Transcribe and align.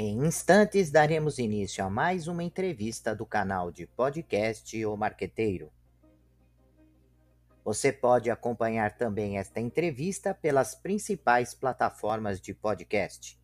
Em 0.00 0.24
instantes, 0.24 0.92
daremos 0.92 1.40
início 1.40 1.84
a 1.84 1.90
mais 1.90 2.28
uma 2.28 2.44
entrevista 2.44 3.16
do 3.16 3.26
canal 3.26 3.72
de 3.72 3.84
podcast 3.84 4.86
O 4.86 4.96
Marqueteiro. 4.96 5.72
Você 7.64 7.92
pode 7.92 8.30
acompanhar 8.30 8.96
também 8.96 9.38
esta 9.38 9.58
entrevista 9.58 10.32
pelas 10.32 10.76
principais 10.76 11.52
plataformas 11.52 12.40
de 12.40 12.54
podcast. 12.54 13.36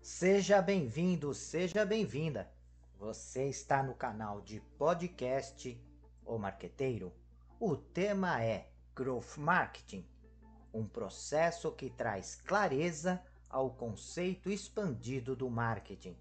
Seja 0.00 0.62
bem-vindo, 0.62 1.34
seja 1.34 1.84
bem-vinda. 1.84 2.48
Você 3.00 3.48
está 3.48 3.82
no 3.82 3.94
canal 3.96 4.42
de 4.42 4.60
podcast 4.78 5.76
O 6.24 6.38
Marqueteiro. 6.38 7.12
O 7.58 7.76
tema 7.76 8.40
é 8.40 8.68
Growth 8.94 9.36
Marketing 9.38 10.13
um 10.74 10.86
processo 10.86 11.70
que 11.70 11.88
traz 11.88 12.34
clareza 12.34 13.22
ao 13.48 13.70
conceito 13.70 14.50
expandido 14.50 15.36
do 15.36 15.48
marketing. 15.48 16.16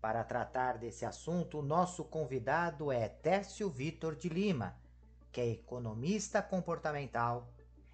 Para 0.00 0.24
tratar 0.24 0.78
desse 0.78 1.04
assunto, 1.04 1.60
nosso 1.60 2.02
convidado 2.02 2.90
é 2.90 3.06
Tércio 3.06 3.68
Vitor 3.68 4.16
de 4.16 4.30
Lima, 4.30 4.74
que 5.30 5.42
é 5.42 5.46
economista 5.50 6.42
comportamental, 6.42 7.52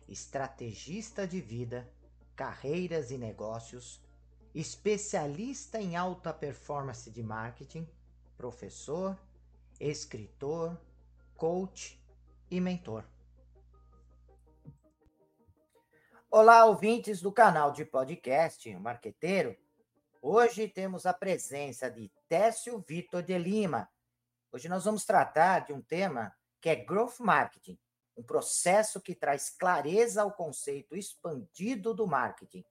estrategista 0.09 1.27
de 1.27 1.41
vida, 1.41 1.91
carreiras 2.36 3.11
e 3.11 3.19
negócios, 3.19 4.00
especialista 4.55 5.80
em 5.80 5.97
alta 5.97 6.33
performance 6.33 7.11
de 7.11 7.23
marketing, 7.25 7.88
professor, 8.36 9.19
escritor, 9.80 10.80
coach 11.36 12.00
e 12.48 12.61
mentor. 12.61 13.05
Olá, 16.29 16.65
ouvintes 16.66 17.23
do 17.23 17.33
canal 17.33 17.71
de 17.71 17.85
podcast 17.85 18.69
o 18.75 18.81
Marqueteiro. 18.81 19.56
Hoje 20.20 20.69
temos 20.69 21.06
a 21.06 21.14
presença 21.14 21.89
de 21.89 22.11
Técio 22.28 22.84
Vitor 22.87 23.23
de 23.23 23.39
Lima. 23.39 23.89
Hoje 24.53 24.69
nós 24.69 24.84
vamos 24.84 25.05
tratar 25.05 25.61
de 25.61 25.73
um 25.73 25.81
tema 25.81 26.34
que 26.61 26.69
é 26.69 26.75
Growth 26.75 27.20
Marketing, 27.20 27.78
um 28.17 28.25
processo 28.25 29.00
que 29.00 29.15
traz 29.15 29.50
clareza 29.50 30.23
ao 30.23 30.33
conceito 30.33 30.97
expandido 30.97 31.95
do 31.95 32.09
marketing. 32.09 32.65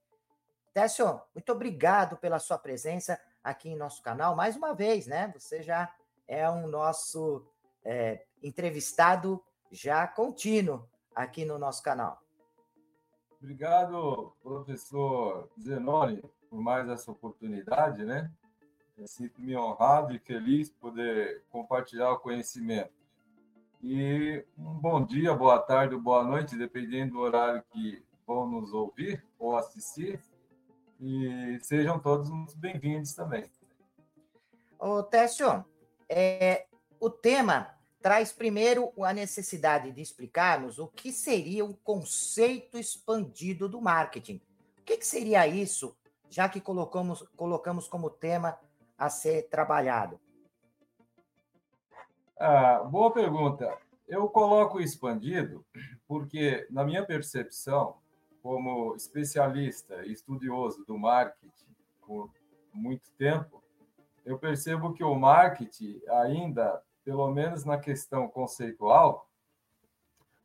Técio, 0.74 1.20
muito 1.34 1.50
obrigado 1.50 2.18
pela 2.18 2.38
sua 2.38 2.58
presença 2.58 3.18
aqui 3.42 3.70
em 3.70 3.76
nosso 3.76 4.02
canal 4.02 4.36
mais 4.36 4.54
uma 4.54 4.74
vez, 4.74 5.06
né? 5.06 5.32
Você 5.34 5.62
já 5.62 5.92
é 6.28 6.48
um 6.48 6.68
nosso 6.68 7.44
é, 7.82 8.26
entrevistado 8.42 9.42
já 9.72 10.06
contínuo 10.06 10.88
aqui 11.14 11.44
no 11.44 11.58
nosso 11.58 11.82
canal. 11.82 12.25
Obrigado, 13.46 14.32
professor 14.42 15.48
Zenoni, 15.56 16.20
por 16.50 16.60
mais 16.60 16.88
essa 16.88 17.12
oportunidade, 17.12 18.04
né? 18.04 18.28
Sinto-me 19.04 19.56
honrado 19.56 20.12
e 20.12 20.18
feliz 20.18 20.68
poder 20.68 21.44
compartilhar 21.48 22.10
o 22.10 22.18
conhecimento. 22.18 22.90
E 23.80 24.44
um 24.58 24.74
bom 24.74 25.06
dia, 25.06 25.32
boa 25.32 25.60
tarde 25.60 25.94
ou 25.94 26.00
boa 26.00 26.24
noite, 26.24 26.58
dependendo 26.58 27.12
do 27.12 27.20
horário 27.20 27.62
que 27.70 28.04
vão 28.26 28.50
nos 28.50 28.72
ouvir 28.72 29.24
ou 29.38 29.56
assistir. 29.56 30.20
E 31.00 31.56
sejam 31.62 32.00
todos 32.00 32.28
muito 32.28 32.58
bem-vindos 32.58 33.14
também. 33.14 33.48
Ô, 34.76 35.04
Técio, 35.04 35.64
é, 36.08 36.66
o 36.98 37.08
tema 37.08 37.75
traz 38.06 38.32
primeiro 38.32 38.92
a 39.02 39.12
necessidade 39.12 39.90
de 39.90 40.00
explicarmos 40.00 40.78
o 40.78 40.86
que 40.86 41.10
seria 41.10 41.64
o 41.64 41.74
conceito 41.74 42.78
expandido 42.78 43.68
do 43.68 43.80
marketing. 43.80 44.40
O 44.78 44.82
que, 44.84 44.96
que 44.96 45.04
seria 45.04 45.44
isso, 45.48 45.92
já 46.30 46.48
que 46.48 46.60
colocamos, 46.60 47.22
colocamos 47.36 47.88
como 47.88 48.08
tema 48.08 48.56
a 48.96 49.10
ser 49.10 49.48
trabalhado? 49.48 50.20
Ah, 52.38 52.84
boa 52.84 53.12
pergunta. 53.12 53.76
Eu 54.06 54.28
coloco 54.28 54.80
expandido 54.80 55.66
porque, 56.06 56.64
na 56.70 56.84
minha 56.84 57.04
percepção, 57.04 57.96
como 58.40 58.94
especialista 58.94 60.06
e 60.06 60.12
estudioso 60.12 60.84
do 60.84 60.96
marketing 60.96 61.74
por 62.06 62.30
muito 62.72 63.10
tempo, 63.18 63.60
eu 64.24 64.38
percebo 64.38 64.92
que 64.92 65.02
o 65.02 65.16
marketing 65.16 66.00
ainda 66.08 66.80
pelo 67.06 67.30
menos 67.30 67.64
na 67.64 67.78
questão 67.78 68.26
conceitual, 68.26 69.30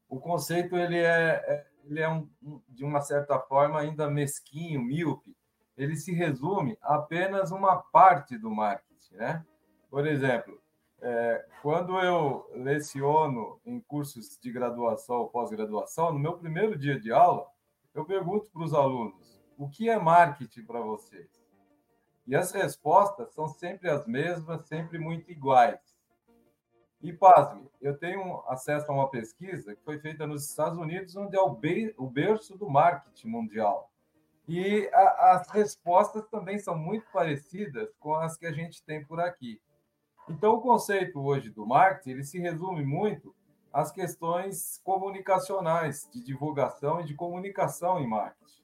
o 0.08 0.20
conceito 0.20 0.78
ele 0.78 1.00
é, 1.00 1.44
é 1.48 1.68
ele 1.86 2.00
é 2.00 2.08
um, 2.08 2.30
de 2.70 2.86
uma 2.86 3.02
certa 3.02 3.40
forma 3.40 3.80
ainda 3.80 4.08
mesquinho, 4.08 4.80
míope. 4.80 5.36
Ele 5.76 5.96
se 5.96 6.14
resume 6.14 6.78
a 6.80 6.98
apenas 6.98 7.50
uma 7.50 7.78
parte 7.78 8.38
do 8.38 8.52
marketing, 8.52 9.16
né? 9.16 9.44
Por 9.90 10.06
exemplo, 10.06 10.62
é, 11.02 11.44
quando 11.64 11.98
eu 12.00 12.48
leciono 12.54 13.60
em 13.66 13.80
cursos 13.80 14.38
de 14.40 14.52
graduação 14.52 15.16
ou 15.16 15.30
pós-graduação, 15.30 16.14
no 16.14 16.20
meu 16.20 16.38
primeiro 16.38 16.78
dia 16.78 17.00
de 17.00 17.12
aula, 17.12 17.48
eu 17.96 18.06
pergunto 18.06 18.46
para 18.54 18.64
os 18.64 18.76
alunos: 18.76 19.42
o 19.58 19.68
que 19.68 19.90
é 19.90 19.98
marketing 19.98 20.64
para 20.64 20.82
vocês? 20.82 21.42
E 22.28 22.36
as 22.36 22.52
respostas 22.52 23.34
são 23.34 23.48
sempre 23.48 23.90
as 23.90 24.06
mesmas, 24.06 24.68
sempre 24.68 25.00
muito 25.00 25.32
iguais. 25.32 25.91
E 27.04 27.12
pasme, 27.12 27.68
eu 27.82 27.98
tenho 27.98 28.44
acesso 28.48 28.92
a 28.92 28.94
uma 28.94 29.10
pesquisa 29.10 29.76
que 29.76 29.84
foi 29.84 29.98
feita 29.98 30.28
nos 30.28 30.48
Estados 30.48 30.78
Unidos, 30.78 31.16
onde 31.16 31.36
é 31.36 31.42
o, 31.42 31.50
be 31.50 31.94
o 31.98 32.08
berço 32.08 32.56
do 32.56 32.70
marketing 32.70 33.28
mundial. 33.28 33.92
E 34.48 34.88
a, 34.94 35.32
as 35.32 35.50
respostas 35.50 36.28
também 36.28 36.60
são 36.60 36.78
muito 36.78 37.06
parecidas 37.12 37.90
com 38.00 38.14
as 38.14 38.38
que 38.38 38.46
a 38.46 38.52
gente 38.52 38.84
tem 38.84 39.04
por 39.04 39.20
aqui. 39.20 39.60
Então, 40.30 40.54
o 40.54 40.62
conceito 40.62 41.20
hoje 41.20 41.50
do 41.50 41.66
marketing 41.66 42.12
ele 42.12 42.24
se 42.24 42.40
resume 42.40 42.86
muito 42.86 43.36
às 43.74 43.92
questões 43.92 44.80
comunicacionais, 44.84 46.08
de 46.12 46.24
divulgação 46.24 47.02
e 47.02 47.06
de 47.06 47.16
comunicação 47.16 48.00
em 48.00 48.08
marketing. 48.08 48.62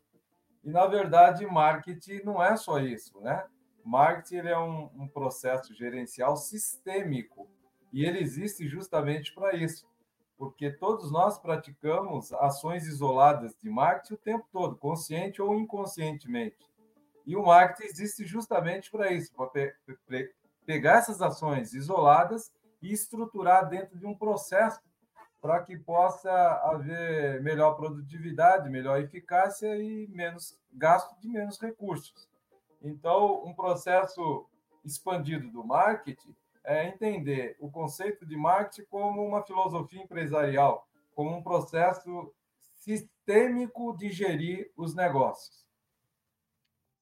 E, 0.64 0.70
na 0.70 0.86
verdade, 0.86 1.46
marketing 1.48 2.22
não 2.24 2.44
é 2.44 2.56
só 2.56 2.80
isso, 2.80 3.20
né? 3.22 3.48
Marketing 3.84 4.36
ele 4.36 4.50
é 4.50 4.60
um, 4.60 4.92
um 4.96 5.08
processo 5.08 5.74
gerencial 5.74 6.36
sistêmico 6.36 7.48
e 7.92 8.06
ele 8.06 8.20
existe 8.20 8.68
justamente 8.68 9.34
para 9.34 9.56
isso, 9.56 9.88
porque 10.38 10.72
todos 10.72 11.12
nós 11.12 11.40
praticamos 11.40 12.32
ações 12.34 12.86
isoladas 12.86 13.56
de 13.62 13.70
marketing 13.70 14.14
o 14.14 14.18
tempo 14.18 14.48
todo, 14.52 14.76
consciente 14.76 15.42
ou 15.42 15.56
inconscientemente. 15.56 16.58
E 17.26 17.36
o 17.36 17.46
marketing 17.46 17.90
existe 17.90 18.26
justamente 18.26 18.92
para 18.92 19.12
isso, 19.12 19.34
para 19.34 19.48
pe 19.48 19.74
pe 20.08 20.34
pegar 20.66 20.98
essas 20.98 21.22
ações 21.22 21.74
isoladas 21.74 22.52
e 22.82 22.92
estruturar 22.92 23.70
dentro 23.70 23.98
de 23.98 24.06
um 24.06 24.14
processo 24.14 24.82
para 25.42 25.62
que 25.64 25.78
possa 25.78 26.32
haver 26.64 27.42
melhor 27.42 27.76
produtividade, 27.76 28.70
melhor 28.70 29.00
eficácia 29.00 29.78
e 29.78 30.08
menos 30.10 30.60
gasto 30.74 31.18
de 31.22 31.30
menos 31.30 31.60
recursos. 31.60 32.28
Então, 32.82 33.46
um 33.46 33.54
processo 33.54 34.46
expandido 34.84 35.50
do 35.50 35.66
marketing 35.66 36.36
é 36.68 36.86
entender 36.86 37.56
o 37.60 37.72
conceito 37.72 38.26
de 38.26 38.36
marketing 38.36 38.86
como 38.90 39.26
uma 39.26 39.42
filosofia 39.42 40.04
empresarial, 40.04 40.86
como 41.16 41.34
um 41.34 41.42
processo 41.42 42.34
sistêmico 42.76 43.96
de 43.96 44.12
gerir 44.12 44.70
os 44.76 44.94
negócios. 44.94 45.66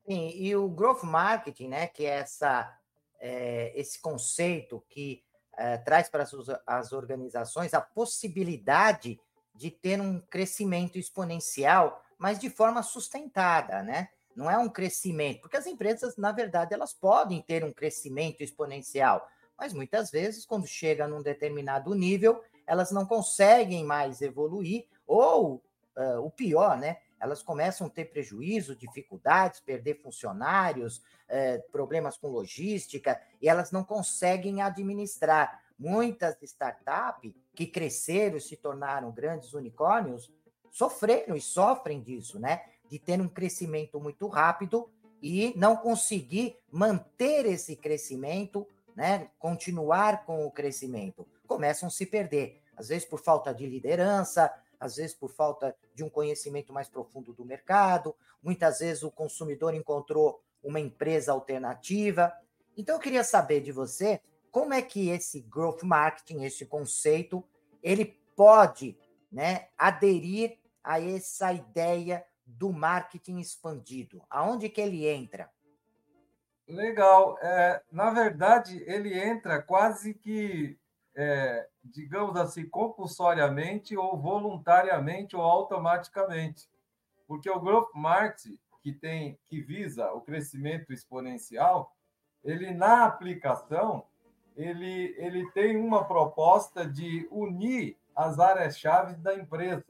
Sim, 0.06 0.30
e 0.36 0.56
o 0.56 0.70
growth 0.70 1.02
marketing, 1.03 1.70
né, 1.70 1.88
que 1.88 2.06
é 2.06 2.20
essa, 2.20 2.80
é, 3.20 3.74
esse 3.76 4.00
conceito 4.00 4.86
que 4.88 5.24
é, 5.58 5.78
traz 5.80 6.09
para 6.09 6.22
as, 6.22 6.32
as 6.68 6.92
organizações 6.94 7.74
a 7.74 7.82
possibilidade 7.82 9.20
de 9.56 9.72
ter 9.72 10.00
um 10.00 10.22
crescimento 10.22 11.00
exponencial, 11.00 12.03
mas 12.20 12.38
de 12.38 12.52
forma 12.52 12.84
sustentada, 12.84 13.82
né? 13.82 14.09
Não 14.35 14.52
é 14.52 14.58
um 14.58 14.70
crescimento, 14.70 15.41
porque 15.41 15.58
as 15.58 15.66
empresas, 15.66 16.18
na 16.18 16.32
verdade, 16.32 16.73
elas 16.73 16.94
podem 16.94 17.41
ter 17.41 17.64
um 17.64 17.72
crescimento 17.72 18.44
exponencial, 18.44 19.26
mas 19.57 19.73
muitas 19.73 20.11
vezes, 20.11 20.46
quando 20.46 20.67
chega 20.67 21.07
num 21.07 21.22
determinado 21.22 21.93
nível, 21.93 22.43
elas 22.67 22.91
não 22.91 23.05
conseguem 23.05 23.84
mais 23.84 24.22
evoluir, 24.22 24.85
ou 25.05 25.63
uh, 25.96 26.19
o 26.19 26.31
pior, 26.31 26.78
né? 26.78 26.97
Elas 27.19 27.41
começam 27.41 27.87
a 27.87 27.90
ter 27.90 28.05
prejuízo, 28.05 28.75
dificuldades, 28.75 29.59
perder 29.59 30.02
funcionários, 30.02 31.02
problemas 31.72 32.17
com 32.17 32.28
logística, 32.28 33.19
e 33.41 33.49
elas 33.49 33.72
não 33.72 33.84
conseguem 33.84 34.61
administrar. 34.61 35.63
Muitas 35.79 36.40
startups 36.43 37.34
que 37.55 37.66
cresceram 37.66 38.37
e 38.37 38.41
se 38.41 38.55
tornaram 38.55 39.11
grandes 39.11 39.53
unicórnios 39.53 40.31
sofreram 40.69 41.35
e 41.35 41.41
sofrem 41.41 42.01
disso, 42.01 42.37
né? 42.37 42.63
De 42.90 42.99
ter 42.99 43.19
um 43.19 43.29
crescimento 43.29 43.99
muito 43.99 44.28
rápido 44.28 44.90
e 45.22 45.53
não 45.55 45.78
conseguir 45.78 46.58
manter 46.69 47.46
esse 47.46 47.75
crescimento 47.75 48.67
né, 48.96 49.30
continuar 49.38 50.26
com 50.26 50.46
o 50.46 50.52
crescimento, 50.52 51.28
começam 51.46 51.88
a 51.88 51.92
se 51.92 52.06
perder. 52.06 52.62
Às 52.76 52.88
vezes 52.90 53.06
por 53.06 53.20
falta 53.20 53.53
de 53.53 53.66
liderança, 53.66 54.52
às 54.80 54.96
vezes 54.96 55.14
por 55.14 55.30
falta 55.30 55.76
de 55.94 56.03
um 56.03 56.09
conhecimento 56.09 56.72
mais 56.74 56.88
profundo 56.88 57.34
do 57.34 57.46
mercado, 57.46 58.16
muitas 58.42 58.80
vezes 58.80 59.03
o 59.03 59.12
consumidor 59.12 59.74
encontrou 59.74 60.42
uma 60.64 60.80
empresa 60.80 61.32
alternativa. 61.32 62.34
Então 62.78 62.96
eu 62.96 63.02
queria 63.02 63.24
saber 63.24 63.62
de 63.62 63.72
você 63.72 64.22
como 64.52 64.74
é 64.74 64.82
que 64.82 65.09
esse 65.09 65.42
growth 65.42 65.84
marketing, 65.84 66.44
esse 66.44 66.66
conceito, 66.66 67.44
ele 67.84 68.06
pode, 68.36 68.97
né, 69.32 69.68
aderir 69.78 70.58
a 70.84 71.02
essa 71.02 71.52
ideia 71.52 72.26
do 72.46 72.72
marketing 72.72 73.40
expandido. 73.40 74.22
Aonde 74.30 74.70
que 74.70 74.80
ele 74.80 75.08
entra? 75.08 75.50
Legal. 76.67 77.38
É, 77.41 77.82
na 77.91 78.09
verdade, 78.09 78.84
ele 78.88 79.17
entra 79.17 79.62
quase 79.62 80.14
que, 80.14 80.78
é, 81.16 81.67
digamos 81.84 82.35
assim, 82.35 82.67
compulsoriamente 82.67 83.96
ou 83.96 84.17
voluntariamente 84.17 85.35
ou 85.35 85.41
automaticamente. 85.44 86.67
Porque 87.28 87.50
o 87.50 87.59
Growth 87.59 87.91
Marketing, 87.94 88.59
que, 88.82 88.94
tem, 88.94 89.40
que 89.47 89.62
visa 89.62 90.12
o 90.12 90.22
crescimento 90.22 90.91
exponencial, 90.91 91.96
ele, 92.44 92.72
na 92.72 93.06
aplicação, 93.06 94.06
ele, 94.56 95.16
ele 95.18 95.50
tem 95.52 95.78
uma 95.78 96.06
proposta 96.06 96.88
de 96.88 97.28
unir 97.32 97.97
as 98.16 98.40
áreas-chave 98.40 99.16
da 99.16 99.35
empresa. 99.35 99.84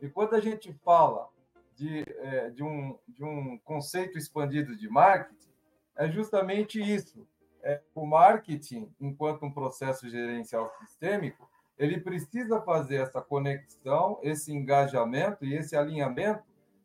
E 0.00 0.08
quando 0.08 0.34
a 0.34 0.40
gente 0.40 0.72
fala 0.84 1.28
de, 1.78 2.04
é, 2.18 2.50
de, 2.50 2.62
um, 2.62 2.98
de 3.06 3.24
um 3.24 3.56
conceito 3.58 4.18
expandido 4.18 4.76
de 4.76 4.88
marketing 4.88 5.48
é 5.96 6.08
justamente 6.10 6.80
isso. 6.80 7.26
É, 7.62 7.80
o 7.94 8.04
marketing, 8.04 8.92
enquanto 9.00 9.44
um 9.44 9.50
processo 9.50 10.08
gerencial 10.08 10.70
sistêmico, 10.80 11.48
ele 11.78 12.00
precisa 12.00 12.60
fazer 12.60 12.96
essa 12.96 13.20
conexão, 13.20 14.18
esse 14.22 14.52
engajamento 14.52 15.44
e 15.44 15.54
esse 15.54 15.76
alinhamento 15.76 16.42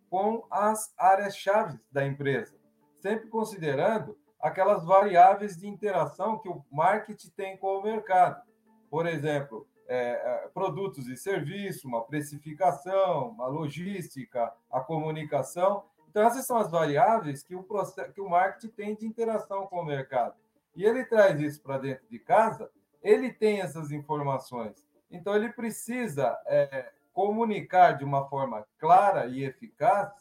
com 0.09 0.45
as 0.51 0.93
áreas-chave 0.95 1.79
da 1.91 2.05
empresa, 2.05 2.55
sempre 2.99 3.27
considerando 3.29 4.15
aquelas 4.39 4.85
variáveis 4.85 5.57
de 5.57 5.67
interação 5.67 6.37
que 6.37 6.49
o 6.49 6.63
marketing 6.71 7.29
tem 7.29 7.57
com 7.57 7.79
o 7.79 7.81
mercado. 7.81 8.43
Por 8.89 9.07
exemplo, 9.07 9.67
é, 9.93 10.45
é, 10.45 10.47
produtos 10.47 11.07
e 11.07 11.15
serviços, 11.15 11.85
uma 11.85 12.03
precificação, 12.03 13.29
uma 13.29 13.45
logística, 13.45 14.51
a 14.71 14.79
comunicação. 14.79 15.83
Então, 16.09 16.23
essas 16.23 16.47
são 16.47 16.57
as 16.57 16.71
variáveis 16.71 17.43
que 17.43 17.53
o, 17.55 17.63
que 18.11 18.19
o 18.19 18.27
marketing 18.27 18.69
tem 18.69 18.95
de 18.95 19.05
interação 19.05 19.67
com 19.67 19.81
o 19.81 19.85
mercado. 19.85 20.35
E 20.75 20.83
ele 20.83 21.05
traz 21.05 21.39
isso 21.39 21.61
para 21.61 21.77
dentro 21.77 22.07
de 22.09 22.17
casa, 22.17 22.71
ele 23.03 23.31
tem 23.31 23.61
essas 23.61 23.91
informações. 23.91 24.83
Então, 25.11 25.35
ele 25.35 25.53
precisa 25.53 26.39
é, 26.47 26.91
comunicar 27.13 27.91
de 27.91 28.03
uma 28.03 28.27
forma 28.27 28.65
clara 28.79 29.27
e 29.27 29.43
eficaz 29.43 30.11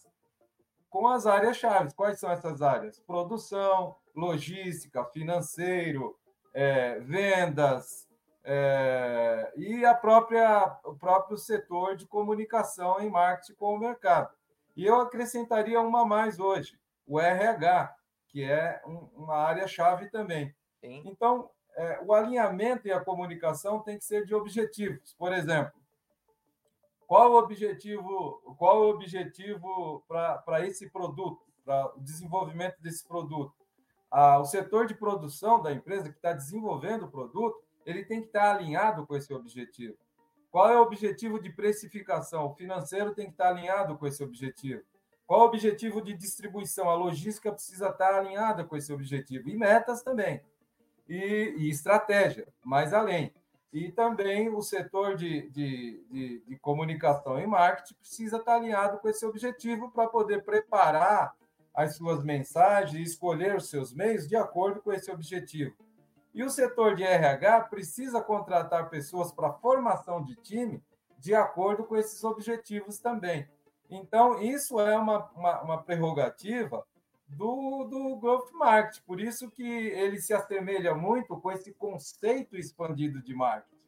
com 0.91 1.09
as 1.09 1.27
áreas-chave. 1.27 1.95
Quais 1.95 2.21
são 2.21 2.31
essas 2.31 2.61
áreas? 2.61 3.01
Produção, 3.01 3.97
logística, 4.15 5.03
financeiro, 5.07 6.15
é, 6.53 7.01
vendas, 7.01 8.07
é, 8.45 9.53
e 9.57 9.85
a 9.85 9.95
própria, 9.95 10.79
o 10.85 10.95
próprio 10.95 11.37
setor 11.37 11.97
de 11.97 12.07
comunicação 12.07 13.01
em 13.01 13.09
marketing 13.09 13.55
com 13.55 13.75
o 13.75 13.79
mercado. 13.79 14.33
E 14.77 14.85
eu 14.85 15.01
acrescentaria 15.01 15.81
uma 15.81 16.05
mais 16.05 16.41
hoje, 16.41 16.79
o 17.07 17.21
RH, 17.21 17.95
que 18.29 18.43
é 18.43 18.81
um, 18.87 19.09
uma 19.15 19.37
área-chave 19.37 20.11
também. 20.11 20.55
Sim. 20.81 21.03
Então, 21.05 21.51
é, 21.77 22.01
o 22.03 22.13
alinhamento 22.13 22.89
e 22.89 22.93
a 22.93 23.01
comunicação 23.01 23.81
tem 23.81 23.99
que 23.99 24.05
ser 24.05 24.25
de 24.25 24.35
objetivos. 24.35 25.15
Por 25.15 25.33
exemplo, 25.33 25.73
qual 27.07 27.33
o 27.33 27.39
objetivo, 27.39 28.57
qual 28.59 28.81
o 28.81 28.91
objetivo 28.91 30.03
para 30.09 30.67
esse 30.67 30.89
produto, 30.91 31.43
para 31.65 31.95
o 31.95 32.01
desenvolvimento 32.01 32.81
desse 32.81 33.07
produto? 33.07 33.55
Ah, 34.11 34.39
o 34.39 34.45
setor 34.45 34.87
de 34.87 34.95
produção 34.95 35.63
da 35.63 35.73
empresa 35.73 36.09
que 36.09 36.17
está 36.17 36.33
desenvolvendo 36.33 37.05
o 37.05 37.11
produto 37.11 37.63
ele 37.85 38.05
tem 38.05 38.21
que 38.21 38.27
estar 38.27 38.55
alinhado 38.55 39.07
com 39.07 39.17
esse 39.17 39.33
objetivo. 39.33 39.97
Qual 40.51 40.71
é 40.71 40.79
o 40.79 40.83
objetivo 40.83 41.41
de 41.41 41.51
precificação? 41.51 42.47
O 42.47 42.55
financeiro 42.55 43.15
tem 43.15 43.27
que 43.27 43.33
estar 43.33 43.49
alinhado 43.49 43.97
com 43.97 44.07
esse 44.07 44.23
objetivo. 44.23 44.83
Qual 45.27 45.41
é 45.41 45.45
o 45.45 45.47
objetivo 45.47 46.03
de 46.03 46.13
distribuição? 46.13 46.91
A 46.91 46.95
logística 46.95 47.51
precisa 47.51 47.89
estar 47.89 48.15
alinhada 48.15 48.65
com 48.65 48.77
esse 48.77 48.93
objetivo. 48.93 49.49
E 49.49 49.57
metas 49.57 50.03
também. 50.03 50.43
E, 51.09 51.55
e 51.57 51.71
estratégia, 51.71 52.47
mais 52.63 52.93
além. 52.93 53.33
E 53.73 53.91
também 53.91 54.51
o 54.51 54.61
setor 54.61 55.17
de, 55.17 55.49
de, 55.49 56.05
de, 56.11 56.41
de 56.47 56.57
comunicação 56.59 57.41
e 57.41 57.47
marketing 57.47 57.95
precisa 57.95 58.37
estar 58.37 58.57
alinhado 58.57 58.99
com 58.99 59.09
esse 59.09 59.25
objetivo 59.25 59.91
para 59.91 60.07
poder 60.07 60.45
preparar 60.45 61.35
as 61.75 61.97
suas 61.97 62.23
mensagens 62.23 62.95
e 62.95 63.03
escolher 63.03 63.57
os 63.57 63.71
seus 63.71 63.95
meios 63.95 64.29
de 64.29 64.37
acordo 64.37 64.83
com 64.83 64.93
esse 64.93 65.11
objetivo. 65.11 65.75
E 66.35 66.43
o 66.43 66.51
setor 66.51 66.97
de 66.97 67.05
RH 67.05 67.63
precisa 67.63 68.23
contratar 68.23 68.89
pessoas 68.89 69.33
para 69.33 69.53
formação 69.53 70.25
de 70.25 70.35
time 70.37 70.83
de 71.19 71.35
acordo 71.35 71.85
com 71.85 71.97
esses 71.97 72.25
objetivos 72.25 72.99
também. 72.99 73.49
Então, 73.89 74.41
isso 74.41 74.81
é 74.81 74.97
uma, 74.97 75.31
uma, 75.37 75.63
uma 75.63 75.83
prerrogativa 75.83 76.85
do, 77.29 77.85
do 77.85 78.17
Growth 78.17 78.51
Marketing, 78.53 79.03
por 79.07 79.21
isso 79.21 79.51
que 79.51 79.63
ele 79.63 80.21
se 80.21 80.35
assemelha 80.35 80.95
muito 80.95 81.37
com 81.39 81.53
esse 81.53 81.73
conceito 81.75 82.57
expandido 82.57 83.23
de 83.23 83.35
marketing. 83.35 83.81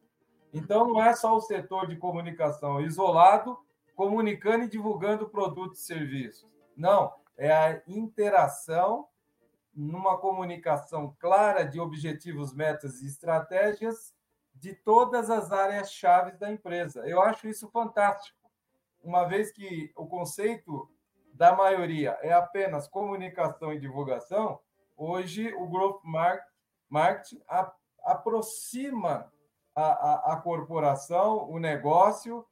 Então, 0.53 0.87
não 0.87 1.03
é 1.03 1.15
só 1.15 1.35
o 1.35 1.41
setor 1.41 1.89
de 1.89 1.97
comunicação 1.97 2.81
isolado, 2.81 3.59
comunicando 3.97 4.65
e 4.65 4.69
divulgando 4.69 5.29
produtos 5.29 5.81
e 5.81 5.87
serviços. 5.87 6.49
Não, 6.77 7.13
é 7.37 7.53
a 7.53 7.83
interação 7.89 9.09
numa 9.75 10.19
comunicação 10.19 11.15
clara 11.19 11.65
de 11.65 11.81
objetivos, 11.81 12.55
metas 12.55 13.03
e 13.03 13.07
estratégias 13.07 14.15
de 14.55 14.75
todas 14.75 15.31
as 15.31 15.51
áreas-chave 15.51 16.33
da 16.39 16.51
empresa. 16.51 17.07
Eu 17.07 17.21
acho 17.21 17.49
isso 17.49 17.69
fantástico, 17.71 18.39
uma 19.03 19.25
vez 19.25 19.53
que 19.53 19.93
o 19.97 20.07
conceito 20.07 20.89
da 21.35 21.55
maioria 21.55 22.17
é 22.23 22.33
apenas 22.33 22.89
comunicação 22.89 23.73
e 23.73 23.81
divulgação, 23.81 24.61
hoje 24.97 25.53
o 25.55 25.69
Growth 25.69 26.01
Marketing 26.89 27.43
aproxima 28.05 29.33
a, 29.75 29.83
a, 29.83 30.33
a 30.35 30.37
corporação, 30.41 31.51
o 31.51 31.59
negócio, 31.59 32.47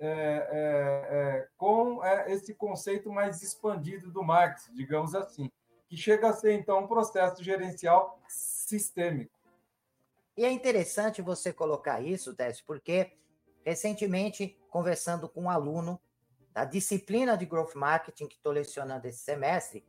é, 0.00 0.08
é, 0.08 1.16
é, 1.38 1.48
com 1.56 2.02
é, 2.02 2.32
esse 2.32 2.54
conceito 2.54 3.12
mais 3.12 3.42
expandido 3.42 4.10
do 4.10 4.24
marketing, 4.24 4.74
digamos 4.74 5.14
assim 5.14 5.48
que 5.92 5.96
chega 5.98 6.30
a 6.30 6.32
ser, 6.32 6.54
então, 6.54 6.78
um 6.78 6.86
processo 6.86 7.44
gerencial 7.44 8.18
sistêmico. 8.26 9.38
E 10.34 10.42
é 10.42 10.50
interessante 10.50 11.20
você 11.20 11.52
colocar 11.52 12.00
isso, 12.00 12.34
Tess, 12.34 12.62
porque 12.62 13.12
recentemente, 13.62 14.58
conversando 14.70 15.28
com 15.28 15.42
um 15.42 15.50
aluno 15.50 16.00
da 16.50 16.64
disciplina 16.64 17.36
de 17.36 17.44
Growth 17.44 17.74
Marketing 17.74 18.26
que 18.26 18.36
estou 18.36 18.52
lecionando 18.52 19.06
esse 19.06 19.18
semestre, 19.18 19.84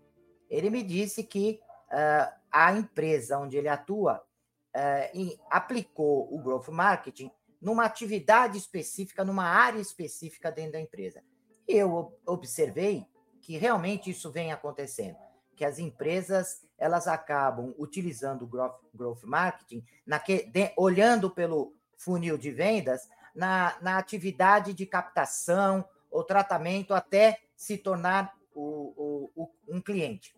ele 0.50 0.70
me 0.70 0.84
disse 0.84 1.24
que 1.24 1.62
uh, 1.88 2.38
a 2.52 2.74
empresa 2.74 3.40
onde 3.40 3.56
ele 3.56 3.70
atua 3.70 4.22
uh, 4.76 5.10
em, 5.18 5.40
aplicou 5.50 6.28
o 6.36 6.38
Growth 6.38 6.68
Marketing 6.68 7.32
numa 7.62 7.86
atividade 7.86 8.58
específica, 8.58 9.24
numa 9.24 9.46
área 9.46 9.80
específica 9.80 10.52
dentro 10.52 10.74
da 10.74 10.82
empresa. 10.82 11.24
E 11.66 11.78
eu 11.78 12.14
observei 12.26 13.08
que 13.42 13.56
realmente 13.56 14.10
isso 14.10 14.30
vem 14.30 14.52
acontecendo 14.52 15.16
que 15.56 15.66
as 15.66 15.80
empresas 15.80 16.62
elas 16.78 17.08
acabam 17.08 17.74
utilizando 17.78 18.44
o 18.44 18.48
growth, 18.48 18.80
growth 18.94 19.24
marketing, 19.24 19.86
naque, 20.06 20.44
de, 20.48 20.74
olhando 20.76 21.30
pelo 21.30 21.74
funil 21.96 22.38
de 22.38 22.52
vendas, 22.52 23.08
na, 23.34 23.78
na 23.82 23.98
atividade 23.98 24.74
de 24.74 24.86
captação 24.86 25.88
ou 26.12 26.24
tratamento 26.24 26.94
até 26.94 27.40
se 27.56 27.78
tornar 27.78 28.36
o, 28.54 29.32
o, 29.36 29.44
o, 29.44 29.52
um 29.68 29.82
cliente. 29.82 30.36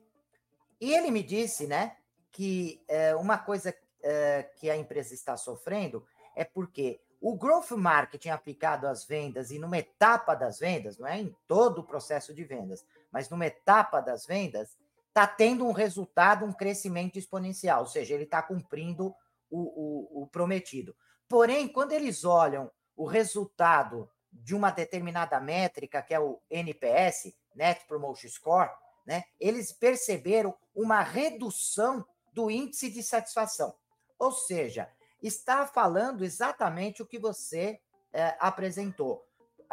E 0.80 0.94
ele 0.94 1.12
me 1.12 1.24
disse 1.24 1.68
né, 1.68 1.98
que 2.32 2.82
é, 2.88 3.16
uma 3.16 3.38
coisa 3.38 3.76
é, 4.02 4.44
que 4.56 4.70
a 4.70 4.78
empresa 4.78 5.14
está 5.14 5.36
sofrendo 5.36 6.06
é 6.36 6.44
porque 6.44 7.02
o 7.20 7.36
growth 7.36 7.72
marketing 7.72 8.30
aplicado 8.30 8.88
às 8.88 9.04
vendas 9.04 9.50
e 9.52 9.58
numa 9.58 9.78
etapa 9.78 10.36
das 10.36 10.60
vendas, 10.60 10.98
não 10.98 11.08
é 11.08 11.20
em 11.20 11.36
todo 11.48 11.80
o 11.80 11.84
processo 11.84 12.34
de 12.34 12.44
vendas, 12.44 12.86
mas 13.12 13.30
numa 13.30 13.46
etapa 13.46 14.00
das 14.00 14.26
vendas, 14.26 14.78
está 15.16 15.26
tendo 15.26 15.66
um 15.66 15.72
resultado, 15.72 16.44
um 16.44 16.52
crescimento 16.52 17.18
exponencial, 17.18 17.80
ou 17.80 17.88
seja, 17.88 18.14
ele 18.14 18.26
está 18.26 18.42
cumprindo 18.42 19.16
o, 19.50 20.20
o, 20.20 20.24
o 20.24 20.28
prometido. 20.28 20.94
Porém, 21.30 21.70
quando 21.70 21.94
eles 21.94 22.26
olham 22.26 22.70
o 22.98 23.06
resultado 23.06 24.10
de 24.30 24.54
uma 24.54 24.72
determinada 24.72 25.40
métrica, 25.40 26.02
que 26.02 26.14
é 26.14 26.20
o 26.20 26.42
NPS, 26.50 27.34
Net 27.56 27.86
Promotion 27.88 28.28
Score, 28.28 28.70
né, 29.06 29.24
eles 29.40 29.72
perceberam 29.72 30.54
uma 30.76 31.02
redução 31.02 32.06
do 32.34 32.52
índice 32.52 32.90
de 32.90 33.02
satisfação. 33.02 33.74
Ou 34.20 34.34
seja, 34.34 34.90
está 35.24 35.66
falando 35.66 36.26
exatamente 36.26 37.02
o 37.02 37.06
que 37.06 37.18
você 37.18 37.80
é, 38.12 38.36
apresentou. 38.38 39.26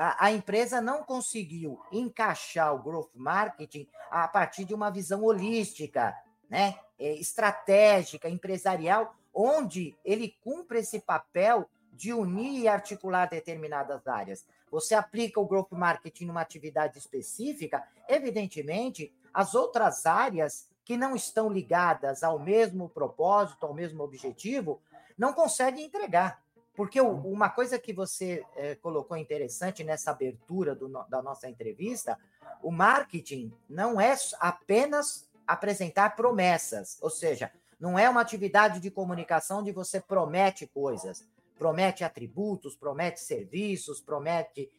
A, 0.02 0.26
a, 0.26 0.32
empresa 0.32 0.80
não 0.80 1.04
conseguiu 1.04 1.80
encaixar 1.92 2.74
o 2.74 2.82
growth 2.82 3.12
marketing 3.14 3.86
a 4.10 4.26
partir 4.26 4.64
de 4.64 4.74
uma 4.74 4.90
visão 4.90 5.22
holística, 5.22 6.12
né, 6.50 6.76
é, 6.98 7.14
estratégica, 7.20 8.28
empresarial, 8.28 9.14
onde 9.32 9.96
ele 10.04 10.34
cumpre 10.42 10.80
esse 10.80 10.98
papel 10.98 11.70
de 11.92 12.12
unir 12.12 12.62
e 12.62 12.66
articular 12.66 13.26
determinadas 13.26 14.04
áreas. 14.08 14.44
Você 14.72 14.92
aplica 14.92 15.38
o 15.38 15.46
growth 15.46 15.70
marketing 15.70 16.26
numa 16.26 16.40
atividade 16.40 16.98
específica, 16.98 17.86
evidentemente, 18.08 19.14
as 19.32 19.54
outras 19.54 20.04
áreas 20.04 20.68
que 20.84 20.96
não 20.96 21.14
estão 21.14 21.48
ligadas 21.48 22.24
ao 22.24 22.40
mesmo 22.40 22.88
propósito, 22.88 23.64
ao 23.64 23.72
mesmo 23.72 24.02
objetivo, 24.02 24.82
não 25.16 25.32
conseguem 25.32 25.84
entregar. 25.84 26.41
Porque 26.74 27.00
uma 27.00 27.50
coisa 27.50 27.78
que 27.78 27.92
você 27.92 28.44
é, 28.56 28.74
colocou 28.76 29.16
interessante 29.16 29.84
nessa 29.84 30.10
abertura 30.10 30.74
do, 30.74 30.88
da 31.08 31.20
nossa 31.22 31.48
entrevista, 31.48 32.18
o 32.62 32.70
marketing 32.70 33.52
não 33.68 34.00
é 34.00 34.16
apenas 34.40 35.28
apresentar 35.46 36.16
promessas, 36.16 36.98
ou 37.02 37.10
seja, 37.10 37.52
não 37.78 37.98
é 37.98 38.08
uma 38.08 38.20
atividade 38.20 38.80
de 38.80 38.90
comunicação 38.90 39.58
onde 39.58 39.72
você 39.72 40.00
promete 40.00 40.66
coisas, 40.66 41.26
promete 41.58 42.04
atributos, 42.04 42.74
promete 42.74 43.20
serviços, 43.20 44.00
promete 44.00 44.70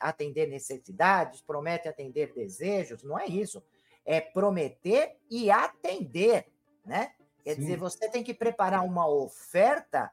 atender 0.00 0.46
necessidades, 0.46 1.40
promete 1.40 1.88
atender 1.88 2.32
desejos, 2.32 3.02
não 3.02 3.18
é 3.18 3.26
isso. 3.26 3.62
É 4.04 4.20
prometer 4.20 5.16
e 5.30 5.50
atender, 5.50 6.46
né? 6.84 7.12
Quer 7.44 7.54
Sim. 7.54 7.60
dizer, 7.60 7.76
você 7.76 8.08
tem 8.08 8.24
que 8.24 8.34
preparar 8.34 8.84
uma 8.84 9.06
oferta 9.08 10.10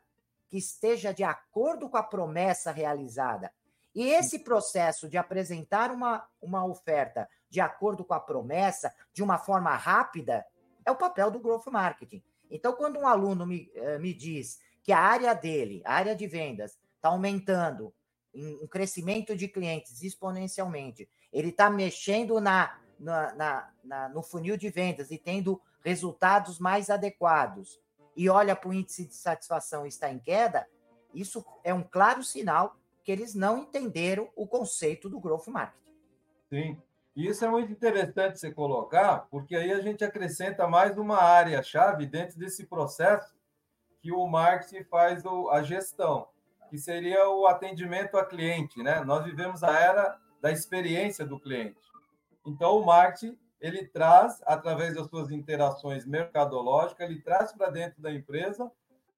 que 0.56 0.60
esteja 0.60 1.14
de 1.14 1.22
acordo 1.22 1.90
com 1.90 1.98
a 1.98 2.04
promessa 2.04 2.72
realizada. 2.72 3.52
E 3.94 4.08
esse 4.08 4.40
processo 4.40 5.10
de 5.10 5.18
apresentar 5.18 5.92
uma, 5.92 6.26
uma 6.42 6.66
oferta 6.66 7.28
de 7.50 7.60
acordo 7.60 8.06
com 8.06 8.14
a 8.14 8.22
promessa, 8.22 8.94
de 9.12 9.22
uma 9.22 9.38
forma 9.38 9.76
rápida, 9.76 10.46
é 10.86 10.92
o 10.92 10.96
papel 10.96 11.30
do 11.30 11.42
growth 11.42 11.68
marketing. 11.68 12.24
Então, 12.50 12.72
quando 12.72 12.98
um 12.98 13.06
aluno 13.06 13.46
me, 13.46 13.70
eh, 13.76 13.98
me 14.00 14.14
diz 14.14 14.62
que 14.82 14.94
a 14.94 15.00
área 15.00 15.34
dele, 15.34 15.82
a 15.84 15.94
área 15.94 16.16
de 16.16 16.26
vendas, 16.26 16.80
está 16.96 17.10
aumentando, 17.10 17.94
um 18.34 18.68
crescimento 18.68 19.36
de 19.36 19.50
clientes 19.50 20.02
exponencialmente, 20.04 21.10
ele 21.34 21.50
está 21.50 21.70
mexendo 21.70 22.40
na, 22.40 22.80
na, 22.98 23.34
na, 23.34 23.74
na, 23.84 24.10
no 24.10 24.22
funil 24.24 24.56
de 24.56 24.70
vendas 24.70 25.12
e 25.12 25.18
tendo 25.18 25.62
resultados 25.84 26.60
mais 26.60 26.90
adequados, 26.90 27.78
e 28.16 28.30
olha 28.30 28.56
para 28.56 28.70
o 28.70 28.74
índice 28.74 29.06
de 29.06 29.16
satisfação 29.16 29.86
está 29.86 30.12
em 30.12 30.20
queda, 30.20 30.68
isso 31.14 31.46
é 31.64 31.74
um 31.74 31.84
claro 31.84 32.24
sinal 32.24 32.78
que 33.04 33.12
eles 33.12 33.36
não 33.36 33.60
entenderam 33.60 34.30
o 34.36 34.48
conceito 34.48 35.10
do 35.10 35.20
growth 35.20 35.48
marketing. 35.48 35.86
Sim, 36.50 36.82
e 37.16 37.28
isso 37.28 37.46
é 37.46 37.50
muito 37.50 37.72
interessante 37.72 38.40
você 38.40 38.52
colocar, 38.52 39.28
porque 39.30 39.56
aí 39.56 39.72
a 39.72 39.80
gente 39.80 40.04
acrescenta 40.04 40.68
mais 40.68 40.98
uma 40.98 41.22
área-chave 41.22 42.06
dentro 42.06 42.38
desse 42.38 42.66
processo 42.66 43.34
que 44.02 44.12
o 44.12 44.28
marketing 44.28 44.84
faz 44.84 45.24
a 45.52 45.64
gestão, 45.64 46.28
que 46.70 46.78
seria 46.78 47.30
o 47.30 47.48
atendimento 47.48 48.18
a 48.18 48.26
cliente, 48.26 48.84
né? 48.84 49.04
Nós 49.04 49.24
vivemos 49.24 49.64
a 49.64 49.80
era 49.80 50.20
da 50.42 50.52
experiência 50.52 51.26
do 51.26 51.40
cliente. 51.40 51.80
Então, 52.46 52.78
o 52.78 52.86
marketing 52.86 53.38
ele 53.60 53.86
traz, 53.88 54.42
através 54.46 54.96
das 54.96 55.08
suas 55.08 55.32
interações 55.32 56.06
mercadológicas, 56.06 57.10
ele 57.10 57.22
traz 57.22 57.52
para 57.52 57.70
dentro 57.70 58.02
da 58.02 58.12
empresa 58.12 58.72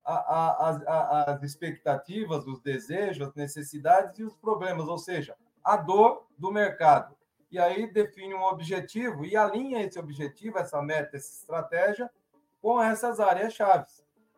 a, 0.05 0.13
a, 0.13 0.69
a, 0.69 1.31
as 1.33 1.43
expectativas, 1.43 2.45
os 2.47 2.61
desejos, 2.61 3.27
as 3.27 3.35
necessidades 3.35 4.19
e 4.19 4.23
os 4.23 4.35
problemas, 4.35 4.87
ou 4.87 4.97
seja, 4.97 5.35
a 5.63 5.75
dor 5.75 6.27
do 6.37 6.51
mercado 6.51 7.17
e 7.51 7.57
aí 7.57 7.91
define 7.91 8.33
um 8.33 8.43
objetivo 8.43 9.25
e 9.25 9.35
alinha 9.35 9.83
esse 9.83 9.97
objetivo, 9.97 10.59
essa 10.59 10.81
meta, 10.81 11.15
essa 11.15 11.31
estratégia 11.33 12.09
com 12.61 12.81
essas 12.81 13.19
áreas-chave. 13.19 13.85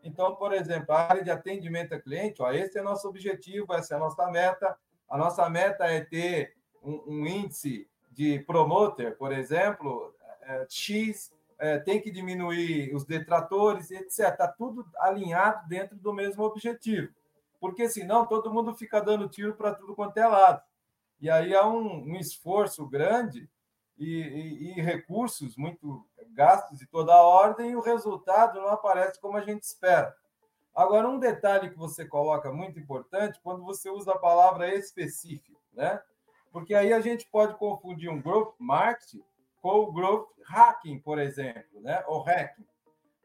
Então, 0.03 0.35
por 0.35 0.53
exemplo, 0.53 0.93
a 0.93 1.07
área 1.07 1.23
de 1.23 1.31
atendimento 1.31 1.93
a 1.93 1.99
cliente, 1.99 2.41
ó, 2.41 2.51
esse 2.51 2.77
é 2.77 2.81
nosso 2.81 3.07
objetivo, 3.07 3.73
essa 3.73 3.95
é 3.95 3.97
a 3.97 3.99
nossa 3.99 4.29
meta. 4.29 4.77
A 5.09 5.17
nossa 5.17 5.49
meta 5.49 5.85
é 5.85 6.01
ter 6.01 6.55
um, 6.83 7.03
um 7.07 7.25
índice 7.25 7.89
de 8.19 8.37
promoter, 8.39 9.17
por 9.17 9.31
exemplo, 9.31 10.13
é, 10.41 10.67
X, 10.69 11.31
é, 11.57 11.79
tem 11.79 12.01
que 12.01 12.11
diminuir 12.11 12.93
os 12.93 13.05
detratores, 13.05 13.91
etc. 13.91 14.27
Está 14.27 14.45
tudo 14.45 14.85
alinhado 14.97 15.65
dentro 15.69 15.95
do 15.95 16.11
mesmo 16.11 16.43
objetivo. 16.43 17.13
Porque 17.61 17.87
senão 17.87 18.25
todo 18.25 18.53
mundo 18.53 18.75
fica 18.75 18.99
dando 18.99 19.29
tiro 19.29 19.55
para 19.55 19.73
tudo 19.73 19.95
quanto 19.95 20.17
é 20.17 20.27
lado. 20.27 20.61
E 21.21 21.29
aí 21.29 21.55
há 21.55 21.65
um, 21.65 22.09
um 22.09 22.17
esforço 22.17 22.85
grande 22.85 23.49
e, 23.97 24.19
e, 24.19 24.77
e, 24.77 24.81
recursos 24.81 25.55
muito 25.55 26.05
gastos 26.31 26.77
de 26.77 26.85
toda 26.87 27.13
a 27.13 27.23
ordem, 27.23 27.71
e 27.71 27.75
o 27.77 27.81
resultado 27.81 28.59
não 28.59 28.67
aparece 28.67 29.17
como 29.21 29.37
a 29.37 29.41
gente 29.41 29.63
espera. 29.63 30.13
Agora, 30.75 31.07
um 31.07 31.19
detalhe 31.19 31.69
que 31.69 31.77
você 31.77 32.05
coloca 32.05 32.51
muito 32.51 32.77
importante 32.77 33.39
quando 33.41 33.63
você 33.63 33.89
usa 33.89 34.11
a 34.11 34.19
palavra 34.19 34.75
específico, 34.75 35.61
né? 35.71 36.01
Porque 36.51 36.73
aí 36.73 36.91
a 36.91 36.99
gente 36.99 37.29
pode 37.29 37.55
confundir 37.57 38.09
um 38.09 38.21
growth 38.21 38.55
marketing 38.59 39.23
com 39.61 39.79
o 39.79 39.91
growth 39.91 40.27
hacking, 40.45 40.99
por 40.99 41.19
exemplo, 41.19 41.81
né? 41.81 42.03
Ou 42.07 42.21
hacking. 42.21 42.65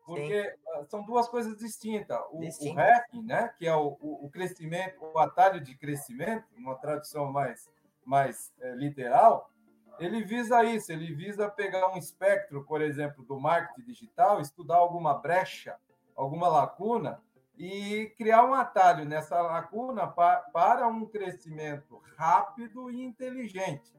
Porque 0.05 0.43
Sim. 0.43 0.57
Ah, 0.69 0.85
são 0.85 1.03
duas 1.03 1.29
coisas 1.29 1.57
distintas. 1.57 2.19
O, 2.31 2.41
o 2.41 2.73
hacking, 2.75 3.23
né? 3.23 3.55
que 3.59 3.67
é 3.67 3.75
o, 3.75 3.97
o, 4.01 4.29
crescimento, 4.31 5.03
o 5.03 5.19
atalho 5.19 5.61
de 5.61 5.75
crescimento, 5.77 6.45
uma 6.57 6.75
tradução 6.75 7.33
mais 7.33 7.73
mais 8.05 8.53
é, 8.61 8.75
literal, 8.75 9.51
ele 9.99 10.23
visa 10.23 10.63
isso, 10.63 10.93
ele 10.93 11.15
visa 11.15 11.49
pegar 11.49 11.89
um 11.89 11.97
espectro, 11.97 12.63
por 12.65 12.83
exemplo, 12.83 13.25
do 13.25 13.41
marketing 13.41 13.87
digital, 13.87 14.41
estudar 14.41 14.77
alguma 14.77 15.15
brecha, 15.15 15.77
alguma 16.15 16.49
lacuna 16.49 17.23
e 17.57 18.13
criar 18.17 18.45
um 18.45 18.55
atalho 18.55 19.05
nessa 19.05 19.41
lacuna 19.41 20.07
para 20.07 20.89
um 20.89 21.07
crescimento 21.07 22.03
rápido 22.17 22.91
e 22.91 23.03
inteligente. 23.03 23.95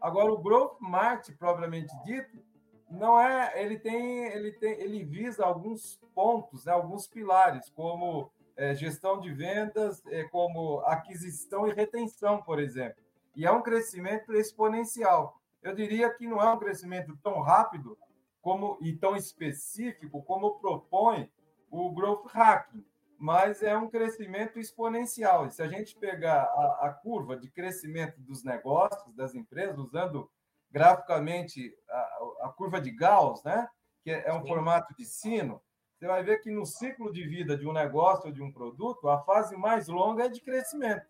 Agora, 0.00 0.32
o 0.32 0.38
growth 0.38 0.76
marketing 0.80 1.36
propriamente 1.36 1.92
dito, 2.04 2.42
não 2.90 3.20
é, 3.20 3.52
ele 3.62 3.78
tem, 3.78 4.26
ele 4.26 4.52
tem, 4.52 4.72
ele 4.80 5.04
visa 5.04 5.44
alguns 5.44 6.00
pontos, 6.14 6.64
né, 6.64 6.72
alguns 6.72 7.06
pilares, 7.06 7.68
como 7.70 8.30
é, 8.56 8.74
gestão 8.74 9.20
de 9.20 9.32
vendas, 9.32 10.04
é, 10.06 10.24
como 10.24 10.80
aquisição 10.80 11.66
e 11.66 11.72
retenção, 11.72 12.42
por 12.42 12.58
exemplo. 12.58 13.02
E 13.36 13.46
é 13.46 13.50
um 13.50 13.62
crescimento 13.62 14.32
exponencial. 14.34 15.40
Eu 15.62 15.74
diria 15.74 16.12
que 16.12 16.26
não 16.26 16.40
é 16.40 16.52
um 16.52 16.58
crescimento 16.58 17.16
tão 17.22 17.40
rápido 17.40 17.96
como 18.40 18.78
e 18.80 18.92
tão 18.94 19.14
específico 19.14 20.22
como 20.22 20.58
propõe 20.58 21.30
o 21.70 21.90
growth 21.92 22.26
hacking, 22.26 22.84
mas 23.18 23.62
é 23.62 23.76
um 23.76 23.88
crescimento 23.88 24.58
exponencial. 24.58 25.46
E 25.46 25.50
se 25.50 25.62
a 25.62 25.68
gente 25.68 25.96
pegar 25.96 26.42
a, 26.42 26.88
a 26.88 26.92
curva 26.92 27.36
de 27.36 27.50
crescimento 27.50 28.20
dos 28.20 28.42
negócios, 28.42 29.14
das 29.14 29.34
empresas, 29.34 29.78
usando 29.78 30.30
graficamente 30.70 31.76
a, 31.88 31.98
a 32.42 32.48
curva 32.56 32.80
de 32.80 32.90
Gauss, 32.90 33.42
né? 33.44 33.68
que 34.02 34.10
é 34.10 34.32
um 34.32 34.42
Sim. 34.42 34.48
formato 34.48 34.94
de 34.96 35.04
sino, 35.04 35.60
você 35.98 36.06
vai 36.06 36.22
ver 36.22 36.38
que 36.38 36.50
no 36.50 36.64
ciclo 36.64 37.12
de 37.12 37.26
vida 37.26 37.56
de 37.56 37.66
um 37.66 37.72
negócio 37.74 38.26
ou 38.26 38.32
de 38.32 38.42
um 38.42 38.50
produto, 38.50 39.06
a 39.06 39.22
fase 39.22 39.54
mais 39.54 39.86
longa 39.86 40.24
é 40.24 40.28
de 40.30 40.40
crescimento. 40.40 41.06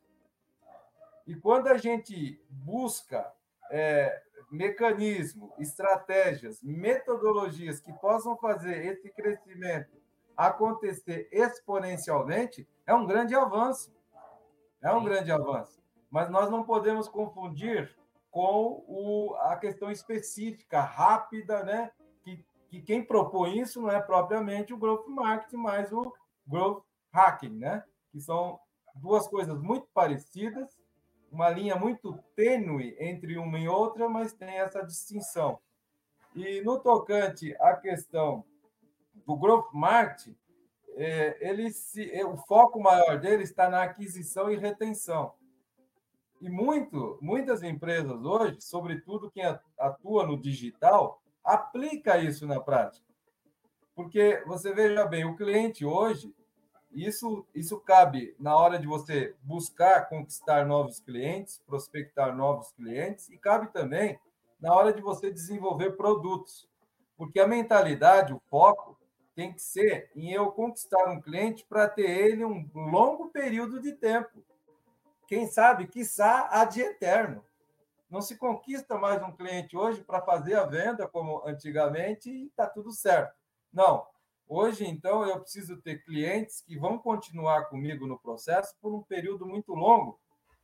E 1.25 1.37
quando 1.37 1.69
a 1.69 1.79
gente 1.79 2.43
busca 2.51 3.33
é, 3.71 4.21
mecanismos, 4.51 5.53
estratégias, 5.61 6.61
metodologias 6.61 7.79
que 7.79 7.93
possam 7.93 8.37
fazer 8.37 8.85
esse 8.85 9.09
crescimento 9.11 10.01
acontecer 10.37 11.29
exponencialmente, 11.31 12.69
é 12.87 12.95
um 12.95 13.07
grande 13.07 13.35
avanço. 13.35 13.93
É 14.83 14.93
um 14.93 15.05
grande 15.05 15.31
avanço. 15.31 15.81
Mas 16.11 16.31
nós 16.31 16.51
não 16.51 16.65
podemos 16.65 17.09
confundir 17.09 17.95
com 18.31 18.85
o, 18.87 19.35
a 19.41 19.57
questão 19.57 19.91
específica, 19.91 20.81
rápida, 20.81 21.63
né? 21.63 21.91
que 22.71 22.81
quem 22.81 23.05
propõe 23.05 23.59
isso 23.59 23.83
não 23.83 23.91
é 23.91 24.01
propriamente 24.01 24.73
o 24.73 24.79
growth 24.79 25.07
marketing, 25.09 25.57
mas 25.57 25.93
o 25.93 26.15
growth 26.47 26.85
hacking, 27.13 27.59
né? 27.59 27.85
Que 28.13 28.21
são 28.21 28.61
duas 28.95 29.27
coisas 29.27 29.61
muito 29.61 29.89
parecidas, 29.93 30.79
uma 31.33 31.51
linha 31.51 31.75
muito 31.75 32.17
tênue 32.37 32.97
entre 33.01 33.37
uma 33.39 33.59
e 33.59 33.69
outra, 33.69 34.09
mas 34.09 34.33
tem 34.33 34.59
essa 34.59 34.83
distinção. 34.85 35.59
E 36.35 36.63
no 36.63 36.79
tocante 36.79 37.57
à 37.61 37.75
questão 37.75 38.45
do 39.27 39.37
growth 39.37 39.73
marketing, 39.73 40.37
é, 40.97 41.37
ele 41.41 41.71
se, 41.71 42.11
é, 42.13 42.25
o 42.25 42.37
foco 42.37 42.81
maior 42.81 43.19
dele 43.19 43.43
está 43.43 43.69
na 43.69 43.83
aquisição 43.83 44.51
e 44.51 44.57
retenção. 44.57 45.33
E 46.41 46.49
muito, 46.49 47.19
muitas 47.21 47.63
empresas 47.63 48.25
hoje, 48.25 48.61
sobretudo 48.61 49.31
quem 49.31 49.45
atua 49.79 50.27
no 50.27 50.39
digital, 50.39 51.21
aplica 51.45 52.19
isso 52.19 52.47
na 52.47 52.59
prática. 52.61 53.07
Porque 53.95 54.43
você 54.47 54.73
veja 54.73 55.05
bem, 55.07 55.25
o 55.25 55.37
cliente 55.37 55.85
hoje, 55.85 56.35
Isso, 56.93 57.47
isso 57.55 57.79
cabe 57.79 58.35
na 58.37 58.57
hora 58.57 58.77
de 58.77 58.87
você 58.87 59.37
buscar 59.45 60.09
conquistar 60.09 60.67
novos 60.67 60.99
clientes, 60.99 61.63
prospectar 61.65 62.35
novos 62.35 62.73
clientes, 62.73 63.31
e 63.31 63.39
cabe 63.39 63.69
também 63.73 64.19
na 64.61 64.75
hora 64.75 64.93
de 64.93 65.01
você 65.01 65.31
desenvolver 65.31 65.97
produtos. 65.97 66.69
Porque 67.17 67.39
a 67.39 67.47
mentalidade, 67.47 68.33
o 68.33 68.43
foco, 68.51 68.99
tem 69.41 69.55
que 69.55 69.63
ser 69.63 70.11
em 70.15 70.31
eu 70.31 70.53
conquistar 70.53 71.09
um 71.09 71.19
cliente 71.19 71.65
para 71.65 71.89
ter 71.89 72.11
ele 72.11 72.45
um 72.45 72.69
longo 72.75 73.31
período 73.31 73.81
de 73.81 73.93
tempo. 73.93 74.45
Quem 75.27 75.47
sabe, 75.47 75.87
quiçá, 75.87 76.63
de 76.67 76.83
eterno. 76.83 77.43
Não 78.11 78.21
se 78.21 78.37
conquista 78.37 78.99
mais 78.99 79.23
um 79.23 79.33
cliente 79.33 79.75
hoje 79.75 80.05
para 80.05 80.21
fazer 80.21 80.57
a 80.57 80.67
venda 80.67 81.09
como 81.09 81.43
antigamente 81.47 82.31
e 82.31 82.49
está 82.49 82.67
tudo 82.67 82.93
certo. 82.93 83.35
Não. 83.73 84.07
Hoje, 84.47 84.87
então, 84.87 85.25
eu 85.25 85.41
preciso 85.41 85.81
ter 85.81 86.05
clientes 86.05 86.61
que 86.61 86.79
vão 86.79 86.99
continuar 86.99 87.65
comigo 87.71 88.07
no 88.07 88.19
processo 88.19 88.77
por 88.79 88.93
um 88.95 89.03
período 89.03 89.47
muito 89.47 89.73
longo, 89.73 90.21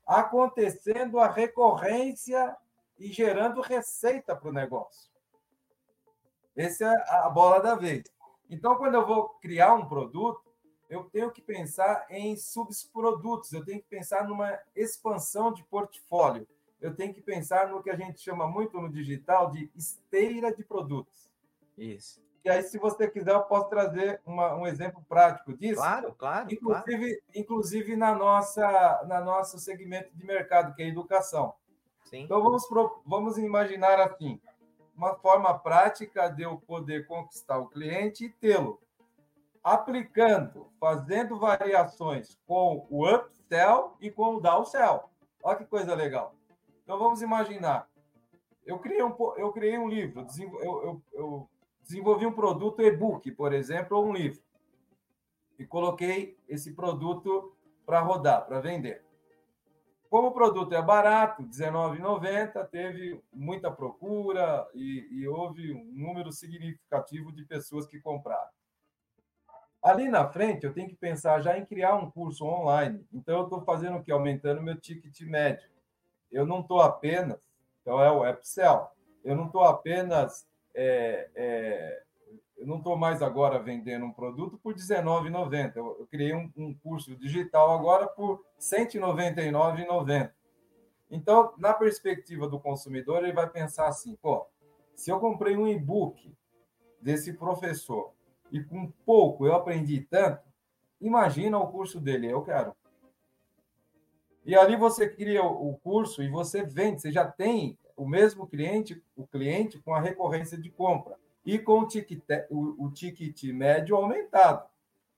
acontecendo 0.06 1.18
a 1.18 1.30
recorrência 1.30 2.54
e 2.99 3.11
gerando 3.11 3.62
receita 3.62 4.37
para 4.37 4.50
o 4.50 4.52
negócio. 4.52 5.11
Essa 6.54 6.85
é 6.85 7.11
a 7.11 7.30
bola 7.30 7.59
da 7.59 7.75
vez. 7.75 8.04
Então, 8.48 8.76
quando 8.76 8.94
eu 8.94 9.06
vou 9.06 9.28
criar 9.40 9.74
um 9.74 9.86
produto, 9.86 10.42
eu 10.88 11.04
tenho 11.04 11.30
que 11.30 11.42
pensar 11.42 12.06
em 12.10 12.36
subprodutos, 12.36 13.52
eu 13.52 13.64
tenho 13.64 13.80
que 13.80 13.88
pensar 13.88 14.26
numa 14.26 14.58
expansão 14.74 15.52
de 15.52 15.64
portfólio 15.64 16.46
eu 16.80 16.94
tenho 16.94 17.12
que 17.12 17.20
pensar 17.20 17.68
no 17.68 17.82
que 17.82 17.90
a 17.90 17.96
gente 17.96 18.20
chama 18.20 18.46
muito 18.46 18.80
no 18.80 18.88
digital 18.88 19.50
de 19.50 19.70
esteira 19.74 20.54
de 20.54 20.62
produtos. 20.62 21.30
Isso. 21.76 22.24
E 22.44 22.48
aí, 22.48 22.62
se 22.62 22.78
você 22.78 23.08
quiser, 23.08 23.32
eu 23.32 23.42
posso 23.42 23.68
trazer 23.68 24.20
uma, 24.24 24.54
um 24.54 24.66
exemplo 24.66 25.04
prático 25.08 25.52
disso. 25.52 25.80
Claro, 25.80 26.14
claro. 26.14 26.52
Inclusive, 26.52 27.16
claro. 27.16 27.22
inclusive 27.34 27.96
na 27.96 28.14
nossa 28.14 29.04
na 29.08 29.20
nosso 29.20 29.58
segmento 29.58 30.14
de 30.14 30.24
mercado, 30.24 30.74
que 30.74 30.82
é 30.82 30.84
a 30.84 30.88
educação. 30.88 31.54
Sim. 32.04 32.22
Então, 32.22 32.40
vamos, 32.40 32.62
vamos 33.04 33.36
imaginar 33.36 33.98
assim, 33.98 34.40
uma 34.96 35.14
forma 35.14 35.56
prática 35.58 36.28
de 36.28 36.42
eu 36.42 36.56
poder 36.56 37.06
conquistar 37.06 37.58
o 37.58 37.68
cliente 37.68 38.24
e 38.24 38.30
tê-lo. 38.30 38.80
Aplicando, 39.62 40.72
fazendo 40.80 41.38
variações 41.38 42.38
com 42.46 42.86
o 42.88 43.06
upsell 43.06 43.96
e 44.00 44.10
com 44.10 44.36
o 44.36 44.40
downsell. 44.40 45.10
Olha 45.42 45.58
que 45.58 45.64
coisa 45.66 45.94
legal. 45.94 46.34
Então 46.82 46.98
vamos 46.98 47.20
imaginar. 47.20 47.88
Eu 48.64 48.78
criei 48.78 49.02
um, 49.02 49.14
eu 49.36 49.52
criei 49.52 49.78
um 49.78 49.88
livro, 49.88 50.26
eu, 50.38 50.82
eu, 50.82 51.02
eu 51.12 51.50
desenvolvi 51.82 52.26
um 52.26 52.32
produto 52.32 52.82
e-book, 52.82 53.30
por 53.32 53.52
exemplo, 53.52 53.96
ou 53.96 54.06
um 54.06 54.12
livro. 54.12 54.42
E 55.58 55.64
coloquei 55.64 56.36
esse 56.48 56.72
produto 56.74 57.56
para 57.84 58.00
rodar, 58.00 58.46
para 58.46 58.60
vender. 58.60 59.05
Como 60.08 60.28
o 60.28 60.32
produto 60.32 60.75
é 60.75 60.82
barato, 60.82 61.42
R$19,90, 61.42 62.68
teve 62.68 63.20
muita 63.32 63.70
procura 63.70 64.66
e, 64.75 65.08
e, 65.10 65.28
houve 65.28 65.72
um 65.72 65.92
número 65.92 66.32
significativo 66.32 67.32
de 67.32 67.44
pessoas 67.44 67.86
que 67.86 68.00
compraram. 68.00 68.48
Ali 69.82 70.08
na 70.08 70.28
frente, 70.28 70.64
eu 70.64 70.72
tenho 70.72 70.88
que 70.88 70.96
pensar 70.96 71.40
já 71.40 71.58
em 71.58 71.64
criar 71.64 71.94
um 71.96 72.10
curso 72.10 72.44
online. 72.44 73.06
Então, 73.12 73.38
eu 73.38 73.44
estou 73.44 73.60
fazendo 73.62 73.98
o 73.98 74.02
que? 74.02 74.10
Aumentando 74.10 74.62
meu 74.62 74.80
ticket 74.80 75.20
médio 75.22 75.68
eu 76.30 76.46
não 76.46 76.60
estou 76.60 76.80
apenas, 76.80 77.38
então 77.80 78.00
é 78.00 78.10
o 78.10 78.28
upsell, 78.28 78.90
eu 79.25 79.36
não 79.36 79.46
estou 79.46 79.64
apenas, 79.64 80.46
é, 80.75 81.28
é, 81.34 82.02
eu 82.56 82.66
não 82.66 82.78
estou 82.78 82.96
mais 82.96 83.20
agora 83.20 83.58
vendendo 83.58 84.06
um 84.06 84.12
produto 84.12 84.58
por 84.58 84.75
R$19,90. 84.75 85.76
Eu, 85.76 85.96
eu 86.00 86.06
criei 86.06 86.34
um, 86.34 86.50
um, 86.56 86.75
curso 86.75 87.14
digital 87.16 87.70
agora 87.70 88.06
por 88.06 88.44
R$199,90. 88.58 90.32
Então, 91.10 91.52
na 91.58 91.75
perspectiva 91.75 92.48
do 92.48 92.58
consumidor, 92.58 93.22
ele 93.22 93.32
vai 93.32 93.48
pensar 93.48 93.88
assim: 93.88 94.16
pô, 94.16 94.46
se 94.94 95.10
eu 95.10 95.20
comprei 95.20 95.57
um 95.57 95.68
e-book 95.68 96.35
desse 97.00 97.35
professor 97.35 98.12
e 98.50 98.62
com 98.62 98.90
pouco 99.04 99.46
eu 99.46 99.54
aprendi 99.54 100.00
tanto, 100.00 100.42
imagina 101.00 101.59
o 101.59 101.70
curso 101.70 102.00
dele, 102.00 102.31
eu 102.31 102.42
quero. 102.42 102.74
E 104.44 104.54
ali 104.54 104.76
você 104.76 105.09
cria 105.09 105.44
o 105.44 105.76
curso 105.83 106.22
e 106.22 106.28
você 106.28 106.64
vende, 106.64 107.02
você 107.02 107.12
já 107.12 107.26
tem 107.26 107.78
o 107.96 108.09
mesmo 108.09 108.46
cliente, 108.46 109.02
o 109.16 109.26
cliente 109.26 109.78
com 109.81 109.92
a 109.92 110.00
recorrência 110.00 110.57
de 110.57 110.70
compra 110.70 111.18
e 111.46 111.61
com 111.61 111.78
o 111.78 111.87
ticket, 111.87 112.20
o, 112.50 112.87
o 112.87 112.90
ticket 112.90 113.40
médio 113.44 113.96
aumentado. 113.96 114.68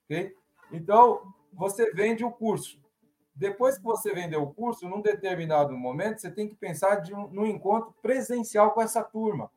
ok? 0.05 0.37
Então, 0.71 1.33
você 1.51 1.91
vende 1.93 2.23
o 2.23 2.31
curso. 2.31 2.79
Depois 3.35 3.79
que 3.79 3.85
você 3.85 4.13
vendeu 4.13 4.43
o 4.43 4.53
curso, 4.53 4.87
num 4.87 5.01
determinado 5.01 5.75
momento, 5.77 6.21
você 6.21 6.31
tem 6.31 6.47
que 6.47 6.55
pensar 6.55 6.97
de 6.97 7.15
um, 7.15 7.29
num 7.29 7.47
encontro 7.47 7.95
presencial 8.03 8.73
com 8.73 8.83
essa 8.83 9.03
turma. 9.03 9.51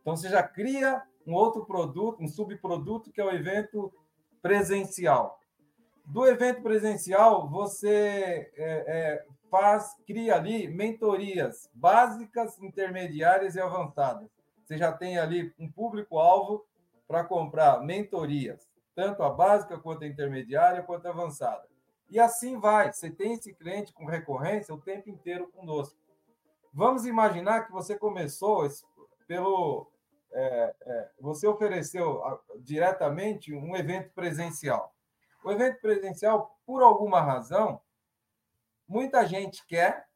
Então, 0.00 0.16
você 0.16 0.30
já 0.30 0.42
cria 0.42 1.02
um 1.26 1.34
outro 1.34 1.66
produto, 1.66 2.22
um 2.22 2.28
subproduto, 2.28 3.12
que 3.12 3.20
é 3.20 3.24
o 3.24 3.30
evento 3.30 3.92
presencial. 4.40 5.38
Do 6.06 6.26
evento 6.26 6.62
presencial, 6.62 7.46
você 7.50 8.50
é, 8.56 8.84
é, 8.86 9.26
faz, 9.50 9.94
cria 10.06 10.36
ali 10.36 10.66
mentorias 10.66 11.68
básicas, 11.74 12.58
intermediárias 12.62 13.56
e 13.56 13.60
avançadas. 13.60 14.37
Você 14.68 14.76
já 14.76 14.92
tem 14.92 15.16
ali 15.16 15.50
um 15.58 15.66
público-alvo 15.72 16.62
para 17.06 17.24
comprar 17.24 17.80
mentorias, 17.80 18.68
tanto 18.94 19.22
a 19.22 19.30
básica 19.30 19.78
quanto 19.78 20.04
a 20.04 20.06
intermediária 20.06 20.82
quanto 20.82 21.06
a 21.06 21.10
avançada. 21.10 21.66
E 22.10 22.20
assim 22.20 22.60
vai. 22.60 22.92
Você 22.92 23.08
tem 23.08 23.32
esse 23.32 23.54
cliente 23.54 23.94
com 23.94 24.04
recorrência 24.04 24.74
o 24.74 24.80
tempo 24.80 25.08
inteiro 25.08 25.48
conosco. 25.48 25.96
Vamos 26.70 27.06
imaginar 27.06 27.64
que 27.64 27.72
você 27.72 27.98
começou 27.98 28.68
pelo. 29.26 29.90
É, 30.32 30.74
é, 30.82 31.10
você 31.18 31.46
ofereceu 31.46 32.22
diretamente 32.58 33.54
um 33.54 33.74
evento 33.74 34.12
presencial. 34.12 34.94
O 35.42 35.50
evento 35.50 35.80
presencial, 35.80 36.60
por 36.66 36.82
alguma 36.82 37.22
razão, 37.22 37.80
muita 38.86 39.26
gente 39.26 39.64
quer, 39.66 40.06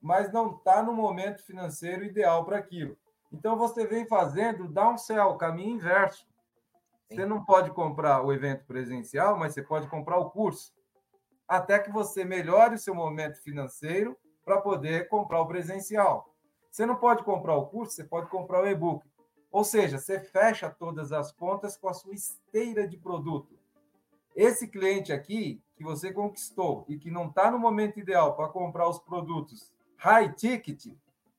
mas 0.00 0.32
não 0.32 0.56
está 0.56 0.82
no 0.82 0.92
momento 0.92 1.44
financeiro 1.44 2.02
ideal 2.02 2.44
para 2.44 2.58
aquilo. 2.58 2.98
Então 3.32 3.56
você 3.56 3.86
vem 3.86 4.06
fazendo 4.06 4.68
downsell, 4.68 5.36
caminho 5.36 5.76
inverso. 5.76 6.26
Você 7.08 7.24
não 7.26 7.44
pode 7.44 7.70
comprar 7.70 8.22
o 8.22 8.32
evento 8.32 8.64
presencial, 8.64 9.38
mas 9.38 9.54
você 9.54 9.62
pode 9.62 9.88
comprar 9.88 10.18
o 10.18 10.30
curso. 10.30 10.72
Até 11.48 11.78
que 11.78 11.90
você 11.90 12.24
melhore 12.24 12.74
o 12.74 12.78
seu 12.78 12.94
momento 12.94 13.42
financeiro 13.42 14.16
para 14.44 14.60
poder 14.60 15.08
comprar 15.08 15.40
o 15.40 15.46
presencial. 15.46 16.32
Você 16.70 16.86
não 16.86 16.96
pode 16.96 17.22
comprar 17.22 17.56
o 17.56 17.66
curso, 17.66 17.94
você 17.94 18.04
pode 18.04 18.28
comprar 18.28 18.62
o 18.62 18.66
e-book. 18.66 19.06
Ou 19.50 19.62
seja, 19.62 19.98
você 19.98 20.18
fecha 20.18 20.70
todas 20.70 21.12
as 21.12 21.30
contas 21.30 21.76
com 21.76 21.88
a 21.88 21.94
sua 21.94 22.14
esteira 22.14 22.88
de 22.88 22.96
produto. 22.96 23.58
Esse 24.34 24.66
cliente 24.66 25.12
aqui 25.12 25.62
que 25.76 25.84
você 25.84 26.10
conquistou 26.10 26.86
e 26.88 26.96
que 26.96 27.10
não 27.10 27.26
está 27.26 27.50
no 27.50 27.58
momento 27.58 28.00
ideal 28.00 28.34
para 28.34 28.48
comprar 28.48 28.88
os 28.88 28.98
produtos 28.98 29.70
high 29.98 30.32
ticket, 30.32 30.86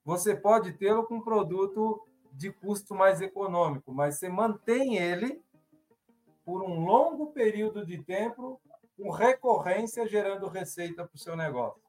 você 0.03 0.35
pode 0.35 0.73
tê-lo 0.73 1.05
com 1.05 1.15
um 1.15 1.21
produto 1.21 2.05
de 2.31 2.51
custo 2.51 2.95
mais 2.95 3.21
econômico, 3.21 3.91
mas 3.93 4.15
você 4.15 4.27
mantém 4.27 4.97
ele 4.97 5.41
por 6.43 6.61
um 6.63 6.83
longo 6.83 7.27
período 7.27 7.85
de 7.85 8.03
tempo 8.03 8.59
com 8.97 9.09
recorrência 9.09 10.07
gerando 10.07 10.47
receita 10.47 11.05
para 11.05 11.15
o 11.15 11.19
seu 11.19 11.35
negócio. 11.35 11.81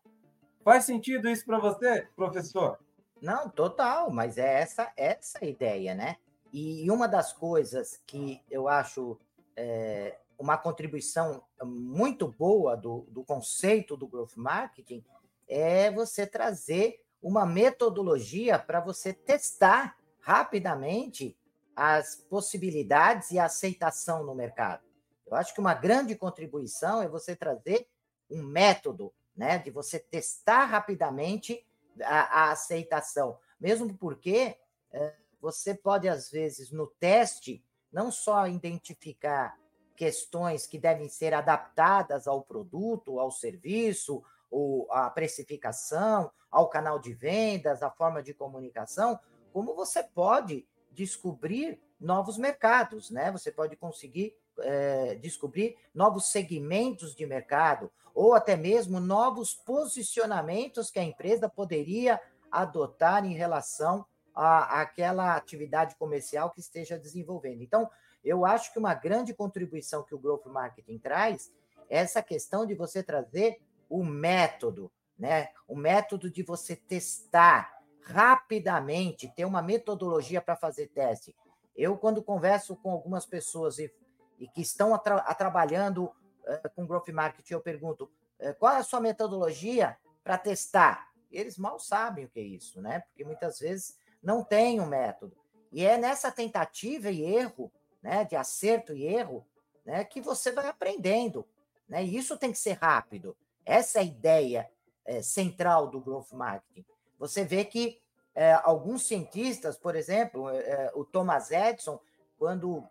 Faz 0.62 0.85
sentido 0.85 1.29
isso 1.29 1.44
para 1.44 1.59
você, 1.59 2.09
professor? 2.14 2.79
Não, 3.20 3.48
total, 3.48 4.11
mas 4.11 4.38
é 4.38 4.61
essa, 4.61 4.92
essa 4.96 5.38
a 5.42 5.46
ideia, 5.46 5.94
né? 5.94 6.16
E 6.53 6.88
uma 6.90 7.09
das 7.09 7.33
coisas 7.33 8.00
que 8.07 8.40
eu 8.50 8.68
acho 8.68 9.18
é, 9.57 10.18
uma 10.38 10.57
contribuição 10.57 11.42
muito 11.62 12.29
boa 12.29 12.77
do, 12.77 13.07
do 13.09 13.24
conceito 13.24 13.96
do 13.96 14.07
growth 14.07 14.37
marketing 14.37 15.05
é 15.48 15.90
você 15.90 16.27
trazer 16.27 17.03
uma 17.24 17.46
metodologia 17.46 18.58
para 18.58 18.80
você 18.80 19.14
testar 19.14 19.96
rapidamente 20.20 21.34
as 21.74 22.16
possibilidades 22.16 23.30
e 23.30 23.38
a 23.38 23.46
aceitação 23.46 24.22
no 24.24 24.34
mercado. 24.34 24.84
Eu 25.26 25.34
acho 25.34 25.54
que 25.54 25.60
uma 25.60 25.72
grande 25.72 26.14
contribuição 26.14 27.02
é 27.02 27.08
você 27.08 27.34
trazer 27.34 27.88
um 28.30 28.42
método, 28.42 29.10
né, 29.34 29.56
de 29.56 29.70
você 29.70 29.98
testar 29.98 30.66
rapidamente 30.66 31.66
a, 32.02 32.42
a 32.42 32.52
aceitação, 32.52 33.38
mesmo 33.58 33.96
porque 33.96 34.58
é, 34.92 35.14
você 35.40 35.74
pode 35.74 36.06
às 36.06 36.30
vezes 36.30 36.70
no 36.70 36.87
teste 36.87 37.64
não 37.90 38.12
só 38.12 38.46
identificar 38.46 39.58
questões 39.96 40.66
que 40.66 40.78
devem 40.78 41.08
ser 41.08 41.32
adaptadas 41.32 42.28
ao 42.28 42.42
produto, 42.42 43.18
ao 43.18 43.30
serviço, 43.30 44.22
ou 44.54 44.86
à 44.92 45.10
precificação, 45.10 46.30
ao 46.48 46.68
canal 46.68 47.00
de 47.00 47.12
vendas, 47.12 47.82
à 47.82 47.90
forma 47.90 48.22
de 48.22 48.32
comunicação, 48.32 49.18
como 49.52 49.74
você 49.74 50.04
pode 50.04 50.64
descobrir 50.92 51.82
novos 52.00 52.38
mercados, 52.38 53.10
né? 53.10 53.32
Você 53.32 53.50
pode 53.50 53.74
conseguir 53.74 54.36
é, 54.60 55.16
descobrir 55.16 55.76
novos 55.92 56.26
segmentos 56.30 57.16
de 57.16 57.26
mercado 57.26 57.90
ou 58.14 58.32
até 58.32 58.54
mesmo 58.56 59.00
novos 59.00 59.54
posicionamentos 59.54 60.88
que 60.88 61.00
a 61.00 61.04
empresa 61.04 61.48
poderia 61.48 62.20
adotar 62.48 63.24
em 63.24 63.34
relação 63.34 64.06
àquela 64.32 65.34
atividade 65.34 65.96
comercial 65.96 66.50
que 66.50 66.60
esteja 66.60 66.96
desenvolvendo. 66.96 67.60
Então, 67.62 67.90
eu 68.24 68.46
acho 68.46 68.72
que 68.72 68.78
uma 68.78 68.94
grande 68.94 69.34
contribuição 69.34 70.04
que 70.04 70.14
o 70.14 70.18
Growth 70.18 70.46
Marketing 70.46 70.98
traz 70.98 71.52
é 71.90 71.98
essa 71.98 72.22
questão 72.22 72.64
de 72.64 72.74
você 72.74 73.02
trazer 73.02 73.60
o 73.94 74.04
método, 74.04 74.90
né? 75.16 75.50
O 75.68 75.76
método 75.76 76.28
de 76.28 76.42
você 76.42 76.74
testar 76.74 77.78
rapidamente, 78.02 79.33
ter 79.37 79.44
uma 79.44 79.62
metodologia 79.62 80.42
para 80.42 80.57
fazer 80.57 80.88
teste. 80.88 81.35
Eu, 81.76 81.96
quando 81.96 82.20
converso 82.20 82.74
com 82.74 82.90
algumas 82.90 83.24
pessoas 83.24 83.78
e, 83.78 83.92
e 84.37 84.48
que 84.48 84.62
estão 84.62 84.92
a, 84.92 84.98
tra 84.98 85.18
a 85.18 85.33
trabalhando 85.33 86.07
uh, 86.07 86.70
com 86.74 86.87
Growth 86.87 87.09
Marketing, 87.11 87.54
eu 87.54 87.61
pergunto 87.61 88.11
uh, 88.40 88.54
qual 88.59 88.74
é 88.74 88.78
a 88.78 88.83
sua 88.83 89.00
metodologia 89.00 89.96
para 90.24 90.37
testar? 90.37 91.12
Eles 91.30 91.57
mal 91.57 91.78
sabem 91.78 92.24
o 92.24 92.28
que 92.28 92.40
é 92.40 92.42
isso, 92.44 92.83
né? 92.83 92.98
Porque 92.98 93.24
muitas 93.24 93.61
vezes 93.61 93.96
não 94.20 94.42
tem 94.42 94.80
um 94.80 94.87
método. 94.87 95.37
E 95.70 95.85
é 95.85 95.96
nessa 95.96 96.33
tentativa 96.33 97.12
e 97.12 97.22
erro, 97.22 97.70
né, 98.02 98.24
de 98.24 98.35
acerto 98.35 98.92
e 98.92 99.04
erro, 99.04 99.46
né, 99.85 100.04
que 100.04 100.20
você 100.20 100.50
vai 100.50 100.66
aprendendo. 100.66 101.46
Né? 101.88 102.04
E 102.04 102.16
isso 102.16 102.37
tem 102.37 102.52
que 102.52 102.59
ser 102.59 102.72
rápido. 102.72 103.37
Essa 103.64 103.98
é 103.98 104.03
a 104.03 104.05
ideia 104.05 104.70
é, 105.05 105.22
central 105.22 105.88
do 105.88 106.00
growth 106.00 106.33
marketing. 106.33 106.85
Você 107.18 107.44
vê 107.44 107.64
que 107.64 108.00
é, 108.35 108.53
alguns 108.64 109.07
cientistas, 109.07 109.77
por 109.77 109.94
exemplo, 109.94 110.48
é, 110.50 110.90
o 110.94 111.05
Thomas 111.05 111.50
Edison, 111.50 112.00
quando 112.38 112.87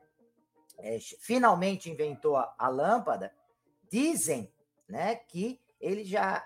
finalmente 1.20 1.90
inventou 1.90 2.36
a, 2.36 2.54
a, 2.58 2.68
lâmpada, 2.68 3.34
dizem 3.90 4.52
né, 4.90 5.16
que 5.16 5.62
ele 5.80 6.04
já 6.04 6.44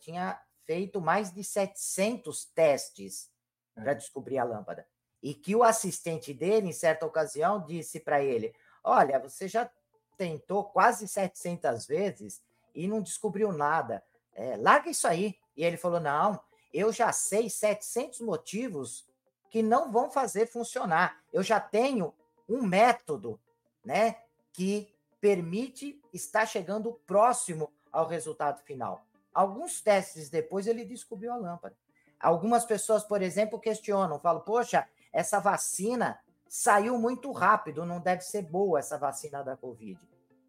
tinha 0.00 0.40
feito 0.64 1.00
mais 1.00 1.32
de 1.32 1.42
700 1.42 2.46
testes 2.46 3.30
para 3.74 3.92
descobrir 3.92 4.38
a 4.38 4.44
lâmpada. 4.44 4.86
E 5.22 5.34
que 5.34 5.56
o 5.56 5.62
assistente 5.62 6.32
dele, 6.32 6.68
em 6.68 6.72
certa 6.72 7.04
ocasião, 7.04 7.64
disse 7.64 7.98
para 7.98 8.22
ele: 8.22 8.54
Olha, 8.82 9.18
você 9.18 9.48
já 9.48 9.68
tentou 10.16 10.64
quase 10.64 11.08
700 11.08 11.86
vezes 11.86 12.42
e 12.74 12.88
não 12.88 13.00
descobriu 13.00 13.52
nada. 13.52 14.02
É, 14.34 14.56
larga 14.56 14.90
isso 14.90 15.06
aí. 15.06 15.36
E 15.56 15.64
ele 15.64 15.76
falou: 15.76 16.00
não, 16.00 16.40
eu 16.72 16.92
já 16.92 17.12
sei 17.12 17.48
700 17.48 18.20
motivos 18.20 19.06
que 19.48 19.62
não 19.62 19.92
vão 19.92 20.10
fazer 20.10 20.46
funcionar. 20.46 21.22
Eu 21.32 21.42
já 21.42 21.60
tenho 21.60 22.12
um 22.48 22.62
método, 22.62 23.40
né, 23.84 24.16
que 24.52 24.92
permite 25.20 26.00
estar 26.12 26.44
chegando 26.44 26.92
próximo 27.06 27.72
ao 27.92 28.06
resultado 28.06 28.60
final. 28.62 29.06
Alguns 29.32 29.80
testes 29.80 30.28
depois 30.28 30.66
ele 30.66 30.84
descobriu 30.84 31.32
a 31.32 31.36
lâmpada. 31.36 31.76
Algumas 32.20 32.64
pessoas, 32.64 33.04
por 33.04 33.22
exemplo, 33.22 33.60
questionam, 33.60 34.18
falam: 34.18 34.42
"Poxa, 34.42 34.88
essa 35.12 35.38
vacina 35.38 36.18
saiu 36.48 36.98
muito 36.98 37.30
rápido, 37.32 37.86
não 37.86 38.00
deve 38.00 38.22
ser 38.22 38.42
boa 38.42 38.80
essa 38.80 38.98
vacina 38.98 39.42
da 39.42 39.56
Covid". 39.56 40.00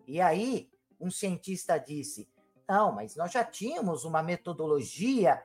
E 0.07 0.19
aí, 0.19 0.69
um 0.99 1.11
cientista 1.11 1.77
disse: 1.77 2.27
não, 2.67 2.91
mas 2.91 3.15
nós 3.15 3.31
já 3.31 3.43
tínhamos 3.43 4.03
uma 4.05 4.23
metodologia 4.23 5.43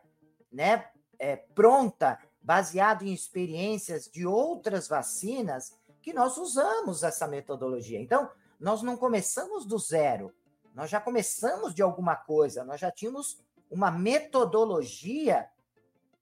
né, 0.50 0.90
é, 1.18 1.36
pronta, 1.36 2.18
baseada 2.40 3.04
em 3.04 3.12
experiências 3.12 4.06
de 4.06 4.26
outras 4.26 4.88
vacinas, 4.88 5.76
que 6.00 6.12
nós 6.12 6.38
usamos 6.38 7.02
essa 7.02 7.28
metodologia. 7.28 8.00
Então, 8.00 8.30
nós 8.58 8.82
não 8.82 8.96
começamos 8.96 9.66
do 9.66 9.78
zero, 9.78 10.32
nós 10.74 10.88
já 10.88 11.00
começamos 11.00 11.74
de 11.74 11.82
alguma 11.82 12.16
coisa, 12.16 12.64
nós 12.64 12.80
já 12.80 12.90
tínhamos 12.90 13.38
uma 13.70 13.90
metodologia 13.90 15.48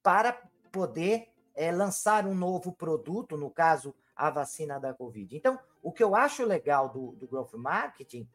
para 0.02 0.32
poder 0.72 1.28
é, 1.54 1.70
lançar 1.70 2.26
um 2.26 2.34
novo 2.34 2.72
produto, 2.72 3.36
no 3.36 3.50
caso, 3.50 3.94
a 4.14 4.30
vacina 4.30 4.78
da 4.78 4.92
Covid. 4.92 5.36
Então, 5.36 5.58
o 5.82 5.92
que 5.92 6.02
eu 6.02 6.16
acho 6.16 6.44
legal 6.44 6.88
do, 6.88 7.12
do 7.12 7.26
Growth 7.26 7.54
Marketing 7.54 8.28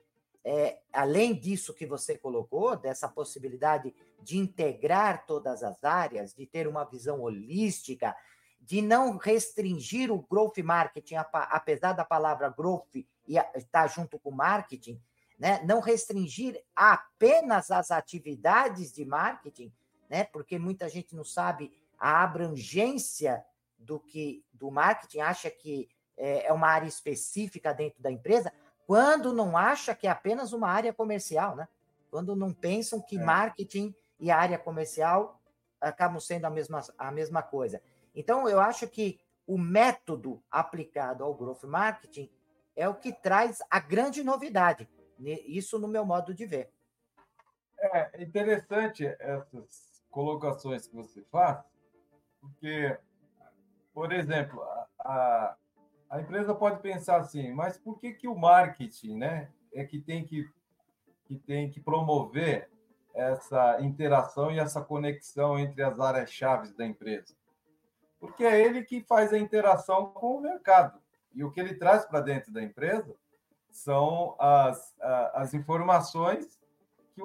é, 0.45 0.79
além 0.91 1.33
disso 1.33 1.73
que 1.73 1.85
você 1.85 2.17
colocou, 2.17 2.75
dessa 2.75 3.07
possibilidade 3.07 3.95
de 4.21 4.37
integrar 4.37 5.25
todas 5.25 5.63
as 5.63 5.83
áreas, 5.83 6.33
de 6.33 6.45
ter 6.45 6.67
uma 6.67 6.83
visão 6.83 7.21
holística, 7.21 8.15
de 8.59 8.81
não 8.81 9.17
restringir 9.17 10.11
o 10.11 10.21
growth 10.21 10.57
marketing, 10.59 11.15
apesar 11.15 11.93
da 11.93 12.05
palavra 12.05 12.49
growth 12.49 13.05
estar 13.55 13.87
junto 13.87 14.19
com 14.19 14.31
marketing, 14.31 15.01
né? 15.39 15.61
não 15.65 15.79
restringir 15.79 16.61
apenas 16.75 17.71
as 17.71 17.91
atividades 17.91 18.91
de 18.93 19.05
marketing, 19.05 19.71
né? 20.09 20.25
porque 20.25 20.59
muita 20.59 20.89
gente 20.89 21.15
não 21.15 21.23
sabe 21.23 21.71
a 21.97 22.23
abrangência 22.23 23.43
do 23.77 23.99
que 23.99 24.45
do 24.53 24.71
marketing, 24.71 25.19
acha 25.19 25.49
que 25.49 25.89
é, 26.17 26.47
é 26.47 26.53
uma 26.53 26.67
área 26.67 26.87
específica 26.87 27.73
dentro 27.73 28.01
da 28.01 28.11
empresa, 28.11 28.51
quando 28.85 29.33
não 29.33 29.57
acha 29.57 29.95
que 29.95 30.07
é 30.07 30.09
apenas 30.09 30.53
uma 30.53 30.69
área 30.69 30.93
comercial, 30.93 31.55
né? 31.55 31.67
Quando 32.09 32.35
não 32.35 32.53
pensam 32.53 33.01
que 33.01 33.17
é. 33.17 33.23
marketing 33.23 33.95
e 34.19 34.29
área 34.29 34.57
comercial 34.57 35.41
acabam 35.81 36.19
sendo 36.19 36.45
a 36.45 36.49
mesma, 36.49 36.81
a 36.97 37.11
mesma 37.11 37.41
coisa. 37.41 37.81
Então, 38.15 38.47
eu 38.47 38.59
acho 38.59 38.87
que 38.87 39.19
o 39.45 39.57
método 39.57 40.41
aplicado 40.49 41.23
ao 41.23 41.33
growth 41.33 41.63
marketing 41.63 42.29
é 42.75 42.87
o 42.87 42.95
que 42.95 43.11
traz 43.11 43.59
a 43.69 43.79
grande 43.79 44.23
novidade. 44.23 44.89
Isso 45.19 45.77
no 45.79 45.87
meu 45.87 46.05
modo 46.05 46.33
de 46.33 46.45
ver. 46.45 46.71
É 47.77 48.23
interessante 48.23 49.05
essas 49.19 50.01
colocações 50.09 50.87
que 50.87 50.95
você 50.95 51.21
faz, 51.23 51.63
porque, 52.39 52.97
por 53.93 54.13
exemplo, 54.13 54.61
a, 54.61 54.87
a 54.99 55.57
a 56.13 56.21
empresa 56.21 56.53
pode 56.53 56.79
pensar 56.79 57.17
assim, 57.17 57.51
mas 57.51 57.75
por 57.75 57.97
que, 57.97 58.13
que 58.13 58.27
o 58.27 58.35
marketing 58.35 59.17
né, 59.17 59.49
é 59.73 59.83
que 59.83 59.99
tem 59.99 60.23
que, 60.23 60.47
que 61.25 61.35
tem 61.39 61.71
que 61.71 61.79
promover 61.79 62.69
essa 63.15 63.81
interação 63.81 64.51
e 64.51 64.59
essa 64.59 64.79
conexão 64.79 65.57
entre 65.57 65.81
as 65.81 65.99
áreas-chave 65.99 66.71
da 66.73 66.85
empresa? 66.85 67.33
Porque 68.19 68.43
é 68.43 68.61
ele 68.61 68.83
que 68.83 69.01
faz 69.01 69.33
a 69.33 69.39
interação 69.39 70.05
com 70.05 70.37
o 70.37 70.41
mercado. 70.41 71.01
E 71.33 71.43
o 71.43 71.49
que 71.49 71.59
ele 71.59 71.73
traz 71.73 72.05
para 72.05 72.21
dentro 72.21 72.53
da 72.53 72.61
empresa 72.61 73.15
são 73.71 74.35
as, 74.37 74.93
as 75.33 75.55
informações 75.55 76.59
que, 77.15 77.23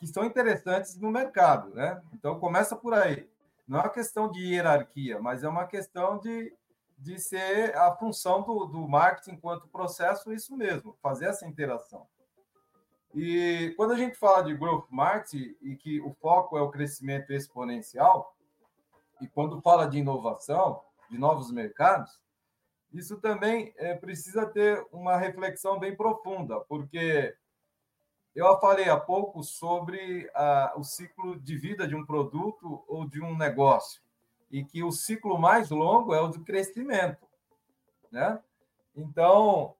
que 0.00 0.08
são 0.08 0.24
interessantes 0.24 0.98
no 0.98 1.08
mercado. 1.08 1.72
Né? 1.72 2.02
Então, 2.12 2.40
começa 2.40 2.74
por 2.74 2.94
aí. 2.94 3.30
Não 3.66 3.78
é 3.78 3.82
uma 3.82 3.90
questão 3.90 4.28
de 4.28 4.40
hierarquia, 4.44 5.20
mas 5.20 5.44
é 5.44 5.48
uma 5.48 5.68
questão 5.68 6.18
de 6.18 6.52
de 7.04 7.20
ser 7.20 7.76
a 7.76 7.94
função 7.94 8.42
do, 8.42 8.64
do 8.64 8.88
marketing 8.88 9.32
enquanto 9.32 9.68
processo, 9.68 10.32
isso 10.32 10.56
mesmo, 10.56 10.96
fazer 11.02 11.26
essa 11.26 11.46
interação. 11.46 12.06
E 13.14 13.74
quando 13.76 13.92
a 13.92 13.96
gente 13.96 14.16
fala 14.16 14.42
de 14.42 14.56
growth 14.56 14.86
marketing 14.90 15.54
e 15.60 15.76
que 15.76 16.00
o 16.00 16.14
foco 16.14 16.56
é 16.56 16.62
o 16.62 16.70
crescimento 16.70 17.30
exponencial, 17.30 18.34
e 19.20 19.28
quando 19.28 19.60
fala 19.60 19.86
de 19.86 19.98
inovação, 19.98 20.80
de 21.10 21.18
novos 21.18 21.52
mercados, 21.52 22.18
isso 22.90 23.18
também 23.18 23.74
é, 23.76 23.94
precisa 23.94 24.46
ter 24.46 24.84
uma 24.90 25.18
reflexão 25.18 25.78
bem 25.78 25.94
profunda, 25.94 26.60
porque 26.60 27.36
eu 28.34 28.58
falei 28.60 28.88
há 28.88 28.98
pouco 28.98 29.44
sobre 29.44 30.30
a, 30.34 30.72
o 30.76 30.82
ciclo 30.82 31.38
de 31.38 31.54
vida 31.58 31.86
de 31.86 31.94
um 31.94 32.06
produto 32.06 32.82
ou 32.88 33.06
de 33.06 33.20
um 33.20 33.36
negócio 33.36 34.03
e 34.50 34.64
que 34.64 34.82
o 34.82 34.92
ciclo 34.92 35.38
mais 35.38 35.70
longo 35.70 36.14
é 36.14 36.20
o 36.20 36.28
do 36.28 36.40
crescimento, 36.40 37.26
né? 38.10 38.40
Então, 38.96 39.74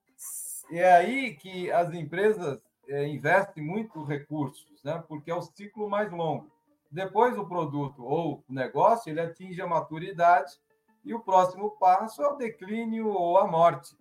é 0.70 0.92
aí 0.92 1.34
que 1.36 1.70
as 1.70 1.92
empresas 1.92 2.60
é, 2.88 3.06
investem 3.06 3.64
muito 3.64 4.02
recursos, 4.04 4.82
né? 4.82 5.02
Porque 5.06 5.30
é 5.30 5.34
o 5.34 5.42
ciclo 5.42 5.88
mais 5.88 6.10
longo. 6.10 6.50
Depois 6.90 7.36
o 7.36 7.46
produto 7.46 8.04
ou 8.04 8.44
o 8.48 8.52
negócio 8.52 9.10
ele 9.10 9.20
atinge 9.20 9.60
a 9.60 9.66
maturidade 9.66 10.58
e 11.04 11.12
o 11.12 11.20
próximo 11.20 11.72
passo 11.72 12.22
é 12.22 12.28
o 12.28 12.36
declínio 12.36 13.08
ou 13.08 13.38
a 13.38 13.46
morte. 13.46 13.96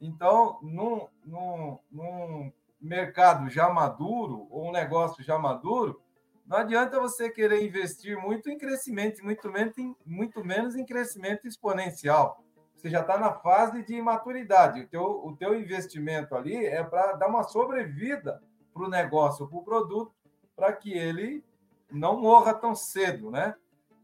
Então, 0.00 0.58
num, 0.60 1.06
num, 1.24 1.78
num 1.90 2.52
mercado 2.80 3.48
já 3.48 3.70
maduro 3.70 4.46
ou 4.50 4.68
um 4.68 4.72
negócio 4.72 5.22
já 5.24 5.38
maduro, 5.38 6.02
não 6.46 6.58
adianta 6.58 7.00
você 7.00 7.30
querer 7.30 7.64
investir 7.64 8.16
muito 8.18 8.50
em 8.50 8.58
crescimento, 8.58 9.24
muito 9.24 9.50
menos 9.50 9.78
em, 9.78 9.96
muito 10.04 10.44
menos 10.44 10.76
em 10.76 10.84
crescimento 10.84 11.46
exponencial. 11.46 12.42
Você 12.76 12.90
já 12.90 13.00
está 13.00 13.18
na 13.18 13.32
fase 13.32 13.82
de 13.82 14.00
maturidade. 14.02 14.82
O 14.82 14.88
teu, 14.88 15.02
o 15.02 15.36
teu 15.36 15.58
investimento 15.58 16.34
ali 16.34 16.66
é 16.66 16.82
para 16.84 17.12
dar 17.12 17.28
uma 17.28 17.42
sobrevida 17.44 18.42
para 18.74 18.84
o 18.84 18.90
negócio, 18.90 19.48
para 19.48 19.58
o 19.58 19.64
produto, 19.64 20.14
para 20.54 20.72
que 20.72 20.92
ele 20.92 21.42
não 21.90 22.20
morra 22.20 22.52
tão 22.52 22.74
cedo, 22.74 23.30
né? 23.30 23.54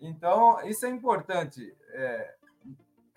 Então, 0.00 0.58
isso 0.62 0.86
é 0.86 0.88
importante. 0.88 1.76
É, 1.92 2.34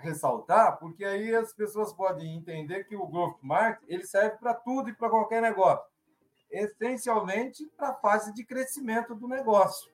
ressaltar, 0.03 0.77
porque 0.77 1.03
aí 1.05 1.33
as 1.33 1.53
pessoas 1.53 1.93
podem 1.93 2.36
entender 2.36 2.83
que 2.83 2.95
o 2.95 3.07
growth 3.07 3.38
market 3.41 3.83
ele 3.88 4.05
serve 4.05 4.38
para 4.38 4.53
tudo 4.53 4.89
e 4.89 4.93
para 4.93 5.09
qualquer 5.09 5.41
negócio, 5.41 5.86
essencialmente 6.54 7.66
para 7.76 7.89
a 7.89 7.96
fase 7.96 8.34
de 8.34 8.46
crescimento 8.46 9.16
do 9.16 9.28
negócio, 9.28 9.92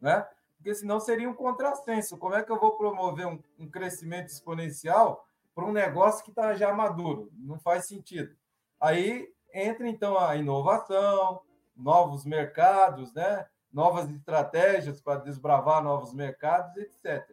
né? 0.00 0.28
Porque 0.56 0.74
senão 0.74 1.00
seria 1.00 1.28
um 1.28 1.34
contrassenso. 1.34 2.18
Como 2.18 2.34
é 2.34 2.42
que 2.42 2.50
eu 2.50 2.58
vou 2.58 2.76
promover 2.76 3.26
um, 3.26 3.40
um 3.58 3.70
crescimento 3.70 4.28
exponencial 4.28 5.24
para 5.54 5.64
um 5.64 5.72
negócio 5.72 6.24
que 6.24 6.30
está 6.30 6.54
já 6.54 6.72
maduro? 6.72 7.30
Não 7.32 7.58
faz 7.58 7.86
sentido. 7.86 8.36
Aí 8.80 9.32
entra 9.54 9.88
então 9.88 10.18
a 10.18 10.36
inovação, 10.36 11.40
novos 11.76 12.24
mercados, 12.24 13.14
né? 13.14 13.46
novas 13.72 14.10
estratégias 14.10 15.00
para 15.00 15.20
desbravar 15.20 15.82
novos 15.82 16.12
mercados, 16.12 16.76
etc. 16.76 17.30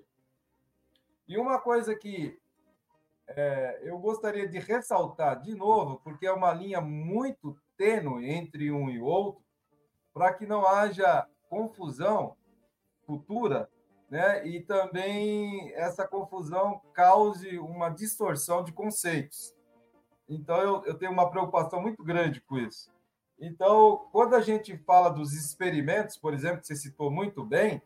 E 1.28 1.38
uma 1.38 1.60
coisa 1.60 1.96
que 1.96 2.40
é, 3.28 3.80
eu 3.84 3.98
gostaria 3.98 4.48
de 4.48 4.60
ressaltar 4.60 5.42
de 5.42 5.56
novo, 5.56 6.00
porque 6.04 6.28
é 6.28 6.32
uma 6.32 6.54
linha 6.54 6.80
muito 6.80 7.58
tênue 7.78 8.30
entre 8.30 8.72
um 8.72 8.90
e 8.90 9.00
outro, 9.00 9.42
para 10.14 10.34
que 10.34 10.46
não 10.46 10.66
haja 10.66 11.28
confusão 11.50 12.36
futura, 13.06 13.70
né? 14.10 14.48
E 14.48 14.62
também 14.62 15.74
essa 15.74 16.08
confusão 16.08 16.82
cause 16.94 17.58
uma 17.58 17.90
distorção 17.90 18.64
de 18.64 18.72
conceitos. 18.72 19.54
Então 20.28 20.58
eu, 20.62 20.86
eu 20.86 20.98
tenho 20.98 21.12
uma 21.12 21.30
preocupação 21.30 21.82
muito 21.82 22.04
grande 22.04 22.42
com 22.42 22.58
isso. 22.58 22.94
Então, 23.40 24.08
quando 24.12 24.36
a 24.36 24.42
gente 24.42 24.78
fala 24.78 25.10
dos 25.10 25.34
experimentos, 25.34 26.18
por 26.18 26.34
exemplo, 26.34 26.62
que 26.62 26.68
você 26.68 26.76
citou 26.76 27.12
muito 27.12 27.44
bem, 27.44 27.82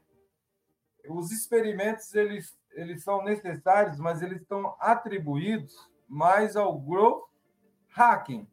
os 1.08 1.32
experimentos 1.32 2.14
eles, 2.14 2.58
eles 2.72 3.04
são 3.04 3.24
necessários, 3.24 3.98
mas 3.98 4.22
eles 4.22 4.42
estão 4.42 4.76
atribuídos 4.80 5.76
mais 6.08 6.56
ao 6.56 6.78
growth 6.78 7.24
hacking, 7.90 8.48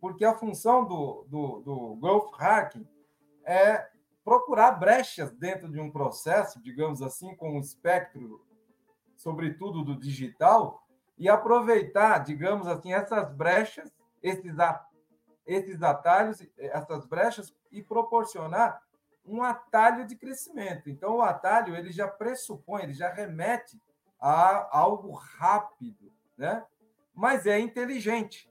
porque 0.00 0.24
a 0.24 0.34
função 0.34 0.84
do, 0.84 1.24
do, 1.28 1.60
do 1.60 1.96
growth 1.96 2.32
hacking 2.38 2.88
é 3.44 3.88
procurar 4.24 4.72
brechas 4.72 5.32
dentro 5.32 5.70
de 5.70 5.80
um 5.80 5.90
processo, 5.90 6.62
digamos 6.62 7.02
assim, 7.02 7.34
com 7.36 7.56
um 7.56 7.60
espectro, 7.60 8.44
sobretudo 9.16 9.84
do 9.84 9.98
digital, 9.98 10.82
e 11.18 11.28
aproveitar, 11.28 12.18
digamos 12.18 12.66
assim, 12.66 12.92
essas 12.92 13.30
brechas, 13.34 13.92
esses 14.22 14.54
esses 15.46 15.82
atalhos, 15.82 16.46
essas 16.56 17.04
brechas 17.06 17.54
e 17.70 17.82
proporcionar 17.82 18.82
um 19.24 19.42
atalho 19.42 20.06
de 20.06 20.16
crescimento. 20.16 20.88
Então, 20.88 21.16
o 21.16 21.22
atalho 21.22 21.74
ele 21.76 21.92
já 21.92 22.08
pressupõe, 22.08 22.82
ele 22.82 22.94
já 22.94 23.12
remete 23.12 23.80
a 24.20 24.78
algo 24.78 25.12
rápido, 25.12 26.12
né? 26.36 26.64
Mas 27.14 27.46
é 27.46 27.58
inteligente. 27.58 28.49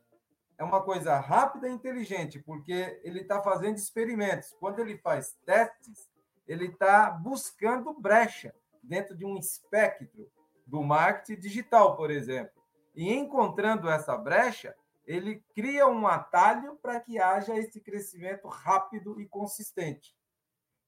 É 0.60 0.64
uma 0.64 0.84
coisa 0.84 1.18
rápida 1.18 1.70
e 1.70 1.72
inteligente, 1.72 2.38
porque 2.38 3.00
ele 3.02 3.22
está 3.22 3.42
fazendo 3.42 3.78
experimentos. 3.78 4.54
Quando 4.60 4.80
ele 4.80 4.98
faz 4.98 5.38
testes, 5.46 6.12
ele 6.46 6.66
está 6.66 7.10
buscando 7.12 7.94
brecha 7.94 8.54
dentro 8.84 9.16
de 9.16 9.26
um 9.26 9.38
espectro 9.38 10.30
do 10.68 10.84
marketing 10.84 11.40
digital, 11.40 11.96
por 11.96 12.12
exemplo. 12.12 12.62
E 12.94 13.10
encontrando 13.10 13.90
essa 13.90 14.18
brecha, 14.18 14.76
ele 15.06 15.42
cria 15.56 15.88
um 15.88 16.06
atalho 16.06 16.76
para 16.82 17.00
que 17.00 17.18
haja 17.18 17.58
esse 17.58 17.80
crescimento 17.80 18.50
rápido 18.50 19.22
e 19.22 19.26
consistente. 19.26 20.14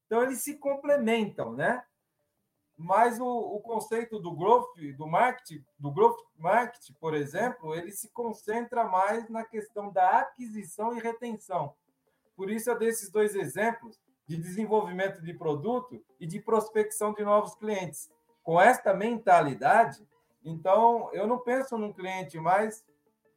Então, 0.06 0.22
eles 0.22 0.44
se 0.44 0.58
complementam, 0.58 1.54
né? 1.54 1.82
Mas 2.84 3.20
o, 3.20 3.26
o, 3.26 3.60
conceito 3.62 4.20
do 4.20 4.32
growth, 4.36 4.76
do 4.98 5.06
marketing, 5.06 5.64
do 5.78 5.92
growth 5.92 6.18
marketing, 6.36 6.94
por 6.94 7.14
exemplo, 7.14 7.76
ele 7.76 7.92
se 7.92 8.10
concentra 8.10 8.86
mais 8.86 9.30
na 9.30 9.46
questão 9.46 9.92
da 9.92 10.20
aquisição 10.20 10.98
e 10.98 11.00
retenção. 11.00 11.76
Por 12.36 12.50
isso, 12.50 12.72
eu 12.72 12.80
dei 12.80 12.90
esses 12.90 13.12
dois 13.12 13.36
exemplos 13.36 14.02
de 14.26 14.36
desenvolvimento 14.36 15.22
de 15.22 15.32
produto 15.32 16.04
e 16.20 16.26
de 16.26 16.40
prospecção 16.40 17.14
de 17.14 17.24
novos 17.24 17.54
clientes. 17.54 18.10
Com 18.42 18.60
esta 18.60 18.96
mentalidade, 18.96 20.04
então, 20.44 21.08
eu 21.14 21.28
não 21.28 21.38
penso 21.38 21.78
num 21.78 21.94
cliente 21.94 22.40
mais 22.40 22.84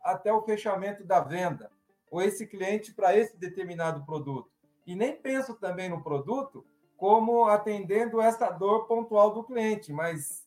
até 0.03 0.33
o 0.33 0.41
fechamento 0.41 1.05
da 1.05 1.21
venda, 1.21 1.71
ou 2.11 2.23
esse 2.23 2.47
cliente 2.47 2.95
para 2.95 3.15
esse 3.15 3.37
determinado 3.37 4.07
produto. 4.07 4.51
E 4.87 4.97
nem 4.97 5.15
penso 5.15 5.55
também 5.55 5.91
no 5.91 6.03
produto 6.03 6.65
como 6.97 7.47
atendendo 7.47 8.21
essa 8.21 8.51
dor 8.51 8.87
pontual 8.87 9.33
do 9.33 9.45
cliente, 9.45 9.93
mas 9.93 10.47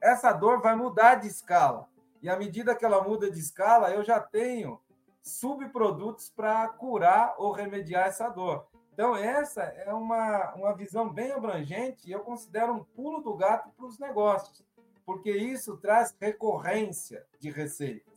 essa 0.00 0.32
dor 0.32 0.60
vai 0.60 0.74
mudar 0.76 1.16
de 1.16 1.26
escala. 1.26 1.88
E 2.22 2.28
à 2.28 2.36
medida 2.36 2.74
que 2.74 2.84
ela 2.84 3.02
muda 3.02 3.30
de 3.30 3.38
escala, 3.38 3.90
eu 3.90 4.04
já 4.04 4.20
tenho 4.20 4.80
subprodutos 5.22 6.30
para 6.30 6.68
curar 6.68 7.34
ou 7.38 7.52
remediar 7.52 8.06
essa 8.06 8.28
dor. 8.28 8.66
Então, 8.92 9.14
essa 9.14 9.62
é 9.62 9.92
uma, 9.92 10.54
uma 10.54 10.74
visão 10.74 11.08
bem 11.08 11.32
abrangente 11.32 12.08
e 12.08 12.12
eu 12.12 12.20
considero 12.20 12.72
um 12.72 12.82
pulo 12.82 13.20
do 13.20 13.34
gato 13.34 13.70
para 13.76 13.86
os 13.86 13.98
negócios, 13.98 14.64
porque 15.04 15.30
isso 15.30 15.76
traz 15.76 16.16
recorrência 16.18 17.26
de 17.38 17.50
receita. 17.50 18.10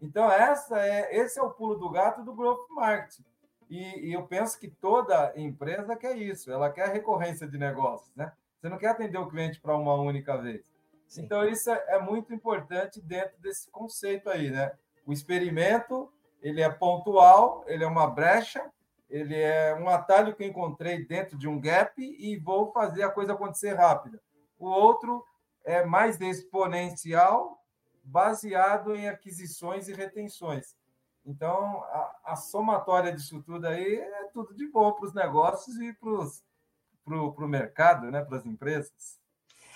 Então, 0.00 0.30
essa 0.30 0.78
é, 0.78 1.16
esse 1.16 1.38
é 1.38 1.42
o 1.42 1.50
pulo 1.50 1.76
do 1.76 1.90
gato 1.90 2.22
do 2.22 2.32
growth 2.32 2.68
marketing. 2.70 3.24
E, 3.70 4.08
e, 4.08 4.12
eu 4.12 4.24
penso 4.26 4.58
que 4.58 4.68
toda 4.68 5.32
empresa 5.36 5.94
quer 5.94 6.16
isso, 6.16 6.50
ela 6.50 6.70
quer 6.70 6.88
recorrência 6.88 7.46
de 7.46 7.56
negócios, 7.56 8.12
né? 8.16 8.32
Você 8.58 8.68
não 8.68 8.76
quer 8.76 8.88
atender 8.88 9.16
o 9.16 9.28
cliente 9.28 9.60
para 9.60 9.76
uma 9.76 9.94
única 9.94 10.36
vez. 10.36 10.68
Sim. 11.06 11.22
Então, 11.22 11.48
isso 11.48 11.70
é, 11.70 11.84
é, 11.86 11.98
muito 12.00 12.34
importante 12.34 13.00
dentro 13.00 13.40
desse 13.40 13.70
conceito 13.70 14.28
aí, 14.28 14.50
né? 14.50 14.72
O 15.06 15.12
experimento, 15.12 16.12
ele 16.42 16.60
é 16.60 16.68
pontual, 16.68 17.64
ele 17.68 17.84
é 17.84 17.86
uma 17.86 18.08
brecha, 18.08 18.68
ele 19.08 19.36
é 19.36 19.72
um 19.74 19.88
atalho 19.88 20.34
que 20.34 20.42
eu 20.42 20.48
encontrei 20.48 21.04
dentro 21.04 21.38
de 21.38 21.46
um 21.48 21.60
gap 21.60 21.94
e 21.96 22.36
vou 22.38 22.72
fazer 22.72 23.04
a 23.04 23.10
coisa 23.10 23.34
acontecer 23.34 23.74
rápida. 23.74 24.20
O 24.58 24.66
outro 24.66 25.24
é 25.64 25.84
mais 25.84 26.20
exponencial, 26.20 27.62
baseado 28.02 28.96
em 28.96 29.08
aquisições 29.08 29.86
e 29.86 29.94
retenções. 29.94 30.76
Então, 31.24 31.82
a, 31.84 32.20
a 32.24 32.36
somatória 32.36 33.12
disso 33.12 33.42
tudo 33.42 33.66
aí 33.66 33.96
é 33.96 34.24
tudo 34.32 34.54
de 34.54 34.66
bom 34.68 34.92
para 34.92 35.06
os 35.06 35.14
negócios 35.14 35.76
e 35.76 35.92
para 35.92 37.14
o 37.14 37.48
mercado, 37.48 38.10
né, 38.10 38.24
para 38.24 38.38
as 38.38 38.46
empresas. 38.46 39.18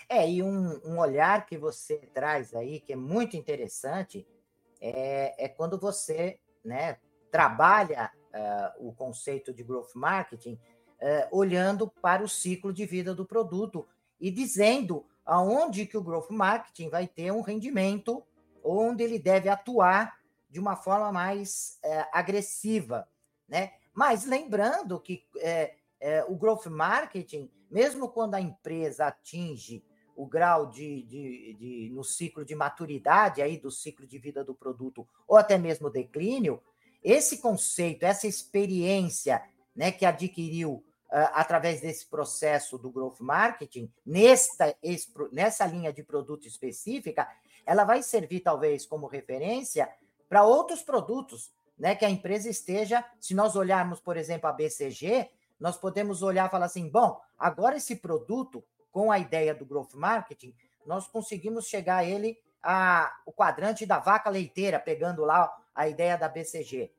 É, 0.09 0.29
e 0.29 0.43
um, 0.43 0.81
um, 0.85 0.99
olhar 0.99 1.47
que 1.47 1.57
você 1.57 1.99
traz 2.13 2.55
aí, 2.55 2.81
que 2.81 2.93
é 2.93 2.97
muito 2.97 3.37
interessante, 3.37 4.27
é, 4.81 5.45
é 5.45 5.49
quando 5.49 5.79
você 5.79 6.39
né, 6.65 6.99
trabalha 7.31 8.11
uh, 8.35 8.89
o 8.89 8.93
conceito 8.93 9.53
de 9.53 9.63
growth 9.63 9.95
marketing 9.95 10.55
uh, 10.55 11.37
olhando 11.37 11.89
para 11.89 12.23
o 12.23 12.29
ciclo 12.29 12.73
de 12.73 12.85
vida 12.85 13.15
do 13.15 13.25
produto 13.25 13.87
e 14.21 14.31
dizendo 14.31 15.07
aonde 15.25 15.87
que 15.87 15.97
o 15.97 16.03
growth 16.03 16.31
marketing 16.31 16.91
vai 16.91 17.07
ter 17.07 17.33
um 17.33 17.41
rendimento, 17.41 18.23
onde 18.63 19.03
ele 19.03 19.19
deve 19.19 19.49
atuar 19.49 20.19
de 20.55 20.61
uma 20.61 20.77
forma 20.77 21.11
mais 21.11 21.81
é, 21.83 22.07
agressiva, 22.13 23.09
né? 23.49 23.73
Mas 23.93 24.25
lembrando 24.25 25.01
que 25.01 25.27
é, 25.39 25.75
é, 25.99 26.25
o 26.29 26.37
growth 26.37 26.67
marketing, 26.67 27.51
mesmo 27.69 28.09
quando 28.09 28.37
a 28.37 28.41
empresa 28.41 29.07
atinge 29.07 29.85
o 30.15 30.25
grau 30.25 30.71
de, 30.71 31.03
de, 31.03 31.55
de, 31.55 31.91
no 31.93 32.05
ciclo 32.05 32.45
de 32.45 32.55
maturidade 32.55 33.43
aí 33.43 33.59
do 33.59 33.69
ciclo 33.69 34.07
de 34.07 34.17
vida 34.17 34.45
do 34.45 34.55
produto 34.55 35.05
ou 35.27 35.37
até 35.37 35.59
mesmo 35.59 35.91
declínio, 35.91 36.63
esse 37.03 37.39
conceito, 37.39 38.05
essa 38.05 38.29
experiência, 38.29 39.43
né, 39.75 39.91
que 39.91 40.07
adquiriu 40.07 40.75
uh, 40.75 40.85
através 41.33 41.81
desse 41.81 42.07
processo 42.07 42.79
do 42.79 42.93
growth 42.93 43.19
marketing, 43.19 43.93
nesta, 44.07 44.73
nessa 45.33 45.67
linha 45.67 45.93
de 45.93 46.05
produto 46.05 46.47
específica, 46.47 47.29
ela 47.67 47.83
vai 47.83 48.05
servir 48.05 48.39
talvez 48.39 48.87
como 48.87 49.09
referência 49.09 49.93
para 50.35 50.43
outros 50.43 50.83
produtos, 50.83 51.53
né, 51.79 51.95
que 51.95 52.05
a 52.05 52.11
empresa 52.11 52.51
esteja, 52.51 53.05
se 53.21 53.37
nós 53.37 53.55
olharmos, 53.55 54.01
por 54.01 54.17
exemplo, 54.17 54.49
a 54.49 54.53
BCG, 54.53 55.31
nós 55.61 55.77
podemos 55.77 56.23
olhar 56.23 56.49
e 56.49 56.51
falar 56.51 56.67
assim, 56.67 56.89
bom, 56.89 57.21
agora 57.39 57.77
esse 57.77 57.95
produto, 57.95 58.65
com 58.91 59.13
a 59.13 59.19
ideia 59.21 59.55
do 59.55 59.65
growth 59.65 59.95
marketing, 59.95 60.53
nós 60.85 61.07
conseguimos 61.07 61.69
chegar 61.69 61.99
a 61.99 62.05
ele 62.05 62.37
a, 62.61 63.15
o 63.25 63.33
quadrante 63.33 63.87
da 63.87 64.01
vaca 64.01 64.29
leiteira, 64.29 64.81
pegando 64.81 65.25
lá 65.25 65.57
a 65.73 65.87
ideia 65.87 66.19
da 66.19 66.29
BCG. 66.29 66.91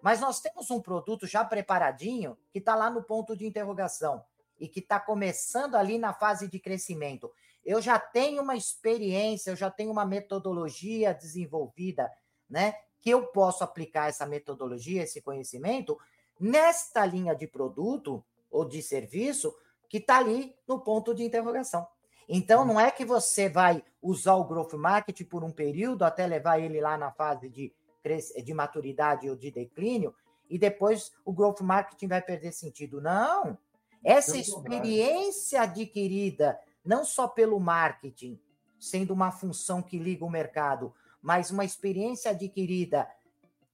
Mas 0.00 0.20
nós 0.20 0.38
temos 0.38 0.70
um 0.70 0.80
produto 0.80 1.26
já 1.26 1.44
preparadinho 1.44 2.38
que 2.52 2.60
está 2.60 2.76
lá 2.76 2.88
no 2.88 3.02
ponto 3.02 3.36
de 3.36 3.44
interrogação 3.44 4.24
e 4.56 4.68
que 4.68 4.78
está 4.78 5.00
começando 5.00 5.74
ali 5.74 5.98
na 5.98 6.12
fase 6.14 6.46
de 6.46 6.60
crescimento. 6.60 7.32
Eu 7.64 7.82
já 7.82 7.98
tenho 7.98 8.40
uma 8.40 8.54
experiência, 8.54 9.50
eu 9.50 9.56
já 9.56 9.68
tenho 9.68 9.90
uma 9.90 10.06
metodologia 10.06 11.12
desenvolvida, 11.12 12.08
né? 12.48 12.74
Que 13.00 13.10
eu 13.10 13.26
posso 13.26 13.62
aplicar 13.62 14.08
essa 14.08 14.26
metodologia, 14.26 15.02
esse 15.02 15.20
conhecimento, 15.20 15.98
nesta 16.38 17.04
linha 17.04 17.34
de 17.34 17.46
produto 17.46 18.24
ou 18.50 18.64
de 18.64 18.82
serviço 18.82 19.54
que 19.88 19.98
está 19.98 20.18
ali 20.18 20.54
no 20.66 20.80
ponto 20.80 21.14
de 21.14 21.22
interrogação. 21.22 21.86
Então, 22.28 22.64
não 22.64 22.80
é 22.80 22.90
que 22.90 23.04
você 23.04 23.48
vai 23.48 23.82
usar 24.00 24.34
o 24.34 24.44
growth 24.44 24.74
marketing 24.74 25.24
por 25.24 25.44
um 25.44 25.52
período 25.52 26.04
até 26.04 26.26
levar 26.26 26.58
ele 26.58 26.80
lá 26.80 26.96
na 26.96 27.12
fase 27.12 27.48
de, 27.48 27.72
de 28.42 28.54
maturidade 28.54 29.28
ou 29.28 29.36
de 29.36 29.50
declínio, 29.50 30.14
e 30.48 30.58
depois 30.58 31.12
o 31.24 31.32
growth 31.32 31.60
marketing 31.60 32.08
vai 32.08 32.22
perder 32.22 32.52
sentido. 32.52 33.00
Não! 33.00 33.58
Essa 34.02 34.36
experiência 34.36 35.62
adquirida, 35.62 36.58
não 36.84 37.04
só 37.04 37.26
pelo 37.26 37.58
marketing, 37.58 38.38
sendo 38.78 39.14
uma 39.14 39.32
função 39.32 39.80
que 39.80 39.98
liga 39.98 40.24
o 40.24 40.30
mercado, 40.30 40.94
mas 41.24 41.50
uma 41.50 41.64
experiência 41.64 42.32
adquirida 42.32 43.08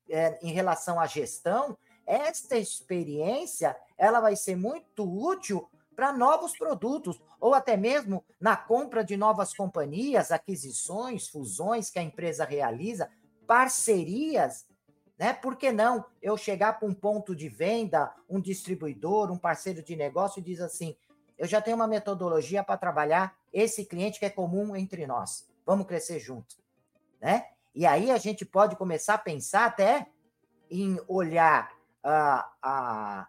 é, 0.09 0.39
em 0.41 0.53
relação 0.53 1.01
à 1.01 1.07
gestão, 1.07 1.77
esta 2.07 2.57
experiência 2.57 3.77
ela 3.99 4.21
vai 4.21 4.37
ser 4.37 4.55
muito 4.55 5.03
útil 5.03 5.69
para 5.97 6.13
novos 6.13 6.57
produtos, 6.57 7.21
ou 7.41 7.53
até 7.53 7.77
mesmo 7.77 8.25
na 8.41 8.57
compra 8.57 9.03
de 9.03 9.17
novas 9.17 9.53
companhias, 9.53 10.31
aquisições, 10.31 11.27
fusões 11.27 11.91
que 11.91 11.99
a 11.99 12.03
empresa 12.03 12.45
realiza, 12.45 13.11
parcerias, 13.49 14.65
né? 15.19 15.33
Por 15.33 15.57
que 15.57 15.73
não 15.73 16.05
eu 16.23 16.37
chegar 16.37 16.79
para 16.79 16.89
um 16.89 16.95
ponto 16.95 17.35
de 17.35 17.49
venda, 17.49 18.15
um 18.29 18.41
distribuidor, 18.41 19.29
um 19.33 19.37
parceiro 19.37 19.83
de 19.83 19.97
negócio 19.97 20.39
e 20.39 20.45
diz 20.45 20.61
assim: 20.61 20.97
eu 21.37 21.49
já 21.49 21.61
tenho 21.61 21.77
uma 21.77 21.89
metodologia 21.89 22.63
para 22.63 22.79
trabalhar 22.79 23.37
esse 23.53 23.85
cliente 23.85 24.21
que 24.21 24.25
é 24.25 24.31
comum 24.31 24.77
entre 24.77 25.05
nós. 25.05 25.51
Vamos 25.67 25.87
crescer 25.87 26.21
junto, 26.21 26.57
né? 27.21 27.47
E 27.75 27.87
aí 27.87 28.11
a 28.11 28.19
gente 28.19 28.45
pode 28.45 28.77
começar 28.77 29.15
a 29.15 29.19
pensar 29.19 29.67
até 29.67 30.07
em 30.71 31.01
olhar 31.07 31.71
uh, 32.05 32.45
a, 32.63 33.29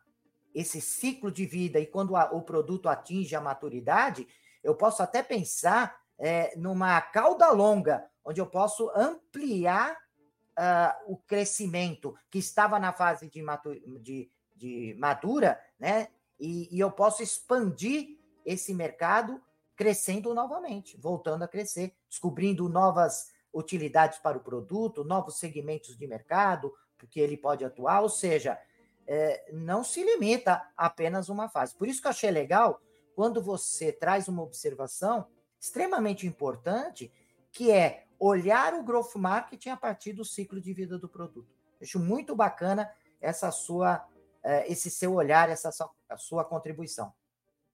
esse 0.54 0.82
ciclo 0.82 1.32
de 1.32 1.46
vida 1.46 1.80
e 1.80 1.86
quando 1.86 2.16
a, 2.16 2.32
o 2.32 2.42
produto 2.42 2.90
atinge 2.90 3.36
a 3.36 3.42
maturidade, 3.42 4.28
eu 4.64 4.76
posso 4.76 5.02
até 5.02 5.24
pensar 5.24 6.02
é, 6.18 6.56
numa 6.56 7.02
cauda 7.02 7.50
longa, 7.52 8.06
onde 8.24 8.40
eu 8.40 8.46
posso 8.46 8.92
ampliar 8.96 9.94
uh, 9.94 11.14
o 11.14 11.18
crescimento 11.18 12.16
que 12.30 12.38
estava 12.38 12.80
na 12.80 12.94
fase 12.94 13.28
de, 13.28 13.42
matu, 13.42 13.74
de, 14.00 14.30
de 14.56 14.96
madura, 15.00 15.60
né? 15.80 16.10
E, 16.40 16.76
e 16.76 16.80
eu 16.80 16.92
posso 16.92 17.22
expandir 17.22 18.20
esse 18.46 18.74
mercado 18.74 19.42
crescendo 19.76 20.34
novamente, 20.34 20.98
voltando 20.98 21.44
a 21.44 21.48
crescer, 21.48 21.96
descobrindo 22.08 22.70
novas 22.70 23.32
utilidades 23.54 24.20
para 24.20 24.38
o 24.38 24.42
produto, 24.42 25.04
novos 25.04 25.38
segmentos 25.38 25.98
de 25.98 26.08
mercado, 26.08 26.74
porque 26.98 27.20
ele 27.20 27.38
pode 27.38 27.66
atuar, 27.66 28.02
ou 28.02 28.10
seja, 28.10 28.60
é, 29.08 29.52
não 29.52 29.84
se 29.84 30.04
limita 30.04 30.62
a 30.78 30.86
apenas 30.86 31.30
uma 31.30 31.50
fase. 31.50 31.76
Por 31.76 31.88
isso 31.88 32.02
que 32.02 32.08
eu 32.08 32.12
achei 32.12 32.32
legal 32.32 32.80
quando 33.16 33.42
você 33.42 33.92
traz 33.92 34.28
uma 34.28 34.44
observação 34.44 35.28
extremamente 35.60 36.26
importante, 36.26 37.12
que 37.52 37.72
é 37.72 38.06
olhar 38.18 38.74
o 38.74 38.84
growth 38.84 39.16
marketing 39.16 39.70
a 39.70 39.78
partir 39.78 40.14
do 40.14 40.24
ciclo 40.24 40.62
de 40.62 40.74
vida 40.74 40.98
do 40.98 41.10
produto. 41.10 41.54
Acho 41.82 42.00
muito 42.00 42.36
bacana 42.36 42.92
essa 43.20 43.52
sua, 43.52 44.08
é, 44.44 44.72
esse 44.72 44.90
seu 44.90 45.14
olhar, 45.14 45.50
essa 45.50 45.72
sua, 45.72 45.92
sua 46.18 46.46
contribuição. 46.46 47.14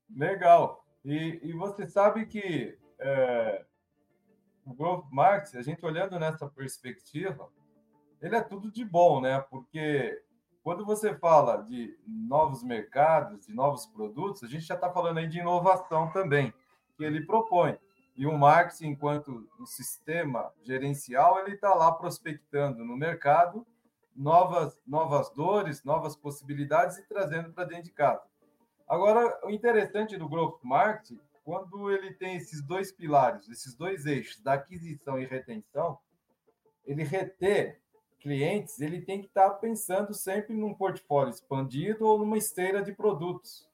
Legal. 0.09 0.85
E, 1.03 1.39
e 1.43 1.53
você 1.53 1.85
sabe 1.87 2.25
que 2.25 2.77
é, 2.99 3.65
o 4.67 4.73
growth 4.73 5.05
marketing, 5.09 5.57
a 5.57 5.61
gente 5.61 5.85
olhando 5.85 6.19
nessa 6.19 6.47
perspectiva, 6.47 7.49
ele 8.21 8.35
é 8.35 8.41
tudo 8.41 8.69
de 8.69 8.83
bom, 8.83 9.21
né? 9.21 9.39
Porque 9.49 10.21
quando 10.61 10.85
você 10.85 11.15
fala 11.15 11.63
de 11.63 11.97
novos 12.05 12.61
mercados, 12.63 13.45
de 13.45 13.53
novos 13.53 13.85
produtos, 13.85 14.43
a 14.43 14.47
gente 14.47 14.65
já 14.65 14.75
está 14.75 14.91
falando 14.91 15.19
aí 15.19 15.27
de 15.27 15.39
inovação 15.39 16.11
também, 16.11 16.53
que 16.97 17.03
ele 17.03 17.25
propõe. 17.25 17.77
E 18.15 18.25
o 18.25 18.37
marketing, 18.37 18.87
enquanto 18.87 19.47
um 19.57 19.65
sistema 19.65 20.51
gerencial, 20.63 21.39
ele 21.39 21.55
está 21.55 21.73
lá 21.73 21.91
prospectando 21.91 22.83
no 22.83 22.97
mercado 22.97 23.65
novas, 24.13 24.77
novas 24.85 25.29
dores, 25.29 25.83
novas 25.83 26.15
possibilidades 26.15 26.97
e 26.97 27.07
trazendo 27.07 27.53
para 27.53 27.63
dentro 27.63 27.85
de 27.85 27.91
casa. 27.91 28.23
Agora, 28.87 29.39
o 29.45 29.51
interessante 29.51 30.17
do 30.17 30.27
growth 30.27 30.59
marketing, 30.63 31.19
quando 31.47 31.89
ele 31.89 32.13
tem 32.13 32.35
esses 32.35 32.61
dois 32.61 32.91
pilares, 32.91 33.47
esses 33.47 33.73
dois 33.73 34.05
eixos 34.05 34.41
da 34.41 34.55
aquisição 34.55 35.17
e 35.17 35.25
retenção, 35.25 35.97
ele 36.83 37.05
reter 37.05 37.81
clientes, 38.19 38.81
ele 38.81 38.99
tem 38.99 39.21
que 39.21 39.27
estar 39.27 39.51
pensando 39.51 40.13
sempre 40.13 40.53
num 40.53 40.73
portfólio 40.73 41.31
expandido 41.31 42.05
ou 42.05 42.19
numa 42.19 42.37
esteira 42.37 42.83
de 42.83 42.91
produtos. 42.91 43.65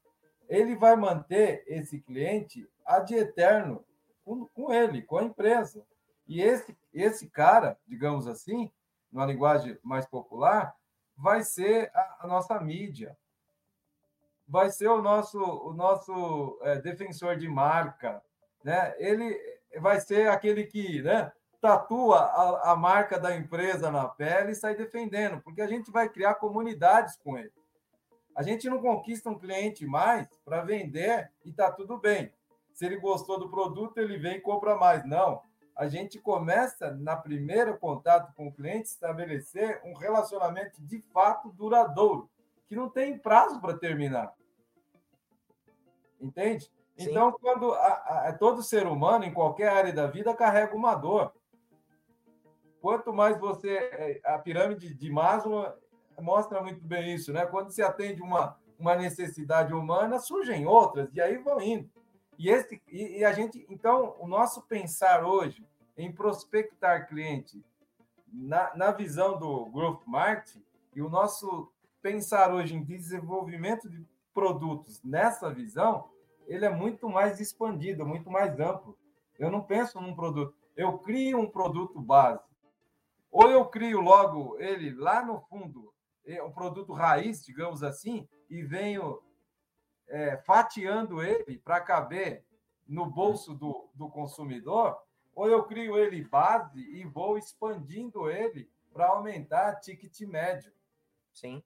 Ele 0.48 0.76
vai 0.76 0.96
manter 0.96 1.64
esse 1.66 2.00
cliente 2.00 2.70
ad 2.86 3.12
eterno 3.12 3.84
com, 4.24 4.46
com 4.46 4.72
ele, 4.72 5.02
com 5.02 5.18
a 5.18 5.24
empresa. 5.24 5.84
E 6.28 6.44
esse, 6.44 6.78
esse 6.94 7.28
cara, 7.28 7.76
digamos 7.88 8.28
assim, 8.28 8.72
numa 9.12 9.26
linguagem 9.26 9.80
mais 9.82 10.06
popular, 10.06 10.76
vai 11.18 11.42
ser 11.42 11.90
a, 11.96 12.18
a 12.20 12.28
nossa 12.28 12.60
mídia, 12.60 13.18
vai 14.54 14.70
ser 14.70 14.88
o 14.88 15.02
nosso, 15.02 15.40
o 15.40 15.74
nosso 15.74 16.60
é, 16.62 16.80
defensor 16.80 17.36
de 17.38 17.50
marca, 17.50 18.22
né? 18.64 18.94
Ele 19.00 19.36
vai 19.80 20.00
ser 20.00 20.30
aquele 20.30 20.64
que, 20.64 21.02
né? 21.02 21.32
tatua 21.60 22.20
a, 22.20 22.74
a, 22.74 22.76
marca 22.76 23.18
da 23.18 23.36
empresa 23.36 23.90
na 23.90 24.08
pele 24.08 24.52
e 24.52 24.56
sai 24.56 24.76
defendendo, 24.76 25.42
porque 25.42 25.62
a 25.62 25.66
gente 25.66 25.90
vai 25.90 26.08
criar 26.08 26.36
comunidades 26.36 27.16
com 27.16 27.36
ele. 27.36 27.54
A 28.36 28.44
gente 28.44 28.70
não 28.70 28.80
conquista 28.80 29.28
um 29.28 29.40
cliente 29.40 29.88
mais 29.88 30.28
para 30.46 30.62
vender 30.62 31.32
e 31.44 31.50
está 31.50 31.72
tudo 31.72 31.98
bem. 31.98 32.32
Se 32.74 32.86
ele 32.86 32.98
gostou 32.98 33.40
do 33.40 33.50
produto, 33.50 33.98
ele 33.98 34.20
vem 34.20 34.36
e 34.36 34.42
compra 34.42 34.76
mais. 34.76 35.04
Não. 35.04 35.42
A 35.76 35.88
gente 35.88 36.20
começa, 36.20 36.92
na 36.92 37.16
primeiro 37.16 37.76
contato 37.80 38.32
com 38.36 38.50
o 38.50 38.54
cliente, 38.54 38.90
estabelecer 38.90 39.82
um 39.84 39.96
relacionamento 39.96 40.80
de 40.80 41.02
fato 41.02 41.50
duradouro, 41.50 42.30
que 42.68 42.76
não 42.76 42.88
tem 42.88 43.18
prazo 43.18 43.60
para 43.60 43.78
terminar. 43.78 44.32
Entende? 46.24 46.66
Sim. 46.98 47.10
Então, 47.10 47.32
quando 47.34 47.74
a, 47.74 48.28
a, 48.30 48.34
todo 48.34 48.64
ser 48.64 48.88
humano, 48.88 49.26
em 49.26 49.34
qualquer 49.34 49.70
área 49.70 49.92
da 49.92 50.08
vida, 50.08 50.34
carrega 50.34 50.76
uma 50.76 50.96
dor 50.96 51.34
quanto 52.82 53.14
mais 53.14 53.40
você. 53.40 53.70
É, 53.70 54.22
a 54.24 54.40
pirâmide 54.40 54.94
de 54.94 55.12
Maslow 55.12 55.74
mostra 56.20 56.62
muito 56.62 56.84
bem 56.86 57.14
isso, 57.14 57.34
né? 57.34 57.46
Quando 57.46 57.72
se 57.72 57.82
atende 57.82 58.22
uma, 58.22 58.58
uma 58.80 58.96
necessidade 58.96 59.74
humana, 59.74 60.20
surgem 60.20 60.66
outras, 60.66 61.10
e 61.14 61.20
aí 61.20 61.38
vão 61.38 61.60
indo. 61.62 61.90
E, 62.38 62.50
esse, 62.50 62.82
e, 62.88 63.20
e 63.20 63.26
a 63.26 63.34
gente. 63.34 63.66
Então, 63.70 64.16
o 64.20 64.28
nosso 64.28 64.62
pensar 64.64 65.26
hoje 65.26 65.66
em 65.98 66.12
prospectar 66.12 67.08
cliente 67.08 67.64
na, 68.32 68.76
na 68.76 68.92
visão 68.92 69.38
do 69.38 69.66
growth 69.68 70.02
marketing 70.06 70.64
e 70.96 71.02
o 71.02 71.10
nosso 71.10 71.72
pensar 72.02 72.54
hoje 72.54 72.76
em 72.76 72.84
desenvolvimento 72.84 73.90
de 73.90 74.06
produtos 74.34 75.02
nessa 75.04 75.50
visão, 75.54 76.10
ele 76.48 76.66
é 76.66 76.70
muito 76.70 77.10
mais 77.10 77.40
expandido, 77.40 78.06
muito 78.06 78.30
mais 78.30 78.60
amplo. 78.60 78.98
Eu 79.38 79.52
não 79.52 79.62
penso 79.62 80.00
num 80.00 80.16
produto, 80.16 80.56
eu 80.76 81.00
crio 81.00 81.40
um 81.40 81.50
produto 81.50 82.00
base. 82.02 82.44
Ou 83.32 83.50
eu 83.50 83.66
crio 83.66 84.00
logo 84.00 84.60
ele 84.60 84.94
lá 84.94 85.26
no 85.26 85.42
fundo, 85.42 85.94
um 86.46 86.52
produto 86.52 86.94
raiz, 86.94 87.44
digamos 87.44 87.84
assim, 87.84 88.28
e 88.50 88.62
venho 88.62 89.20
é, 90.08 90.38
fatiando 90.38 91.22
ele 91.22 91.58
para 91.58 91.82
caber 91.82 92.46
no 92.88 93.06
bolso 93.06 93.54
do, 93.56 93.90
do 93.96 94.10
consumidor, 94.10 94.98
ou 95.34 95.48
eu 95.50 95.64
crio 95.64 95.98
ele 95.98 96.24
base 96.24 96.80
e 96.80 97.04
vou 97.06 97.38
expandindo 97.38 98.30
ele 98.30 98.70
para 98.94 99.08
aumentar 99.08 99.80
ticket 99.80 100.20
médio. 100.22 100.72
Sim. 101.34 101.64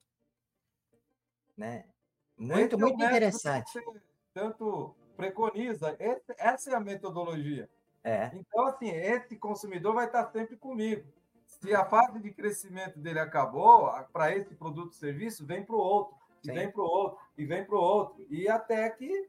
Né? 1.56 1.84
Muito, 2.36 2.76
Esse 2.76 2.82
muito 2.82 3.02
é 3.02 3.06
interessante. 3.06 3.78
Tanto 4.34 4.94
preconiza. 5.16 5.96
Esse, 5.98 6.34
essa 6.38 6.70
é 6.70 6.74
a 6.74 6.80
metodologia. 6.80 7.68
É. 8.04 8.30
Então, 8.34 8.66
assim, 8.66 8.88
esse 8.88 9.36
consumidor 9.36 9.94
vai 9.94 10.06
estar 10.06 10.24
sempre 10.30 10.56
comigo. 10.56 11.04
Se 11.44 11.74
a 11.74 11.84
fase 11.84 12.20
de 12.20 12.30
crescimento 12.30 12.98
dele 12.98 13.18
acabou, 13.18 13.90
para 14.12 14.34
esse 14.34 14.54
produto 14.54 14.88
ou 14.88 14.92
serviço, 14.92 15.44
vem 15.44 15.64
para 15.64 15.74
o 15.74 15.78
outro, 15.78 16.16
e 16.44 16.52
vem 16.52 16.70
para 16.70 16.82
o 16.82 16.84
outro, 16.84 17.18
e 17.36 17.44
vem 17.44 17.64
para 17.64 17.74
o 17.74 17.80
outro, 17.80 18.26
e 18.30 18.48
até 18.48 18.88
que. 18.90 19.28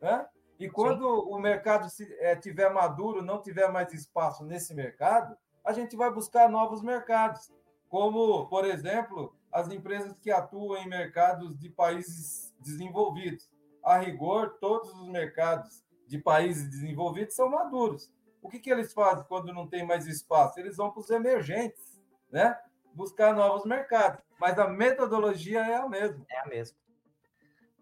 Né? 0.00 0.26
E 0.58 0.68
quando 0.68 1.04
Sim. 1.04 1.28
o 1.30 1.38
mercado 1.38 1.88
se, 1.88 2.12
é, 2.18 2.34
tiver 2.34 2.72
maduro, 2.72 3.22
não 3.22 3.40
tiver 3.40 3.70
mais 3.70 3.92
espaço 3.92 4.44
nesse 4.44 4.74
mercado, 4.74 5.36
a 5.64 5.72
gente 5.72 5.94
vai 5.96 6.10
buscar 6.10 6.48
novos 6.48 6.82
mercados, 6.82 7.52
como, 7.88 8.46
por 8.46 8.64
exemplo, 8.64 9.34
as 9.52 9.70
empresas 9.70 10.16
que 10.20 10.30
atuam 10.30 10.76
em 10.78 10.88
mercados 10.88 11.56
de 11.58 11.68
países 11.68 12.52
desenvolvidos. 12.58 13.50
A 13.82 13.98
rigor, 13.98 14.58
todos 14.60 14.92
os 14.92 15.08
mercados 15.08 15.82
de 16.06 16.18
países 16.18 16.68
desenvolvidos 16.68 17.34
são 17.34 17.48
maduros 17.48 18.12
o 18.42 18.48
que, 18.48 18.58
que 18.58 18.70
eles 18.70 18.92
fazem 18.92 19.24
quando 19.28 19.54
não 19.54 19.68
tem 19.68 19.86
mais 19.86 20.06
espaço? 20.06 20.58
Eles 20.58 20.76
vão 20.76 20.90
para 20.90 21.00
os 21.00 21.10
emergentes, 21.10 22.02
né? 22.30 22.58
Buscar 22.92 23.34
novos 23.34 23.64
mercados. 23.64 24.20
Mas 24.38 24.58
a 24.58 24.66
metodologia 24.66 25.60
é 25.60 25.76
a 25.76 25.88
mesma. 25.88 26.26
É 26.28 26.40
a 26.40 26.46
mesma. 26.46 26.76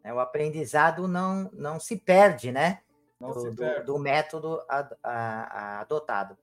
É, 0.05 0.13
o 0.13 0.21
aprendizado 0.21 1.09
não, 1.09 1.51
não 1.55 1.81
se 1.81 1.97
perde, 1.97 2.53
né? 2.53 2.83
do, 3.19 3.53
do, 3.53 3.85
do, 3.85 3.99
método 3.99 4.63
ad, 4.67 4.95
a, 5.03 5.11
a, 5.11 5.81
adotado. 5.81 6.39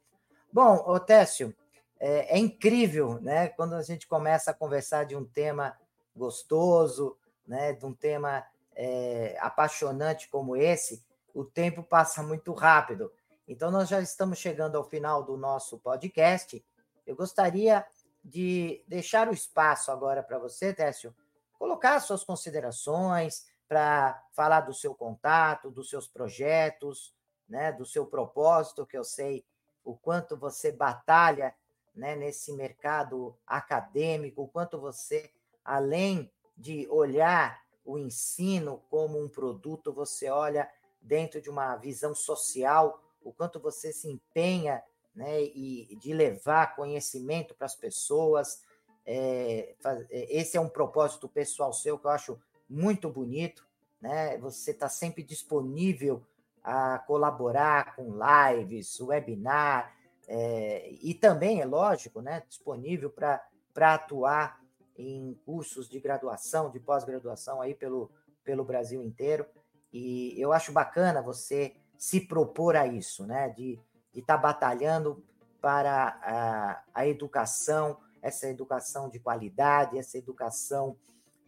Bom, 0.52 0.76
Otécio, 0.86 1.56
é, 2.00 2.36
é, 2.36 2.40
incrível, 2.40 3.20
né? 3.20 3.48
Quando 3.50 3.74
a 3.74 3.82
gente 3.82 4.08
começa 4.08 4.52
a 4.52 4.54
conversar 4.54 5.06
de 5.06 5.16
um 5.16 5.26
tema 5.26 5.76
gostoso, 6.16 7.18
né? 7.48 7.74
De 7.74 7.86
um 7.86 7.94
tema 7.94 8.46
é, 8.78 9.36
apaixonante 9.42 10.30
como 10.30 10.56
esse, 10.56 11.04
o 11.34 11.44
tempo 11.44 11.82
passa 11.82 12.22
muito 12.22 12.54
rápido. 12.54 13.12
Então, 13.48 13.72
nós 13.72 13.90
já 13.90 14.00
estamos 14.00 14.38
chegando 14.38 14.78
ao 14.78 14.84
final 14.84 15.24
do 15.24 15.36
nosso 15.36 15.80
podcast. 15.80 16.64
Eu 17.06 17.16
gostaria 17.16 17.84
de 18.24 18.84
deixar 18.88 19.28
o 19.28 19.34
espaço 19.34 19.92
agora 19.92 20.22
para 20.22 20.38
você, 20.38 20.74
Técio, 20.74 21.16
colocar 21.58 22.00
suas 22.00 22.24
considerações, 22.24 23.48
para 23.68 24.24
falar 24.32 24.62
do 24.62 24.74
seu 24.74 24.96
contato, 24.96 25.70
dos 25.70 25.90
seus 25.90 26.08
projetos, 26.08 27.14
né, 27.50 27.72
do 27.72 27.86
seu 27.86 28.06
propósito, 28.06 28.86
que 28.86 28.98
eu 28.98 29.04
sei 29.04 29.46
o 29.84 29.96
quanto 29.96 30.38
você 30.38 30.72
batalha 30.72 31.54
né, 31.94 32.16
nesse 32.16 32.54
mercado 32.54 33.38
acadêmico, 33.46 34.44
o 34.44 34.48
quanto 34.48 34.80
você, 34.80 35.32
além 35.66 36.32
de 36.56 36.88
olhar 36.90 37.62
o 37.88 37.98
ensino 37.98 38.84
como 38.90 39.20
um 39.20 39.30
produto, 39.30 39.94
você 39.94 40.30
olha 40.30 40.70
dentro 41.02 41.42
de 41.42 41.50
uma 41.50 41.76
visão 41.78 42.14
social, 42.14 43.02
o 43.24 43.32
quanto 43.32 43.60
você 43.60 43.94
se 43.94 44.10
empenha 44.10 44.84
né, 45.16 45.42
e 45.42 45.98
de 46.00 46.14
levar 46.14 46.76
conhecimento 46.76 47.56
para 47.56 47.66
as 47.66 47.76
pessoas. 47.76 48.62
É, 49.06 49.74
esse 50.12 50.58
é 50.58 50.62
um 50.62 50.68
propósito 50.68 51.30
pessoal 51.30 51.72
seu 51.72 51.98
que 51.98 52.06
eu 52.06 52.12
acho 52.12 52.40
muito 52.70 53.10
bonito, 53.10 53.66
né? 54.02 54.38
Você 54.40 54.72
está 54.72 54.90
sempre 54.90 55.24
disponível 55.24 56.22
a 56.62 57.00
colaborar 57.00 57.96
com 57.96 58.18
lives, 58.18 59.00
webinar, 59.00 59.96
é, 60.28 60.90
e 61.02 61.14
também, 61.14 61.62
é 61.62 61.66
lógico, 61.66 62.22
né, 62.22 62.44
disponível 62.50 63.10
para 63.10 63.94
atuar 63.94 64.62
em 64.98 65.34
cursos 65.46 65.88
de 65.88 66.00
graduação, 66.00 66.72
de 66.72 66.80
pós-graduação 66.80 67.62
aí 67.62 67.76
pelo, 67.76 68.12
pelo 68.44 68.64
Brasil 68.64 69.04
inteiro. 69.04 69.46
E 69.94 70.34
eu 70.38 70.52
acho 70.52 70.72
bacana 70.72 71.22
você 71.22 71.76
se 71.98 72.22
propor 72.22 72.76
a 72.76 72.86
isso, 72.88 73.26
né, 73.26 73.50
de 73.50 73.80
estar 74.14 74.36
tá 74.36 74.42
batalhando 74.42 75.24
para 75.62 76.20
a, 76.22 76.84
a 76.94 77.08
educação, 77.08 77.98
essa 78.22 78.48
educação 78.48 79.10
de 79.10 79.20
qualidade, 79.20 79.98
essa 79.98 80.18
educação 80.18 80.98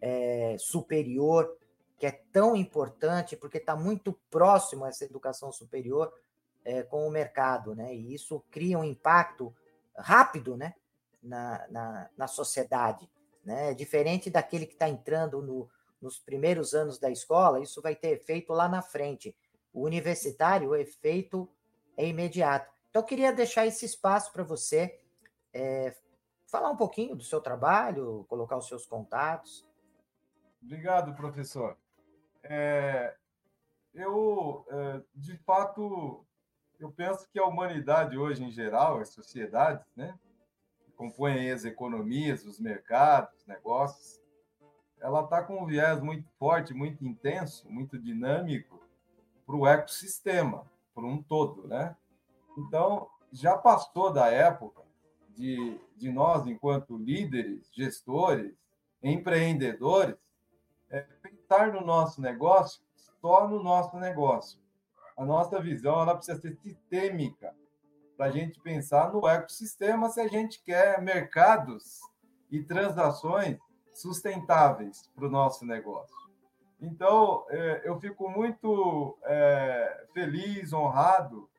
é, 0.01 0.55
superior, 0.59 1.57
que 1.97 2.05
é 2.05 2.11
tão 2.31 2.55
importante, 2.55 3.35
porque 3.35 3.57
está 3.57 3.75
muito 3.75 4.13
próximo 4.29 4.85
essa 4.85 5.03
educação 5.03 5.51
superior 5.51 6.11
é, 6.63 6.83
com 6.83 7.07
o 7.07 7.11
mercado, 7.11 7.75
né? 7.75 7.93
E 7.93 8.13
isso 8.13 8.43
cria 8.49 8.79
um 8.79 8.83
impacto 8.83 9.53
rápido, 9.97 10.55
né? 10.55 10.73
Na, 11.21 11.67
na, 11.69 12.09
na 12.17 12.27
sociedade, 12.27 13.09
né? 13.43 13.73
Diferente 13.73 14.29
daquele 14.29 14.65
que 14.65 14.73
está 14.73 14.87
entrando 14.89 15.41
no, 15.41 15.69
nos 16.01 16.19
primeiros 16.19 16.73
anos 16.73 16.97
da 16.99 17.09
escola, 17.09 17.61
isso 17.61 17.81
vai 17.81 17.95
ter 17.95 18.09
efeito 18.09 18.53
lá 18.53 18.67
na 18.67 18.81
frente. 18.81 19.35
O 19.73 19.83
universitário, 19.83 20.69
o 20.69 20.75
efeito 20.75 21.49
é 21.97 22.07
imediato. 22.07 22.71
Então, 22.89 23.01
eu 23.01 23.05
queria 23.05 23.31
deixar 23.31 23.65
esse 23.65 23.85
espaço 23.85 24.31
para 24.31 24.43
você 24.43 24.99
é, 25.53 25.95
falar 26.47 26.71
um 26.71 26.77
pouquinho 26.77 27.15
do 27.15 27.23
seu 27.23 27.39
trabalho, 27.39 28.25
colocar 28.27 28.57
os 28.57 28.67
seus 28.67 28.85
contatos. 28.85 29.67
Obrigado, 30.61 31.15
professor. 31.15 31.77
É, 32.43 33.15
eu, 33.93 34.65
é, 34.69 35.01
de 35.13 35.37
fato, 35.37 36.25
eu 36.79 36.91
penso 36.91 37.27
que 37.29 37.39
a 37.39 37.45
humanidade 37.45 38.17
hoje, 38.17 38.43
em 38.43 38.51
geral, 38.51 38.99
as 38.99 39.09
sociedades, 39.09 39.85
né, 39.95 40.17
compõem 40.99 41.49
as 41.49 41.63
economias, 41.63 42.45
os 42.45 42.59
mercados, 42.59 43.33
os 43.39 43.47
negócios, 43.47 44.21
ela 44.99 45.23
está 45.23 45.41
com 45.41 45.63
um 45.63 45.65
viés 45.65 46.01
muito 46.01 46.27
forte, 46.37 46.73
muito 46.73 47.05
intenso, 47.05 47.71
muito 47.71 47.97
dinâmico 47.97 48.83
para 49.45 49.55
o 49.55 49.65
ecossistema, 49.65 50.69
para 50.93 51.05
um 51.05 51.23
todo, 51.23 51.65
né? 51.69 51.95
Então, 52.57 53.07
já 53.31 53.57
passou 53.57 54.11
da 54.11 54.27
época 54.27 54.81
de, 55.29 55.79
de 55.95 56.11
nós, 56.11 56.45
enquanto 56.45 56.97
líderes, 56.97 57.71
gestores, 57.71 58.53
empreendedores, 59.01 60.17
é, 60.89 60.99
pensar 61.21 61.71
no 61.71 61.79
nosso 61.79 62.19
negócio 62.19 62.81
só 63.21 63.47
no 63.47 63.63
nosso 63.63 63.95
negócio. 63.97 64.59
A 65.15 65.23
nossa 65.23 65.61
visão 65.61 66.01
ela 66.01 66.15
precisa 66.15 66.41
ser 66.41 66.57
sistêmica 66.57 67.55
para 68.19 68.27
a 68.27 68.31
gente 68.31 68.59
pensar 68.59 69.13
no 69.13 69.25
ecossistema 69.25 70.09
se 70.09 70.19
a 70.19 70.27
gente 70.27 70.61
quer 70.61 71.01
mercados 71.01 72.01
e 72.51 72.61
transações 72.61 73.57
sustentáveis 73.93 75.09
para 75.15 75.25
o 75.25 75.31
nosso 75.31 75.65
negócio. 75.65 76.13
Então, 76.81 77.45
é, 77.49 77.83
eu 77.85 77.97
fico 77.97 78.29
muito 78.29 79.17
é, 79.23 80.05
feliz, 80.13 80.73
honrado, 80.73 81.49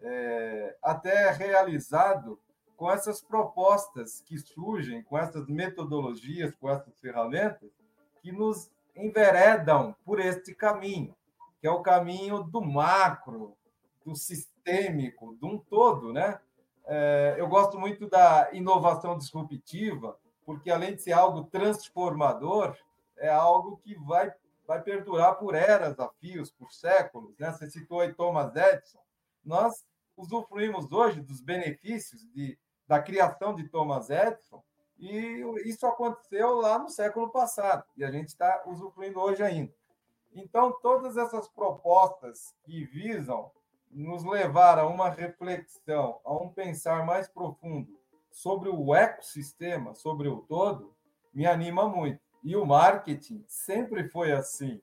é, 0.00 0.76
até 0.82 1.30
realizado 1.30 2.36
com 2.76 2.90
essas 2.90 3.22
propostas 3.22 4.22
que 4.22 4.36
surgem, 4.38 5.04
com 5.04 5.16
essas 5.16 5.46
metodologias, 5.46 6.52
com 6.56 6.68
essas 6.68 6.98
ferramentas, 6.98 7.70
que 8.20 8.32
nos 8.32 8.72
enveredam 8.96 9.94
por 10.04 10.18
este 10.18 10.52
caminho, 10.52 11.14
que 11.60 11.66
é 11.68 11.70
o 11.70 11.80
caminho 11.80 12.42
do 12.42 12.60
macro, 12.60 13.56
do 14.04 14.14
sistêmico, 14.16 15.36
de 15.36 15.46
um 15.46 15.58
todo, 15.58 16.12
né? 16.12 16.40
É, 16.84 17.36
eu 17.38 17.48
gosto 17.48 17.78
muito 17.78 18.08
da 18.08 18.50
inovação 18.52 19.16
disruptiva, 19.16 20.18
porque 20.44 20.70
além 20.70 20.94
de 20.94 21.02
ser 21.02 21.12
algo 21.12 21.44
transformador, 21.44 22.76
é 23.16 23.28
algo 23.28 23.76
que 23.78 23.94
vai, 23.94 24.32
vai 24.66 24.82
perdurar 24.82 25.36
por 25.36 25.54
eras, 25.54 25.98
a 26.00 26.08
por 26.58 26.72
séculos. 26.72 27.38
Né? 27.38 27.52
Você 27.52 27.70
citou 27.70 28.00
aí 28.00 28.12
Thomas 28.12 28.54
Edison. 28.56 28.98
Nós 29.44 29.84
usufruímos 30.16 30.90
hoje 30.90 31.20
dos 31.20 31.40
benefícios 31.40 32.28
de, 32.32 32.58
da 32.86 33.00
criação 33.00 33.54
de 33.54 33.68
Thomas 33.68 34.10
Edison 34.10 34.62
e 35.02 35.42
isso 35.64 35.84
aconteceu 35.84 36.60
lá 36.60 36.78
no 36.78 36.88
século 36.88 37.28
passado, 37.28 37.84
e 37.96 38.04
a 38.04 38.10
gente 38.12 38.28
está 38.28 38.62
usufruindo 38.66 39.18
hoje 39.18 39.42
ainda. 39.42 39.74
Então, 40.32 40.72
todas 40.80 41.16
essas 41.16 41.48
propostas 41.48 42.54
que 42.62 42.84
visam 42.84 43.50
nos 43.92 44.24
levar 44.24 44.78
a 44.78 44.86
uma 44.86 45.10
reflexão, 45.10 46.20
a 46.24 46.34
um 46.34 46.48
pensar 46.48 47.04
mais 47.04 47.28
profundo 47.28 47.88
sobre 48.30 48.68
o 48.68 48.94
ecossistema, 48.94 49.94
sobre 49.94 50.28
o 50.28 50.38
todo, 50.38 50.94
me 51.32 51.46
anima 51.46 51.88
muito. 51.88 52.20
E 52.42 52.56
o 52.56 52.64
marketing 52.64 53.44
sempre 53.46 54.08
foi 54.08 54.32
assim. 54.32 54.80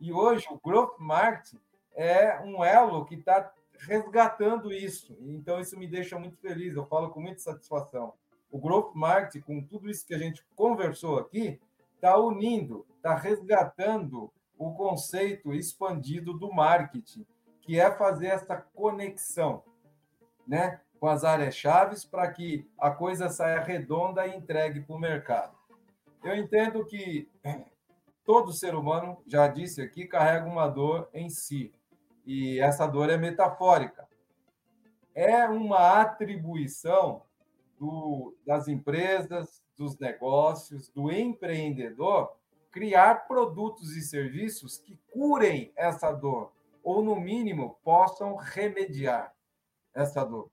E 0.00 0.12
hoje 0.12 0.46
o 0.50 0.58
growth 0.58 0.98
marketing 0.98 1.60
é 1.94 2.40
um 2.40 2.64
elo 2.64 3.04
que 3.04 3.14
está 3.14 3.52
resgatando 3.78 4.72
isso. 4.72 5.16
Então 5.20 5.60
isso 5.60 5.78
me 5.78 5.86
deixa 5.86 6.18
muito 6.18 6.36
feliz. 6.38 6.74
Eu 6.74 6.86
falo 6.86 7.10
com 7.10 7.20
muita 7.20 7.40
satisfação 7.40 8.14
o 8.50 8.58
Growth 8.58 8.94
Marketing, 8.94 9.44
com 9.44 9.62
tudo 9.62 9.90
isso 9.90 10.06
que 10.06 10.14
a 10.14 10.18
gente 10.18 10.44
conversou 10.54 11.18
aqui, 11.18 11.60
está 11.94 12.16
unindo, 12.16 12.86
está 12.96 13.14
resgatando 13.14 14.32
o 14.58 14.72
conceito 14.72 15.52
expandido 15.52 16.32
do 16.32 16.52
marketing, 16.52 17.26
que 17.66 17.80
é 17.80 17.90
fazer 17.90 18.28
essa 18.28 18.56
conexão 18.56 19.62
né, 20.46 20.80
com 21.00 21.08
as 21.08 21.24
áreas-chave 21.24 21.96
para 22.08 22.30
que 22.30 22.70
a 22.78 22.90
coisa 22.90 23.28
saia 23.28 23.60
redonda 23.60 24.26
e 24.26 24.36
entregue 24.36 24.80
para 24.80 24.94
o 24.94 24.98
mercado. 24.98 25.54
Eu 26.22 26.36
entendo 26.36 26.84
que 26.84 27.28
todo 28.24 28.52
ser 28.52 28.74
humano, 28.74 29.18
já 29.26 29.48
disse 29.48 29.82
aqui, 29.82 30.06
carrega 30.06 30.46
uma 30.46 30.68
dor 30.68 31.08
em 31.12 31.28
si, 31.28 31.72
e 32.24 32.60
essa 32.60 32.86
dor 32.86 33.10
é 33.10 33.16
metafórica. 33.16 34.08
É 35.14 35.44
uma 35.48 36.00
atribuição 36.00 37.22
do, 37.78 38.34
das 38.46 38.68
empresas, 38.68 39.62
dos 39.76 39.98
negócios, 39.98 40.88
do 40.88 41.10
empreendedor, 41.12 42.32
criar 42.70 43.26
produtos 43.26 43.96
e 43.96 44.02
serviços 44.02 44.78
que 44.78 44.98
curem 45.10 45.72
essa 45.76 46.12
dor, 46.12 46.52
ou, 46.86 47.02
no 47.02 47.16
mínimo, 47.16 47.80
possam 47.82 48.36
remediar 48.36 49.34
essa 49.92 50.24
dor. 50.24 50.48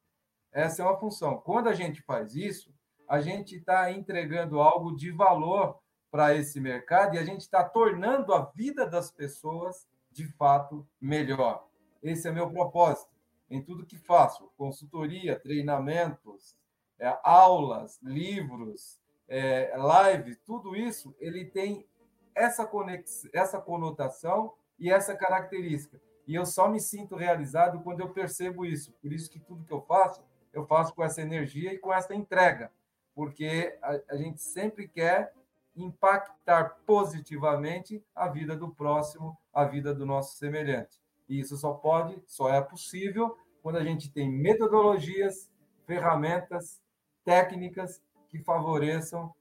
Essa 0.52 0.82
é 0.82 0.86
uma 0.86 0.98
função. 0.98 1.38
Quando 1.38 1.70
a 1.70 1.74
gente 1.74 2.02
faz 2.02 2.36
isso, 2.36 2.74
a 3.08 3.22
gente 3.22 3.58
está 3.58 3.92
entregando 3.92 4.60
algo 4.60 4.96
de 4.96 5.12
valor 5.12 5.78
para 6.10 6.34
esse 6.34 6.60
mercado 6.60 7.14
e 7.14 7.20
a 7.20 7.24
gente 7.24 7.42
está 7.42 7.64
tornando 7.64 8.34
a 8.34 8.46
vida 8.46 8.88
das 8.88 9.12
pessoas 9.12 9.88
de 10.12 10.26
fato 10.26 10.88
melhor. 11.00 11.68
Esse 12.02 12.28
é 12.28 12.32
meu 12.32 12.50
propósito 12.50 13.14
em 13.48 13.62
tudo 13.62 13.86
que 13.86 14.00
faço: 14.00 14.52
consultoria, 14.58 15.40
treinamentos, 15.40 16.58
é, 16.98 17.16
aulas, 17.22 18.00
livros, 18.02 19.00
é, 19.28 19.72
live, 19.78 20.36
tudo 20.38 20.76
isso 20.76 21.16
ele 21.20 21.46
tem 21.46 21.88
essa, 22.34 22.66
conex, 22.66 23.30
essa 23.32 23.62
conotação 23.62 24.56
e 24.80 24.92
essa 24.92 25.16
característica 25.16 26.02
E 26.26 26.36
eu 26.36 26.46
só 26.46 26.70
me 26.70 26.80
sinto 26.80 27.16
realizado 27.16 27.82
quando 27.82 28.00
eu 28.00 28.10
percebo 28.10 28.66
isso. 28.66 28.92
Por 29.02 29.12
isso 29.12 29.30
que 29.30 29.40
tudo 29.40 29.66
que 29.66 29.74
eu 29.74 29.82
faço, 29.82 30.24
eu 30.54 30.66
faço 30.66 30.94
com 30.94 31.04
essa 31.04 31.22
energia 31.22 31.74
e 31.74 31.78
com 31.78 31.94
essa 31.94 32.14
entrega, 32.14 32.72
porque 33.14 33.78
a, 33.82 34.00
a 34.12 34.16
gente 34.16 34.42
sempre 34.42 34.88
quer 34.88 35.34
impactar 35.76 36.78
positivamente 36.86 38.04
a 38.16 38.28
vida 38.28 38.56
do 38.56 38.70
próximo, 38.70 39.38
a 39.54 39.66
vida 39.66 39.94
do 39.94 40.06
nosso 40.06 40.38
semelhante. 40.38 41.02
E 41.28 41.40
isso 41.40 41.58
só 41.58 41.74
pode, 41.74 42.22
só 42.28 42.50
é 42.50 42.62
possível 42.62 43.38
quando 43.62 43.78
a 43.78 43.84
gente 43.84 44.12
tem 44.12 44.30
metodologias, 44.30 45.50
ferramentas, 45.86 46.82
técnicas 47.24 48.02
que 48.30 48.38
favoreçam 48.40 49.34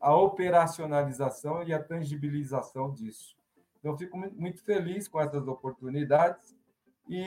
a 0.00 0.14
operacionalização 0.14 1.62
e 1.62 1.72
a 1.72 1.82
tangibilização 1.82 2.92
disso. 2.92 3.36
Então, 3.84 3.92
eu 3.92 3.98
fico 3.98 4.16
muito 4.16 4.64
feliz 4.64 5.06
com 5.06 5.20
essas 5.20 5.46
oportunidades 5.46 6.56
e 7.06 7.22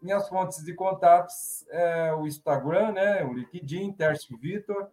minhas 0.00 0.28
fontes 0.28 0.64
de 0.64 0.72
contatos 0.72 1.66
é 1.70 2.14
o 2.14 2.24
Instagram, 2.24 2.92
né, 2.92 3.24
o 3.24 3.32
LinkedIn, 3.32 3.92
Tércio 3.94 4.38
Vitor, 4.38 4.88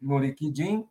no 0.00 0.18
LinkedIn, 0.18 0.88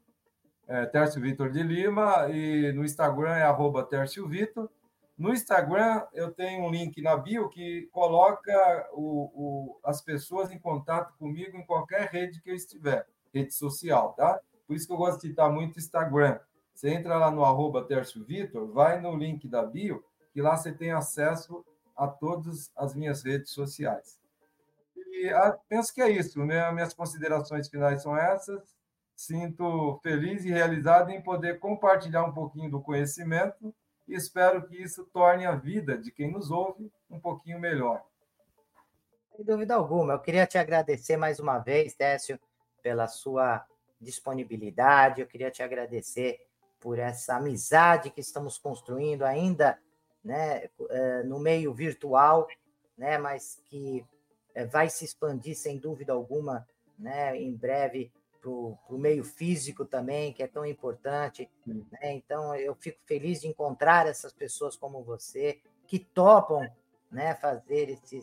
é, 0.67 0.85
Tércio 0.85 1.19
Vitor 1.19 1.49
de 1.49 1.63
Lima, 1.63 2.29
e 2.29 2.71
no 2.73 2.85
Instagram 2.85 3.31
é 3.31 3.41
arroba 3.41 3.83
Tércio 3.83 4.27
Vitor. 4.27 4.69
No 5.17 5.33
Instagram, 5.33 6.05
eu 6.13 6.31
tenho 6.31 6.63
um 6.63 6.69
link 6.69 7.01
na 7.01 7.17
bio 7.17 7.49
que 7.49 7.89
coloca 7.91 8.87
o, 8.93 9.31
o, 9.33 9.79
as 9.83 9.99
pessoas 10.03 10.51
em 10.51 10.59
contato 10.59 11.17
comigo 11.17 11.57
em 11.57 11.65
qualquer 11.65 12.07
rede 12.07 12.39
que 12.39 12.51
eu 12.51 12.55
estiver, 12.55 13.07
rede 13.33 13.51
social, 13.51 14.13
tá? 14.13 14.39
Por 14.67 14.75
isso 14.75 14.85
que 14.85 14.93
eu 14.93 14.97
gosto 14.97 15.21
de 15.21 15.29
citar 15.29 15.51
muito 15.51 15.79
Instagram. 15.79 16.39
Você 16.73 16.89
entra 16.89 17.17
lá 17.17 17.29
no 17.29 17.43
arroba 17.43 17.83
Tércio 17.83 18.23
Vitor, 18.23 18.67
vai 18.71 18.99
no 18.99 19.15
link 19.15 19.47
da 19.47 19.63
bio, 19.63 20.03
que 20.33 20.41
lá 20.41 20.57
você 20.57 20.71
tem 20.71 20.91
acesso 20.91 21.65
a 21.95 22.07
todas 22.07 22.71
as 22.75 22.95
minhas 22.95 23.23
redes 23.23 23.51
sociais. 23.51 24.19
E 24.95 25.29
ah, 25.29 25.57
penso 25.69 25.93
que 25.93 26.01
é 26.01 26.09
isso, 26.09 26.43
né? 26.45 26.71
Minhas 26.71 26.93
considerações 26.93 27.69
finais 27.69 28.01
são 28.01 28.17
essas. 28.17 28.75
Sinto 29.15 29.99
feliz 30.01 30.45
e 30.45 30.49
realizado 30.49 31.11
em 31.11 31.21
poder 31.21 31.59
compartilhar 31.59 32.23
um 32.23 32.33
pouquinho 32.33 32.71
do 32.71 32.81
conhecimento 32.81 33.73
e 34.07 34.15
espero 34.15 34.67
que 34.67 34.75
isso 34.81 35.05
torne 35.13 35.45
a 35.45 35.55
vida 35.55 35.97
de 35.97 36.11
quem 36.11 36.31
nos 36.31 36.49
ouve 36.49 36.91
um 37.09 37.19
pouquinho 37.19 37.59
melhor. 37.59 38.03
Sem 39.35 39.45
dúvida 39.45 39.75
alguma. 39.75 40.13
Eu 40.13 40.19
queria 40.19 40.47
te 40.47 40.57
agradecer 40.57 41.17
mais 41.17 41.39
uma 41.39 41.59
vez, 41.59 41.93
Técio, 41.93 42.39
pela 42.81 43.07
sua 43.07 43.65
disponibilidade. 43.99 45.21
Eu 45.21 45.27
queria 45.27 45.51
te 45.51 45.61
agradecer 45.61 46.39
por 46.81 46.99
essa 46.99 47.35
amizade 47.35 48.09
que 48.09 48.19
estamos 48.19 48.57
construindo 48.57 49.23
ainda, 49.23 49.79
né, 50.23 50.69
eh, 50.89 51.23
no 51.23 51.39
meio 51.39 51.73
virtual, 51.73 52.47
né, 52.97 53.17
mas 53.17 53.61
que 53.65 54.05
eh, 54.53 54.65
vai 54.65 54.89
se 54.89 55.05
expandir 55.05 55.55
sem 55.55 55.77
dúvida 55.77 56.11
alguma, 56.11 56.67
né, 56.97 57.37
em 57.37 57.55
breve 57.55 58.11
para 58.41 58.49
o 58.49 58.97
meio 58.97 59.23
físico 59.23 59.85
também, 59.85 60.33
que 60.33 60.41
é 60.41 60.47
tão 60.47 60.65
importante. 60.65 61.47
Né? 61.65 62.13
Então, 62.15 62.55
eu 62.55 62.73
fico 62.73 62.99
feliz 63.05 63.41
de 63.41 63.47
encontrar 63.47 64.07
essas 64.07 64.33
pessoas 64.33 64.75
como 64.75 65.03
você, 65.03 65.61
que 65.85 65.99
topam 65.99 66.67
né, 67.11 67.35
fazer 67.35 67.89
esse, 67.89 68.19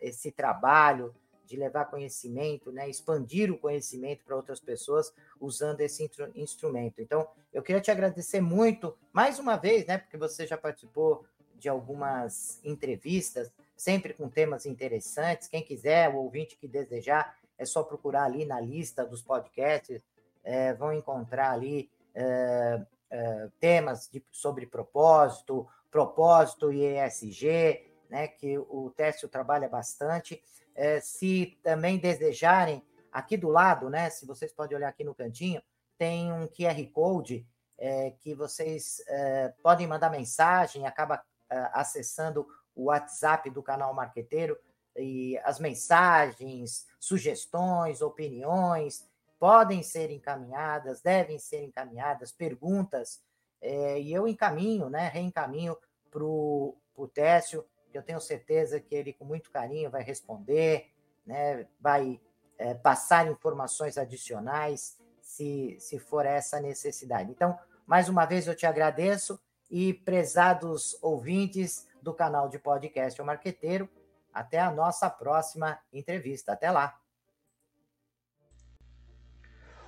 esse 0.00 0.32
trabalho, 0.32 1.14
de 1.50 1.56
levar 1.56 1.86
conhecimento, 1.86 2.70
né, 2.70 2.88
expandir 2.88 3.50
o 3.50 3.58
conhecimento 3.58 4.24
para 4.24 4.36
outras 4.36 4.60
pessoas 4.60 5.12
usando 5.40 5.80
esse 5.80 6.08
instrumento. 6.36 7.02
Então, 7.02 7.26
eu 7.52 7.60
queria 7.60 7.80
te 7.80 7.90
agradecer 7.90 8.40
muito, 8.40 8.96
mais 9.12 9.40
uma 9.40 9.56
vez, 9.56 9.84
né, 9.84 9.98
porque 9.98 10.16
você 10.16 10.46
já 10.46 10.56
participou 10.56 11.24
de 11.56 11.68
algumas 11.68 12.60
entrevistas, 12.64 13.52
sempre 13.76 14.14
com 14.14 14.28
temas 14.28 14.64
interessantes. 14.64 15.48
Quem 15.48 15.60
quiser, 15.62 16.08
o 16.08 16.18
ouvinte 16.18 16.56
que 16.56 16.68
desejar, 16.68 17.36
é 17.58 17.64
só 17.64 17.82
procurar 17.82 18.24
ali 18.24 18.44
na 18.44 18.60
lista 18.60 19.04
dos 19.04 19.20
podcasts, 19.20 20.02
é, 20.44 20.72
vão 20.72 20.92
encontrar 20.92 21.50
ali 21.50 21.90
é, 22.14 22.80
é, 23.10 23.48
temas 23.58 24.08
de, 24.08 24.24
sobre 24.30 24.66
propósito, 24.66 25.66
propósito 25.90 26.72
e 26.72 26.84
ESG, 26.84 27.90
né, 28.08 28.28
que 28.28 28.56
o 28.56 28.92
Técio 28.96 29.28
trabalha 29.28 29.68
bastante. 29.68 30.40
É, 30.80 30.98
se 30.98 31.58
também 31.62 31.98
desejarem, 31.98 32.82
aqui 33.12 33.36
do 33.36 33.50
lado, 33.50 33.90
né, 33.90 34.08
se 34.08 34.24
vocês 34.24 34.50
podem 34.50 34.78
olhar 34.78 34.88
aqui 34.88 35.04
no 35.04 35.14
cantinho, 35.14 35.62
tem 35.98 36.32
um 36.32 36.48
QR 36.48 36.82
Code 36.90 37.46
é, 37.76 38.12
que 38.12 38.34
vocês 38.34 39.02
é, 39.06 39.52
podem 39.62 39.86
mandar 39.86 40.08
mensagem, 40.08 40.86
acaba 40.86 41.22
é, 41.50 41.70
acessando 41.74 42.48
o 42.74 42.84
WhatsApp 42.84 43.50
do 43.50 43.62
canal 43.62 43.92
Marqueteiro 43.92 44.58
e 44.96 45.36
as 45.44 45.60
mensagens, 45.60 46.86
sugestões, 46.98 48.00
opiniões 48.00 49.06
podem 49.38 49.82
ser 49.82 50.10
encaminhadas, 50.10 51.02
devem 51.02 51.38
ser 51.38 51.62
encaminhadas, 51.62 52.32
perguntas, 52.32 53.20
é, 53.60 54.00
e 54.00 54.14
eu 54.14 54.26
encaminho, 54.26 54.88
né, 54.88 55.08
reencaminho 55.08 55.76
para 56.10 56.24
o 56.24 56.74
Técio 57.12 57.66
eu 57.96 58.02
tenho 58.02 58.20
certeza 58.20 58.80
que 58.80 58.94
ele, 58.94 59.12
com 59.12 59.24
muito 59.24 59.50
carinho, 59.50 59.90
vai 59.90 60.02
responder, 60.02 60.90
né, 61.26 61.66
vai 61.80 62.20
é, 62.58 62.74
passar 62.74 63.30
informações 63.30 63.96
adicionais, 63.96 64.98
se, 65.20 65.76
se 65.78 65.98
for 65.98 66.26
essa 66.26 66.60
necessidade. 66.60 67.30
Então, 67.30 67.58
mais 67.86 68.08
uma 68.08 68.26
vez 68.26 68.46
eu 68.46 68.54
te 68.54 68.66
agradeço 68.66 69.40
e, 69.70 69.94
prezados 69.94 70.98
ouvintes 71.00 71.88
do 72.02 72.12
canal 72.12 72.48
de 72.48 72.58
podcast 72.58 73.20
O 73.20 73.24
Marqueteiro, 73.24 73.88
até 74.32 74.58
a 74.58 74.70
nossa 74.70 75.08
próxima 75.08 75.78
entrevista. 75.92 76.52
Até 76.52 76.70
lá! 76.70 76.98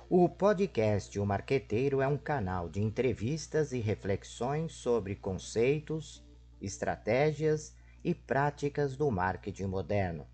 O 0.09 0.29
podcast 0.29 1.19
O 1.19 1.25
Marqueteiro 1.25 2.01
é 2.01 2.07
um 2.07 2.17
canal 2.17 2.69
de 2.69 2.81
entrevistas 2.81 3.71
e 3.71 3.79
reflexões 3.79 4.73
sobre 4.73 5.15
conceitos, 5.15 6.23
estratégias 6.61 7.75
e 8.03 8.13
práticas 8.13 8.95
do 8.95 9.09
marketing 9.09 9.65
moderno. 9.65 10.27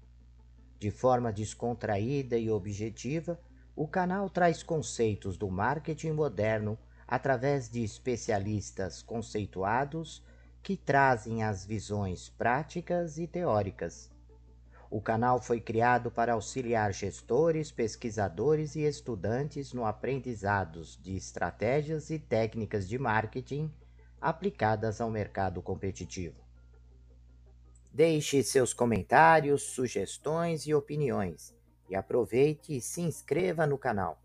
De 0.79 0.89
forma 0.89 1.31
descontraída 1.31 2.37
e 2.37 2.49
objetiva, 2.49 3.39
o 3.75 3.87
canal 3.87 4.29
traz 4.29 4.63
conceitos 4.63 5.37
do 5.37 5.49
marketing 5.49 6.11
moderno 6.11 6.77
através 7.07 7.69
de 7.69 7.83
especialistas 7.83 9.01
conceituados 9.01 10.23
que 10.61 10.75
trazem 10.75 11.43
as 11.43 11.65
visões 11.65 12.29
práticas 12.29 13.17
e 13.17 13.25
teóricas. 13.25 14.11
O 14.91 14.99
canal 14.99 15.41
foi 15.41 15.61
criado 15.61 16.09
para 16.09 16.33
auxiliar 16.33 16.91
gestores, 16.93 17.71
pesquisadores 17.71 18.75
e 18.75 18.81
estudantes 18.81 19.71
no 19.71 19.85
aprendizado 19.85 20.81
de 20.99 21.15
estratégias 21.15 22.09
e 22.09 22.17
técnicas 22.17 22.87
de 22.87 22.97
marketing 22.97 23.71
aplicadas 24.19 24.99
ao 24.99 25.11
mercado 25.11 25.61
competitivo. 25.61 26.48
Deixe 27.91 28.43
seus 28.43 28.71
comentários, 28.71 29.63
sugestões 29.63 30.67
e 30.67 30.73
opiniões. 30.75 31.55
E 31.89 31.95
aproveite 31.95 32.77
e 32.77 32.79
se 32.79 33.01
inscreva 33.01 33.65
no 33.65 33.79
canal. 33.79 34.21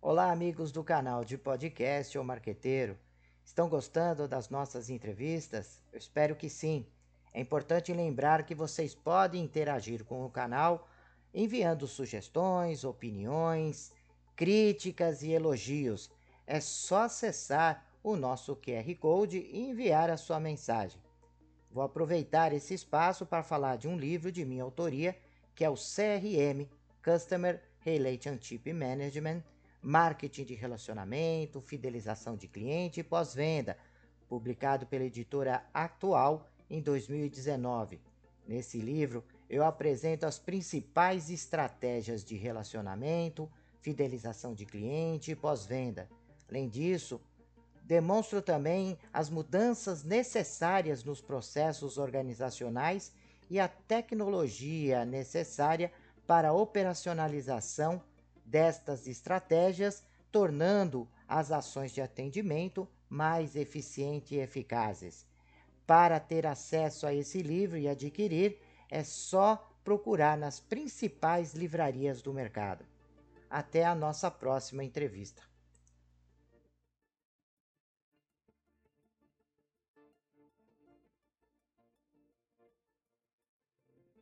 Olá, 0.00 0.30
amigos 0.30 0.70
do 0.70 0.84
canal 0.84 1.24
de 1.24 1.38
podcast 1.38 2.18
ou 2.18 2.22
marqueteiro. 2.22 2.98
Estão 3.42 3.66
gostando 3.66 4.28
das 4.28 4.50
nossas 4.50 4.90
entrevistas? 4.90 5.82
Eu 5.90 5.98
espero 5.98 6.36
que 6.36 6.50
sim. 6.50 6.86
É 7.32 7.40
importante 7.40 7.94
lembrar 7.94 8.44
que 8.44 8.54
vocês 8.54 8.94
podem 8.94 9.42
interagir 9.42 10.04
com 10.04 10.22
o 10.22 10.30
canal 10.30 10.86
enviando 11.32 11.86
sugestões, 11.86 12.84
opiniões, 12.84 13.90
críticas 14.36 15.22
e 15.22 15.32
elogios. 15.32 16.10
É 16.46 16.60
só 16.60 17.04
acessar 17.04 17.93
o 18.04 18.16
nosso 18.16 18.54
QR 18.54 18.94
Code 19.00 19.38
e 19.38 19.62
enviar 19.62 20.10
a 20.10 20.18
sua 20.18 20.38
mensagem. 20.38 21.00
Vou 21.70 21.82
aproveitar 21.82 22.52
esse 22.52 22.74
espaço 22.74 23.24
para 23.24 23.42
falar 23.42 23.76
de 23.76 23.88
um 23.88 23.96
livro 23.96 24.30
de 24.30 24.44
minha 24.44 24.62
autoria, 24.62 25.18
que 25.54 25.64
é 25.64 25.70
o 25.70 25.74
CRM 25.74 26.68
Customer 27.02 27.62
Relationship 27.80 28.72
Management 28.72 29.42
Marketing 29.80 30.44
de 30.44 30.54
Relacionamento, 30.54 31.62
Fidelização 31.62 32.36
de 32.36 32.46
Cliente 32.46 33.00
e 33.00 33.02
Pós-Venda, 33.02 33.76
publicado 34.28 34.86
pela 34.86 35.04
editora 35.04 35.64
Atual 35.72 36.46
em 36.68 36.82
2019. 36.82 38.00
Nesse 38.46 38.78
livro, 38.78 39.24
eu 39.48 39.64
apresento 39.64 40.26
as 40.26 40.38
principais 40.38 41.30
estratégias 41.30 42.22
de 42.22 42.36
relacionamento, 42.36 43.50
fidelização 43.80 44.54
de 44.54 44.66
cliente 44.66 45.30
e 45.30 45.36
pós-venda. 45.36 46.08
Além 46.48 46.68
disso, 46.68 47.20
demonstro 47.84 48.40
também 48.40 48.98
as 49.12 49.28
mudanças 49.28 50.02
necessárias 50.02 51.04
nos 51.04 51.20
processos 51.20 51.98
organizacionais 51.98 53.12
e 53.50 53.60
a 53.60 53.68
tecnologia 53.68 55.04
necessária 55.04 55.92
para 56.26 56.48
a 56.48 56.52
operacionalização 56.52 58.02
destas 58.44 59.06
estratégias, 59.06 60.02
tornando 60.32 61.06
as 61.28 61.52
ações 61.52 61.92
de 61.92 62.00
atendimento 62.00 62.88
mais 63.08 63.54
eficientes 63.54 64.32
e 64.32 64.36
eficazes. 64.36 65.26
Para 65.86 66.18
ter 66.18 66.46
acesso 66.46 67.06
a 67.06 67.12
esse 67.12 67.42
livro 67.42 67.76
e 67.76 67.86
adquirir, 67.86 68.58
é 68.90 69.04
só 69.04 69.70
procurar 69.84 70.38
nas 70.38 70.58
principais 70.58 71.52
livrarias 71.52 72.22
do 72.22 72.32
mercado. 72.32 72.84
Até 73.50 73.84
a 73.84 73.94
nossa 73.94 74.30
próxima 74.30 74.82
entrevista. 74.82 75.53